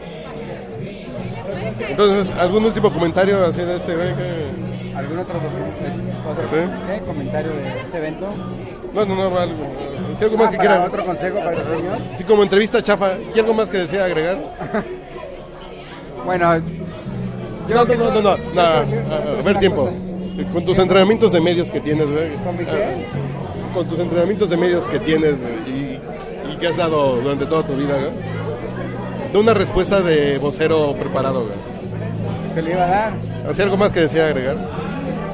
Entonces, 1.79 2.33
¿algún 2.39 2.65
último 2.65 2.91
comentario 2.91 3.43
así 3.45 3.61
de 3.61 3.75
este 3.75 3.95
güey? 3.95 4.13
que- 4.15 4.95
¿Algún 4.97 5.19
otro, 5.19 5.35
otro 5.37 6.43
Sí. 6.49 7.05
comentario 7.05 7.51
de 7.51 7.67
este 7.81 7.97
evento? 7.97 8.27
No, 8.95 9.05
no, 9.05 9.15
no, 9.15 9.37
algo. 9.37 9.55
Si 10.17 10.23
algo 10.23 10.37
más 10.37 10.47
Ah, 10.47 10.51
que 10.51 10.57
para 10.57 10.69
quiera. 10.69 10.85
¿Otro 10.87 11.05
consejo 11.05 11.35
para 11.37 11.51
el 11.51 11.63
señor? 11.63 11.97
Sí, 12.17 12.23
como 12.23 12.41
entrevista 12.43 12.81
chafa. 12.81 13.11
¿Y 13.35 13.39
algo 13.39 13.53
más 13.53 13.69
que 13.69 13.77
desea 13.77 14.05
agregar? 14.05 14.37
Bueno, 16.25 16.57
yo 16.57 17.75
No, 17.75 17.81
no, 17.81 17.85
que 17.85 17.95
no, 17.97 18.11
no, 18.11 18.21
no, 18.21 18.37
no, 18.53 18.61
a 18.61 19.41
ver 19.43 19.59
tiempo. 19.59 19.85
cosa. 19.85 20.51
Con 20.53 20.65
tus 20.65 20.77
entrenamientos 20.77 21.31
de 21.31 21.39
medios 21.41 21.71
que 21.71 21.79
tienes, 21.79 22.11
güey. 22.11 22.31
¿Con 22.43 22.57
mi 22.57 22.65
qué? 22.65 22.83
Ah, 22.83 23.73
Con 23.73 23.87
tus 23.87 23.97
entrenamientos 23.99 24.49
de 24.49 24.57
medios 24.57 24.85
que 24.87 24.99
tienes 24.99 25.35
y, 25.67 25.99
y 26.51 26.57
que 26.59 26.67
has 26.67 26.75
dado 26.77 27.15
durante 27.21 27.45
toda 27.45 27.63
tu 27.65 27.73
vida, 27.75 27.93
güey. 27.93 28.11
Da 29.33 29.39
una 29.39 29.53
respuesta 29.53 30.01
de 30.01 30.37
vocero 30.37 30.95
preparado, 30.99 31.45
güey. 31.45 31.55
Te 32.57 32.63
lo 32.63 32.71
iba 32.71 32.85
a 32.85 32.87
dar. 32.87 33.13
¿Hacía 33.47 33.65
algo 33.65 33.77
más 33.77 33.91
que 33.91 33.99
desea 33.99 34.29
agregar, 34.29 34.57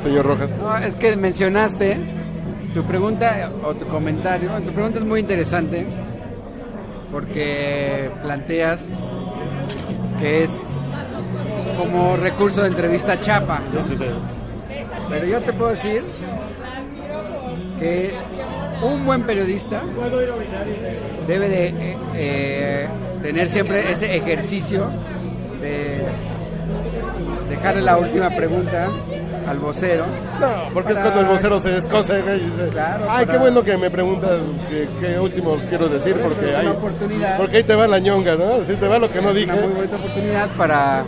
señor 0.03 0.25
Rojas? 0.25 0.49
No, 0.59 0.75
es 0.75 0.93
que 0.95 1.15
mencionaste 1.15 1.97
tu 2.73 2.83
pregunta 2.83 3.49
o 3.63 3.73
tu 3.75 3.85
comentario. 3.85 4.49
Tu 4.59 4.73
pregunta 4.73 4.97
es 4.97 5.05
muy 5.05 5.21
interesante 5.21 5.85
porque 7.13 8.11
planteas 8.21 8.87
que 10.19 10.43
es 10.43 10.51
como 11.77 12.17
recurso 12.17 12.61
de 12.63 12.67
entrevista 12.67 13.17
chapa. 13.21 13.61
¿no? 13.73 13.79
Pero 15.09 15.25
yo 15.25 15.39
te 15.39 15.53
puedo 15.53 15.71
decir 15.71 16.03
que 17.79 18.13
un 18.81 19.05
buen 19.05 19.21
periodista 19.21 19.81
debe 21.25 21.47
de 21.47 21.67
eh, 21.67 21.97
eh, 22.15 22.87
tener 23.21 23.47
siempre 23.47 23.93
ese 23.93 24.13
ejercicio 24.13 24.89
de 25.61 26.32
dejarle 27.55 27.81
la 27.81 27.97
última 27.97 28.29
pregunta 28.29 28.89
al 29.47 29.57
vocero. 29.59 30.05
No, 30.39 30.73
porque 30.73 30.93
es 30.93 30.99
cuando 30.99 31.19
el 31.21 31.25
vocero 31.27 31.59
se 31.59 31.69
descose, 31.69 32.19
y 32.19 32.39
dice, 32.45 32.67
Claro, 32.71 33.05
ay, 33.09 33.25
para- 33.25 33.31
qué 33.33 33.37
bueno 33.37 33.63
que 33.63 33.77
me 33.77 33.89
preguntas 33.89 34.39
qué, 34.69 34.87
qué 34.99 35.19
último 35.19 35.57
quiero 35.69 35.89
decir, 35.89 36.13
Por 36.15 36.23
porque 36.33 36.49
es 36.49 36.55
una 36.57 36.59
ahí, 36.61 36.67
oportunidad. 36.67 37.37
porque 37.37 37.57
ahí 37.57 37.63
te 37.63 37.75
va 37.75 37.87
la 37.87 37.99
ñonga, 37.99 38.35
¿no? 38.35 38.45
Así 38.63 38.75
te 38.75 38.87
va 38.87 38.99
lo 38.99 39.11
que 39.11 39.21
no 39.21 39.29
Es 39.29 39.35
dije. 39.35 39.51
una 39.51 39.61
muy 39.61 39.73
buena 39.73 39.95
oportunidad 39.97 40.49
para 40.57 41.03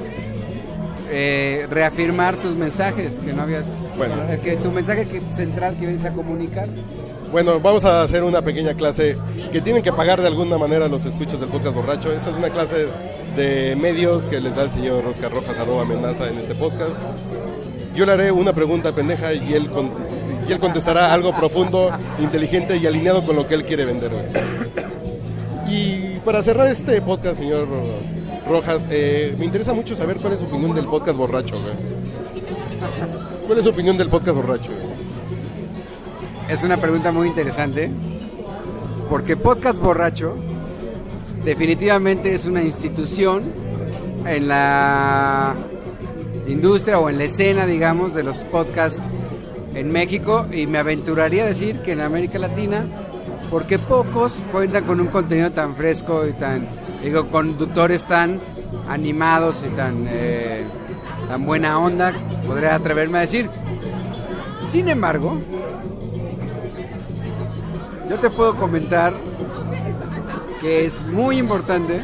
eh, 1.09 1.67
reafirmar 1.69 2.35
tus 2.37 2.55
mensajes 2.55 3.13
que 3.23 3.31
no 3.33 3.43
habías 3.43 3.65
Bueno. 3.97 4.15
que 4.43 4.57
tu 4.57 4.71
mensaje 4.71 5.05
central 5.35 5.75
que 5.79 5.85
vienes 5.87 6.05
a 6.05 6.11
comunicar 6.11 6.67
Bueno, 7.31 7.59
vamos 7.59 7.85
a 7.85 8.01
hacer 8.03 8.23
una 8.23 8.41
pequeña 8.41 8.73
clase 8.73 9.17
que 9.51 9.61
tienen 9.61 9.81
que 9.83 9.91
pagar 9.93 10.21
de 10.21 10.27
alguna 10.27 10.57
manera 10.57 10.87
los 10.87 11.05
escuchos 11.05 11.39
del 11.39 11.49
podcast 11.49 11.75
borracho. 11.75 12.11
Esta 12.11 12.29
es 12.29 12.35
una 12.37 12.49
clase 12.49 12.87
de 13.35 13.75
medios 13.75 14.23
que 14.23 14.39
les 14.41 14.55
da 14.55 14.63
el 14.63 14.71
señor 14.71 15.05
Oscar 15.05 15.31
Rojas, 15.31 15.57
arroba 15.57 15.81
amenaza 15.83 16.27
en 16.29 16.37
este 16.37 16.55
podcast. 16.55 16.91
Yo 17.95 18.05
le 18.05 18.11
haré 18.11 18.31
una 18.31 18.53
pregunta 18.53 18.91
pendeja 18.93 19.33
y 19.33 19.53
él, 19.53 19.67
con- 19.69 19.89
y 20.47 20.51
él 20.51 20.59
contestará 20.59 21.13
algo 21.13 21.33
profundo, 21.33 21.89
inteligente 22.19 22.77
y 22.77 22.85
alineado 22.85 23.23
con 23.25 23.35
lo 23.35 23.47
que 23.47 23.55
él 23.55 23.63
quiere 23.65 23.85
vender. 23.85 24.11
Y 25.67 26.19
para 26.23 26.43
cerrar 26.43 26.67
este 26.67 27.01
podcast, 27.01 27.37
señor 27.37 27.67
Rojas, 28.49 28.83
eh, 28.91 29.33
me 29.39 29.45
interesa 29.45 29.73
mucho 29.73 29.95
saber 29.95 30.17
cuál 30.17 30.33
es 30.33 30.39
su 30.39 30.45
opinión 30.45 30.75
del 30.75 30.85
podcast 30.85 31.17
borracho. 31.17 31.55
güey. 31.59 31.94
¿Cuál 33.45 33.59
es 33.59 33.63
su 33.63 33.69
opinión 33.69 33.97
del 33.97 34.09
podcast 34.09 34.35
borracho? 34.35 34.71
es 36.49 36.63
una 36.63 36.77
pregunta 36.77 37.11
muy 37.11 37.27
interesante 37.27 37.89
porque 39.09 39.35
podcast 39.35 39.79
borracho 39.79 40.35
definitivamente 41.43 42.33
es 42.33 42.45
una 42.45 42.61
institución 42.61 43.43
en 44.25 44.47
la 44.47 45.55
industria 46.47 46.99
o 46.99 47.09
en 47.09 47.17
la 47.17 47.23
escena 47.23 47.65
digamos 47.65 48.13
de 48.13 48.23
los 48.23 48.37
podcasts 48.37 49.01
en 49.73 49.91
México 49.91 50.45
y 50.51 50.67
me 50.67 50.77
aventuraría 50.77 51.43
a 51.43 51.47
decir 51.47 51.79
que 51.79 51.93
en 51.93 52.01
América 52.01 52.37
Latina 52.37 52.85
porque 53.49 53.79
pocos 53.79 54.33
cuentan 54.51 54.83
con 54.83 55.01
un 55.01 55.07
contenido 55.07 55.51
tan 55.51 55.75
fresco 55.75 56.27
y 56.27 56.33
tan 56.33 56.67
digo 57.03 57.27
conductores 57.27 58.03
tan 58.03 58.39
animados 58.87 59.63
y 59.65 59.75
tan 59.75 60.05
eh, 60.09 60.63
tan 61.27 61.45
buena 61.45 61.79
onda 61.79 62.13
podría 62.45 62.75
atreverme 62.75 63.19
a 63.19 63.21
decir. 63.21 63.49
Sin 64.71 64.89
embargo 64.89 65.39
yo 68.09 68.17
te 68.17 68.29
puedo 68.29 68.55
comentar 68.55 69.13
que 70.61 70.85
es 70.85 71.01
muy 71.07 71.37
importante 71.37 71.99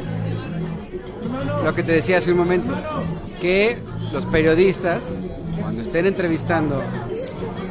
lo 1.64 1.76
que 1.76 1.84
te 1.84 1.94
decía 1.94 2.18
hace 2.18 2.32
un 2.32 2.38
momento, 2.38 2.74
que 3.40 3.78
los 4.12 4.26
periodistas, 4.26 5.02
cuando 5.60 5.82
estén 5.82 6.06
entrevistando 6.08 6.82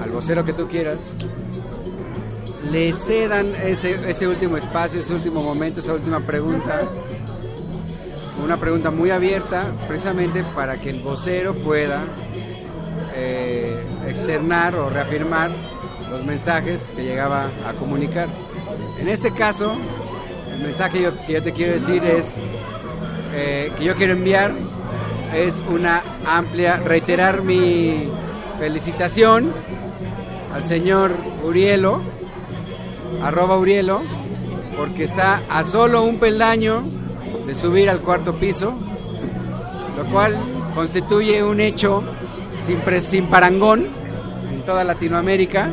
al 0.01 0.11
vocero 0.11 0.45
que 0.45 0.53
tú 0.53 0.69
quieras, 0.69 0.99
le 2.71 2.93
cedan 2.93 3.53
ese, 3.65 3.99
ese 4.09 4.29
último 4.29 4.57
espacio, 4.57 5.01
ese 5.01 5.15
último 5.15 5.43
momento, 5.43 5.81
esa 5.81 5.93
última 5.93 6.21
pregunta, 6.21 6.81
una 8.45 8.57
pregunta 8.57 8.91
muy 8.91 9.11
abierta, 9.11 9.65
precisamente 9.89 10.45
para 10.55 10.81
que 10.81 10.91
el 10.91 11.01
vocero 11.01 11.55
pueda 11.55 12.03
eh, 13.15 13.83
externar 14.07 14.75
o 14.75 14.89
reafirmar 14.89 15.51
los 16.11 16.25
mensajes 16.25 16.93
que 16.95 17.05
llegaba 17.05 17.49
a 17.67 17.73
comunicar. 17.73 18.29
En 18.99 19.09
este 19.09 19.33
caso, 19.33 19.75
el 20.53 20.67
mensaje 20.67 21.11
que 21.27 21.33
yo 21.33 21.43
te 21.43 21.53
quiero 21.53 21.75
decir 21.75 22.05
es, 22.05 22.35
eh, 23.35 23.73
que 23.79 23.85
yo 23.85 23.95
quiero 23.95 24.13
enviar, 24.13 24.53
es 25.35 25.63
una 25.69 26.03
amplia, 26.27 26.77
reiterar 26.79 27.43
mi 27.43 28.09
felicitación 28.59 29.53
al 30.53 30.65
señor 30.65 31.13
Urielo, 31.45 32.03
arroba 33.23 33.57
Urielo, 33.57 34.03
porque 34.77 35.05
está 35.05 35.43
a 35.49 35.65
solo 35.65 36.03
un 36.03 36.19
peldaño 36.19 36.83
de 37.47 37.55
subir 37.55 37.89
al 37.89 38.01
cuarto 38.01 38.35
piso, 38.35 38.73
lo 39.97 40.05
cual 40.07 40.37
constituye 40.75 41.45
un 41.45 41.61
hecho 41.61 42.03
sin, 43.01 43.27
parangón 43.27 43.87
en 44.53 44.63
toda 44.63 44.85
Latinoamérica. 44.85 45.71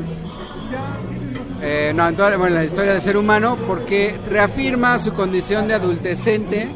Eh, 1.62 1.92
no, 1.96 2.08
en 2.08 2.16
toda 2.16 2.38
bueno, 2.38 2.56
en 2.56 2.62
la 2.62 2.66
historia 2.66 2.94
del 2.94 3.02
ser 3.02 3.18
humano, 3.18 3.58
porque 3.68 4.16
reafirma 4.30 5.00
su 5.00 5.14
condición 5.14 5.68
de 5.68 5.74
adultecente 5.74 6.68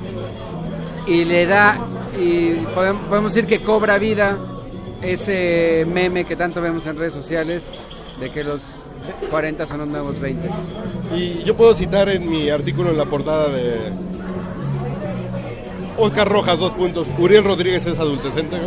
y 1.07 1.25
le 1.25 1.45
da 1.45 1.77
y 2.19 2.51
podemos, 2.73 3.03
podemos 3.05 3.33
decir 3.33 3.47
que 3.47 3.59
cobra 3.59 3.97
vida 3.97 4.37
ese 5.01 5.85
meme 5.91 6.25
que 6.25 6.35
tanto 6.35 6.61
vemos 6.61 6.85
en 6.85 6.97
redes 6.97 7.13
sociales 7.13 7.65
de 8.19 8.31
que 8.31 8.43
los 8.43 8.61
40 9.29 9.65
son 9.65 9.79
los 9.79 9.87
nuevos 9.87 10.19
20. 10.19 10.49
Y 11.15 11.43
yo 11.43 11.55
puedo 11.55 11.73
citar 11.73 12.09
en 12.09 12.29
mi 12.29 12.49
artículo 12.49 12.91
en 12.91 12.97
la 12.97 13.05
portada 13.05 13.49
de 13.49 13.77
Oscar 15.97 16.27
Rojas, 16.27 16.59
dos 16.59 16.73
puntos. 16.73 17.07
Uriel 17.17 17.43
Rodríguez 17.43 17.85
es 17.85 17.99
adultecente. 17.99 18.57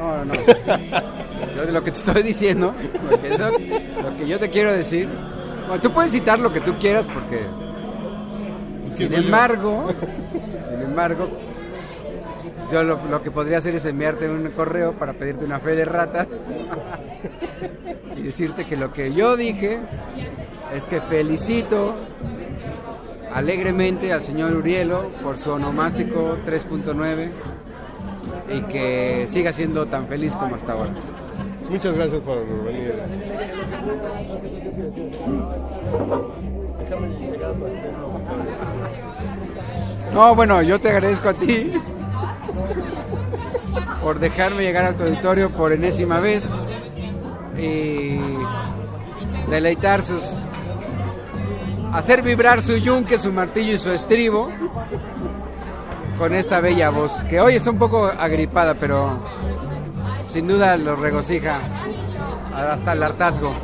No, 0.00 0.24
no. 0.24 0.32
Yo 1.56 1.66
de 1.66 1.72
lo 1.72 1.82
que 1.84 1.90
te 1.90 1.98
estoy 1.98 2.22
diciendo, 2.22 2.74
lo 3.10 3.20
que, 3.20 3.34
eso- 3.34 3.50
lo 4.02 4.16
que 4.16 4.26
yo 4.26 4.38
te 4.38 4.48
quiero 4.48 4.72
decir, 4.72 5.08
bueno, 5.66 5.80
tú 5.82 5.92
puedes 5.92 6.10
citar 6.12 6.38
lo 6.38 6.50
que 6.52 6.60
tú 6.60 6.74
quieras 6.78 7.06
porque, 7.12 7.40
que 8.96 9.04
sin 9.08 9.10
yo. 9.10 9.18
embargo, 9.18 9.88
sin 10.70 10.80
embargo, 10.88 11.28
yo 12.72 12.82
lo, 12.82 12.98
lo 13.10 13.22
que 13.22 13.30
podría 13.30 13.58
hacer 13.58 13.74
es 13.74 13.84
enviarte 13.84 14.28
un 14.28 14.48
correo 14.52 14.92
para 14.94 15.12
pedirte 15.12 15.44
una 15.44 15.58
fe 15.60 15.74
de 15.76 15.84
ratas 15.84 16.28
y 18.16 18.22
decirte 18.22 18.64
que 18.66 18.76
lo 18.76 18.92
que 18.92 19.12
yo 19.12 19.36
dije 19.36 19.80
es 20.74 20.84
que 20.86 21.00
felicito 21.02 21.94
alegremente 23.34 24.12
al 24.12 24.22
señor 24.22 24.52
Urielo 24.54 25.10
por 25.22 25.36
su 25.36 25.50
onomástico 25.52 26.38
3.9 26.46 27.30
y 28.50 28.60
que 28.62 29.26
siga 29.28 29.52
siendo 29.52 29.86
tan 29.86 30.06
feliz 30.06 30.34
como 30.34 30.56
hasta 30.56 30.72
ahora. 30.72 30.90
Muchas 31.68 31.94
gracias 31.94 32.20
por 32.22 32.64
venir. 32.64 32.94
No, 40.12 40.34
bueno, 40.34 40.60
yo 40.62 40.80
te 40.80 40.90
agradezco 40.90 41.28
a 41.28 41.34
ti 41.34 41.72
por 44.02 44.18
dejarme 44.18 44.62
llegar 44.62 44.84
a 44.84 44.96
tu 44.96 45.04
auditorio 45.04 45.50
por 45.50 45.72
enésima 45.72 46.18
vez 46.18 46.48
y 47.56 48.18
deleitar 49.48 50.02
sus... 50.02 50.22
hacer 51.92 52.22
vibrar 52.22 52.62
su 52.62 52.76
yunque, 52.76 53.18
su 53.18 53.32
martillo 53.32 53.74
y 53.74 53.78
su 53.78 53.90
estribo 53.92 54.50
con 56.20 56.34
esta 56.34 56.60
bella 56.60 56.90
voz, 56.90 57.24
que 57.24 57.40
hoy 57.40 57.54
está 57.54 57.70
un 57.70 57.78
poco 57.78 58.04
agripada, 58.06 58.74
pero 58.74 59.18
sin 60.26 60.46
duda 60.46 60.76
lo 60.76 60.94
regocija 60.94 61.60
hasta 62.54 62.92
el 62.92 63.02
hartazgo. 63.02 63.54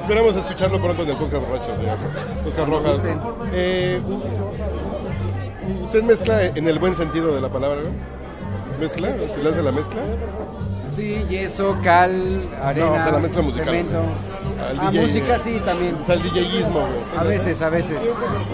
Esperamos 0.00 0.34
escucharlo 0.34 0.80
pronto 0.80 1.02
en 1.02 1.10
el 1.10 1.16
podcast 1.18 1.46
borracho, 1.46 1.76
señor 1.76 1.98
Oscar 2.48 2.68
Rojas. 2.70 2.98
Eh, 3.52 4.00
¿Usted 5.84 6.02
mezcla 6.04 6.42
en 6.46 6.66
el 6.66 6.78
buen 6.78 6.96
sentido 6.96 7.34
de 7.34 7.42
la 7.42 7.50
palabra? 7.50 7.82
¿Mezcla? 8.80 9.08
¿Se 9.34 9.42
le 9.42 9.50
hace 9.50 9.62
la 9.62 9.72
mezcla? 9.72 10.00
Sí, 10.96 11.22
yeso, 11.28 11.76
cal, 11.84 12.48
arena, 12.62 13.04
No, 13.04 13.10
la 13.12 13.18
mezcla 13.18 13.42
musical. 13.42 13.66
cemento. 13.66 13.98
Al 14.70 14.80
Ah, 14.80 14.90
DJ, 14.90 15.02
música 15.02 15.38
sí, 15.42 15.60
también. 15.62 15.96
El 16.08 16.22
DJismo, 16.22 16.80
güey. 16.80 17.18
A 17.18 17.22
veces, 17.24 17.60
a 17.60 17.68
veces. 17.68 17.98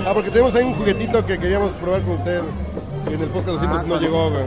Ah, 0.05 0.11
porque 0.15 0.31
tenemos 0.31 0.53
ahí 0.57 0.65
un 0.65 0.75
juguetito 0.75 1.25
que 1.25 1.39
queríamos 1.39 1.75
probar 1.77 2.03
con 2.03 2.13
usted. 2.15 2.41
Y 3.09 3.15
en 3.15 3.21
el 3.23 3.29
podcast 3.29 3.49
200 3.61 3.79
Ah, 3.81 3.85
no 3.87 4.01
llegó, 4.01 4.31
güey. 4.31 4.45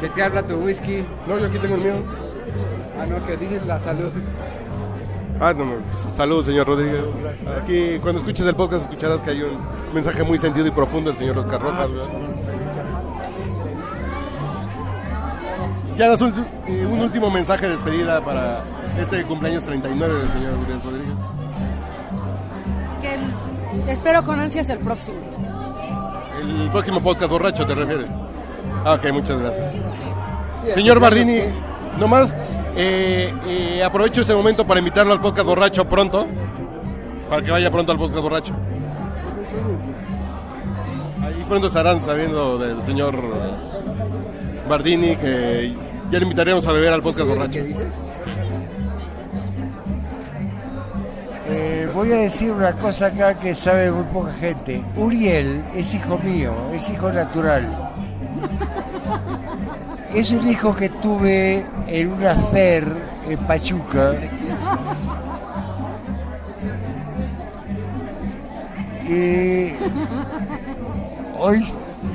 Que 0.00 0.08
te 0.10 0.22
habla 0.22 0.42
tu 0.42 0.54
whisky. 0.56 1.04
No, 1.26 1.38
yo 1.38 1.46
aquí 1.46 1.58
tengo 1.58 1.74
el 1.74 1.80
mío. 1.80 1.94
Ah, 3.00 3.06
no, 3.06 3.24
que 3.26 3.36
dices 3.36 3.64
la 3.66 3.78
salud. 3.80 4.10
Ah, 5.40 5.52
no, 5.52 5.64
no. 5.66 5.72
Salud, 6.16 6.44
señor 6.44 6.66
Rodríguez. 6.66 7.02
Aquí, 7.62 7.98
cuando 8.00 8.20
escuches 8.20 8.46
el 8.46 8.54
podcast, 8.54 8.82
escucharás 8.84 9.20
que 9.20 9.30
hay 9.30 9.42
un 9.42 9.58
mensaje 9.94 10.22
muy 10.22 10.38
sentido 10.38 10.66
y 10.66 10.70
profundo 10.70 11.10
del 11.10 11.18
señor 11.18 11.38
Oscar 11.38 11.60
Rojas, 11.60 11.88
güey. 11.90 12.06
Ya 15.96 16.08
das 16.08 16.20
un, 16.20 16.32
un 16.68 17.00
último 17.00 17.30
mensaje 17.30 17.66
de 17.66 17.72
despedida 17.72 18.20
para 18.22 18.64
este 19.00 19.22
cumpleaños 19.24 19.64
39 19.64 20.14
del 20.14 20.32
señor 20.32 20.54
Uriel 20.58 20.82
Rodríguez. 20.82 21.14
Que 23.00 23.14
el- 23.14 23.88
espero 23.88 24.22
con 24.22 24.38
ansias 24.40 24.68
el 24.68 24.78
próximo. 24.78 25.16
El 26.40 26.70
próximo 26.70 27.02
podcast 27.02 27.30
borracho, 27.30 27.66
¿te 27.66 27.74
refieres? 27.74 28.06
Ah, 28.84 28.94
ok, 28.94 29.12
muchas 29.12 29.38
gracias. 29.40 29.72
Sí, 30.66 30.72
Señor 30.74 31.00
Bardini, 31.00 31.36
estamos, 31.36 31.98
nomás 31.98 32.34
eh, 32.76 33.32
eh, 33.48 33.82
aprovecho 33.82 34.20
este 34.20 34.34
momento 34.34 34.66
para 34.66 34.80
invitarlo 34.80 35.12
al 35.12 35.20
podcast 35.20 35.46
borracho 35.46 35.88
pronto, 35.88 36.26
para 37.28 37.42
que 37.42 37.50
vaya 37.50 37.70
pronto 37.70 37.92
al 37.92 37.98
podcast 37.98 38.22
borracho. 38.22 38.54
Ahí 41.22 41.44
pronto 41.48 41.66
estarán 41.68 42.00
sabiendo 42.04 42.58
del 42.58 42.84
señor 42.84 43.16
Bardini 44.68 45.16
que 45.16 45.74
ya 46.10 46.18
le 46.18 46.24
invitaremos 46.24 46.66
a 46.66 46.72
beber 46.72 46.92
al 46.92 47.02
podcast 47.02 47.26
¿Qué 47.28 47.34
borracho. 47.34 47.64
dices? 47.64 48.10
Voy 51.96 52.12
a 52.12 52.16
decir 52.16 52.52
una 52.52 52.72
cosa 52.72 53.06
acá 53.06 53.32
que 53.40 53.54
sabe 53.54 53.90
muy 53.90 54.04
poca 54.12 54.30
gente. 54.34 54.84
Uriel 54.96 55.64
es 55.74 55.94
hijo 55.94 56.18
mío, 56.18 56.52
es 56.74 56.90
hijo 56.90 57.10
natural. 57.10 57.90
Es 60.14 60.30
un 60.30 60.46
hijo 60.46 60.76
que 60.76 60.90
tuve 60.90 61.64
en 61.86 62.12
una 62.12 62.34
fer 62.34 62.86
en 63.30 63.38
Pachuca. 63.46 64.12
Y 69.08 69.72
hoy 71.38 71.64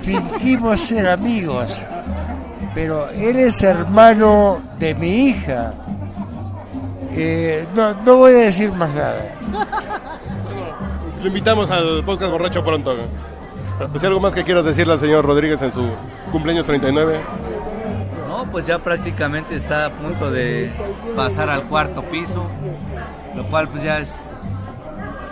fingimos 0.03 0.79
ser 0.81 1.09
amigos, 1.09 1.83
pero 2.75 3.09
él 3.09 3.37
es 3.37 3.63
hermano 3.63 4.59
de 4.77 4.93
mi 4.93 5.29
hija. 5.29 5.73
Eh, 7.15 7.65
no, 7.75 7.95
no 8.03 8.17
voy 8.17 8.33
a 8.33 8.45
decir 8.45 8.71
más 8.73 8.93
nada. 8.93 9.40
Lo 11.21 11.27
invitamos 11.27 11.69
al 11.69 12.03
podcast 12.03 12.31
borracho 12.31 12.63
pronto. 12.63 12.95
Pues, 13.91 14.03
¿Algo 14.03 14.19
más 14.19 14.33
que 14.33 14.43
quieras 14.43 14.65
decirle 14.65 14.93
al 14.93 14.99
señor 14.99 15.25
Rodríguez 15.25 15.61
en 15.61 15.71
su 15.71 15.87
cumpleaños 16.31 16.65
39? 16.65 17.19
No, 18.27 18.45
pues 18.51 18.65
ya 18.65 18.79
prácticamente 18.79 19.55
está 19.55 19.85
a 19.85 19.89
punto 19.91 20.31
de 20.31 20.71
pasar 21.15 21.49
al 21.49 21.63
cuarto 21.63 22.03
piso, 22.03 22.43
lo 23.35 23.47
cual 23.47 23.69
pues 23.69 23.83
ya 23.83 23.99
es... 23.99 24.13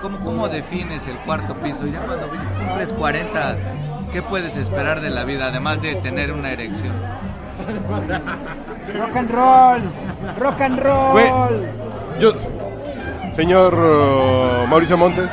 ¿Cómo, 0.01 0.19
cómo 0.19 0.47
defines 0.47 1.07
el 1.07 1.17
cuarto 1.17 1.55
piso? 1.55 1.85
Ya 1.85 1.99
cuando 1.99 2.27
cumples 2.59 2.93
40, 2.93 3.55
¿qué 4.13 4.21
puedes 4.21 4.55
esperar 4.55 5.01
de 5.01 5.09
la 5.09 5.25
vida 5.25 5.47
además 5.47 5.81
de 5.81 5.95
tener 5.95 6.31
una 6.31 6.51
erección? 6.51 6.93
Rock 8.97 9.15
and 9.15 9.29
roll, 9.29 9.81
rock 10.39 10.61
and 10.61 10.79
roll. 10.79 11.11
Güey, 11.11 11.29
yo, 12.19 12.33
señor 13.39 13.73
uh, 13.73 14.67
Mauricio 14.67 14.97
Montes, 14.97 15.31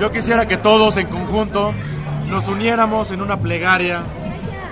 Yo 0.00 0.10
quisiera 0.10 0.46
que 0.46 0.56
todos 0.56 0.96
en 0.96 1.06
conjunto 1.06 1.74
nos 2.28 2.48
uniéramos 2.48 3.10
en 3.10 3.20
una 3.20 3.38
plegaria, 3.38 4.00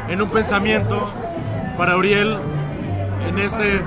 en 0.09 0.23
un 0.23 0.31
pensamiento 0.31 1.13
para 1.77 1.95
Uriel, 1.95 2.39
en 3.29 3.39
este, 3.39 3.83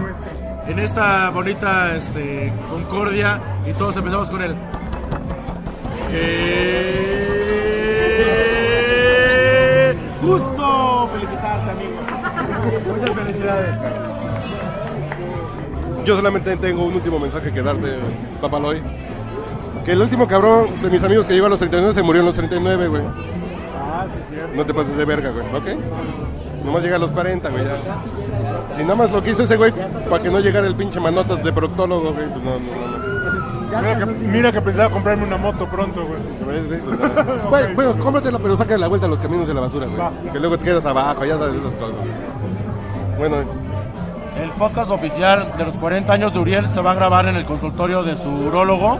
en 0.67 0.77
esta 0.77 1.31
bonita 1.31 1.95
este, 1.95 2.53
concordia 2.69 3.39
y 3.65 3.73
todos 3.73 3.97
empezamos 3.97 4.29
con 4.29 4.43
él. 4.43 4.55
¡Qué 6.11 7.17
gusto 10.21 11.09
felicitarte, 11.13 11.71
amigo! 11.71 11.95
Muchas 12.93 13.15
felicidades. 13.15 14.14
Yo 16.05 16.15
solamente 16.15 16.55
tengo 16.57 16.85
un 16.85 16.93
último 16.93 17.19
mensaje 17.19 17.51
que 17.51 17.61
darte, 17.61 17.97
Papaloy. 18.41 18.81
Que 19.83 19.91
el 19.91 20.01
último 20.01 20.27
cabrón 20.27 20.67
de 20.81 20.89
mis 20.89 21.03
amigos 21.03 21.25
que 21.25 21.33
llegó 21.33 21.47
a 21.47 21.49
los 21.49 21.59
39 21.59 21.93
se 21.93 22.01
murió 22.01 22.21
en 22.21 22.27
los 22.27 22.35
39, 22.35 22.87
güey. 22.87 23.01
Ah, 23.77 24.05
sí, 24.11 24.19
cierto. 24.29 24.55
No 24.55 24.65
te 24.65 24.73
pases 24.73 24.97
de 24.97 25.05
verga, 25.05 25.29
güey, 25.31 25.45
¿ok? 25.47 26.63
Nomás 26.63 26.83
llega 26.83 26.95
a 26.95 26.99
los 26.99 27.11
40, 27.11 27.49
güey, 27.49 27.63
ya. 27.63 27.77
Si 28.75 28.81
nada 28.81 28.95
más 28.95 29.11
lo 29.11 29.23
quiso 29.23 29.43
ese 29.43 29.57
güey, 29.57 29.71
para 30.09 30.23
que 30.23 30.29
no 30.31 30.39
llegara 30.39 30.65
el 30.65 30.75
pinche 30.75 30.99
manotas 30.99 31.43
de 31.43 31.53
proctólogo, 31.53 32.13
güey, 32.13 32.27
pues 32.27 32.43
no, 32.43 32.51
no, 32.51 32.59
no. 32.59 32.97
no. 32.97 33.81
Mira 33.81 33.99
que, 33.99 34.05
mira 34.05 34.51
que 34.51 34.61
pensaba 34.61 34.89
comprarme 34.89 35.23
una 35.25 35.37
moto 35.37 35.67
pronto, 35.69 36.05
güey. 37.49 37.73
Bueno, 37.75 37.97
cómpratela, 37.99 38.39
pero 38.39 38.57
saca 38.57 38.77
la 38.77 38.87
vuelta 38.87 39.05
a 39.05 39.09
los 39.09 39.19
caminos 39.19 39.47
de 39.47 39.53
la 39.53 39.61
basura, 39.61 39.85
güey. 39.87 40.31
Que 40.31 40.39
luego 40.39 40.57
te 40.57 40.63
quedas 40.65 40.85
abajo, 40.85 41.25
ya 41.25 41.37
sabes 41.37 41.55
esas 41.55 41.73
cosas. 41.73 41.97
Bueno, 43.17 43.37
podcast 44.55 44.89
oficial 44.91 45.53
de 45.57 45.65
los 45.65 45.73
40 45.75 46.11
años 46.11 46.33
de 46.33 46.39
Uriel 46.39 46.67
se 46.67 46.81
va 46.81 46.91
a 46.91 46.93
grabar 46.95 47.27
en 47.27 47.35
el 47.35 47.45
consultorio 47.45 48.03
de 48.03 48.15
su 48.15 48.29
urólogo. 48.29 48.99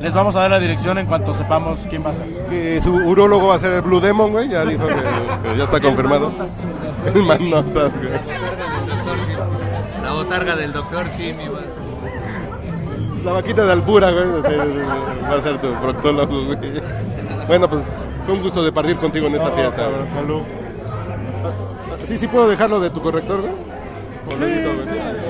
Les 0.00 0.12
vamos 0.12 0.34
a 0.36 0.40
dar 0.40 0.50
la 0.50 0.58
dirección 0.58 0.98
en 0.98 1.06
cuanto 1.06 1.32
sepamos 1.32 1.80
quién 1.88 2.04
va 2.04 2.10
a 2.10 2.14
ser. 2.14 2.46
que 2.48 2.80
su 2.82 2.92
urólogo 2.94 3.48
va 3.48 3.54
a 3.56 3.58
ser 3.60 3.72
el 3.72 3.82
Blue 3.82 4.00
Demon, 4.00 4.32
güey, 4.32 4.48
ya 4.48 4.64
dijo 4.64 4.86
que, 4.86 4.94
que 4.94 5.56
ya 5.56 5.64
está 5.64 5.80
confirmado. 5.82 6.32
El 7.14 7.22
manotas, 7.26 7.92
güey. 7.96 8.12
La 10.02 10.12
botarga 10.12 10.56
del 10.56 10.72
doctor 10.72 11.08
Simi, 11.08 11.46
güey. 11.46 11.64
La 13.24 13.32
vaquita 13.32 13.64
de 13.64 13.72
Albura, 13.72 14.10
güey, 14.10 14.24
va 14.32 14.38
a 14.40 14.42
ser, 14.42 14.60
va 15.30 15.34
a 15.34 15.40
ser 15.42 15.58
tu 15.58 15.72
proctólogo, 15.74 16.44
güey. 16.46 16.58
Bueno, 17.46 17.68
pues 17.70 17.82
fue 18.24 18.34
un 18.34 18.42
gusto 18.42 18.62
de 18.64 18.72
partir 18.72 18.96
contigo 18.96 19.28
en 19.28 19.36
esta 19.36 19.50
fiesta. 19.52 19.76
cabrón, 19.76 20.00
güey. 20.10 20.14
salud. 20.14 20.42
Sí, 22.06 22.18
sí 22.18 22.26
puedo 22.26 22.48
dejarlo 22.48 22.80
de 22.80 22.90
tu 22.90 23.00
corrector, 23.00 23.40
güey. 23.42 23.71
O 24.30 24.36
necesito, 24.36 24.74
güey, 24.74 24.88
sí. 24.88 25.21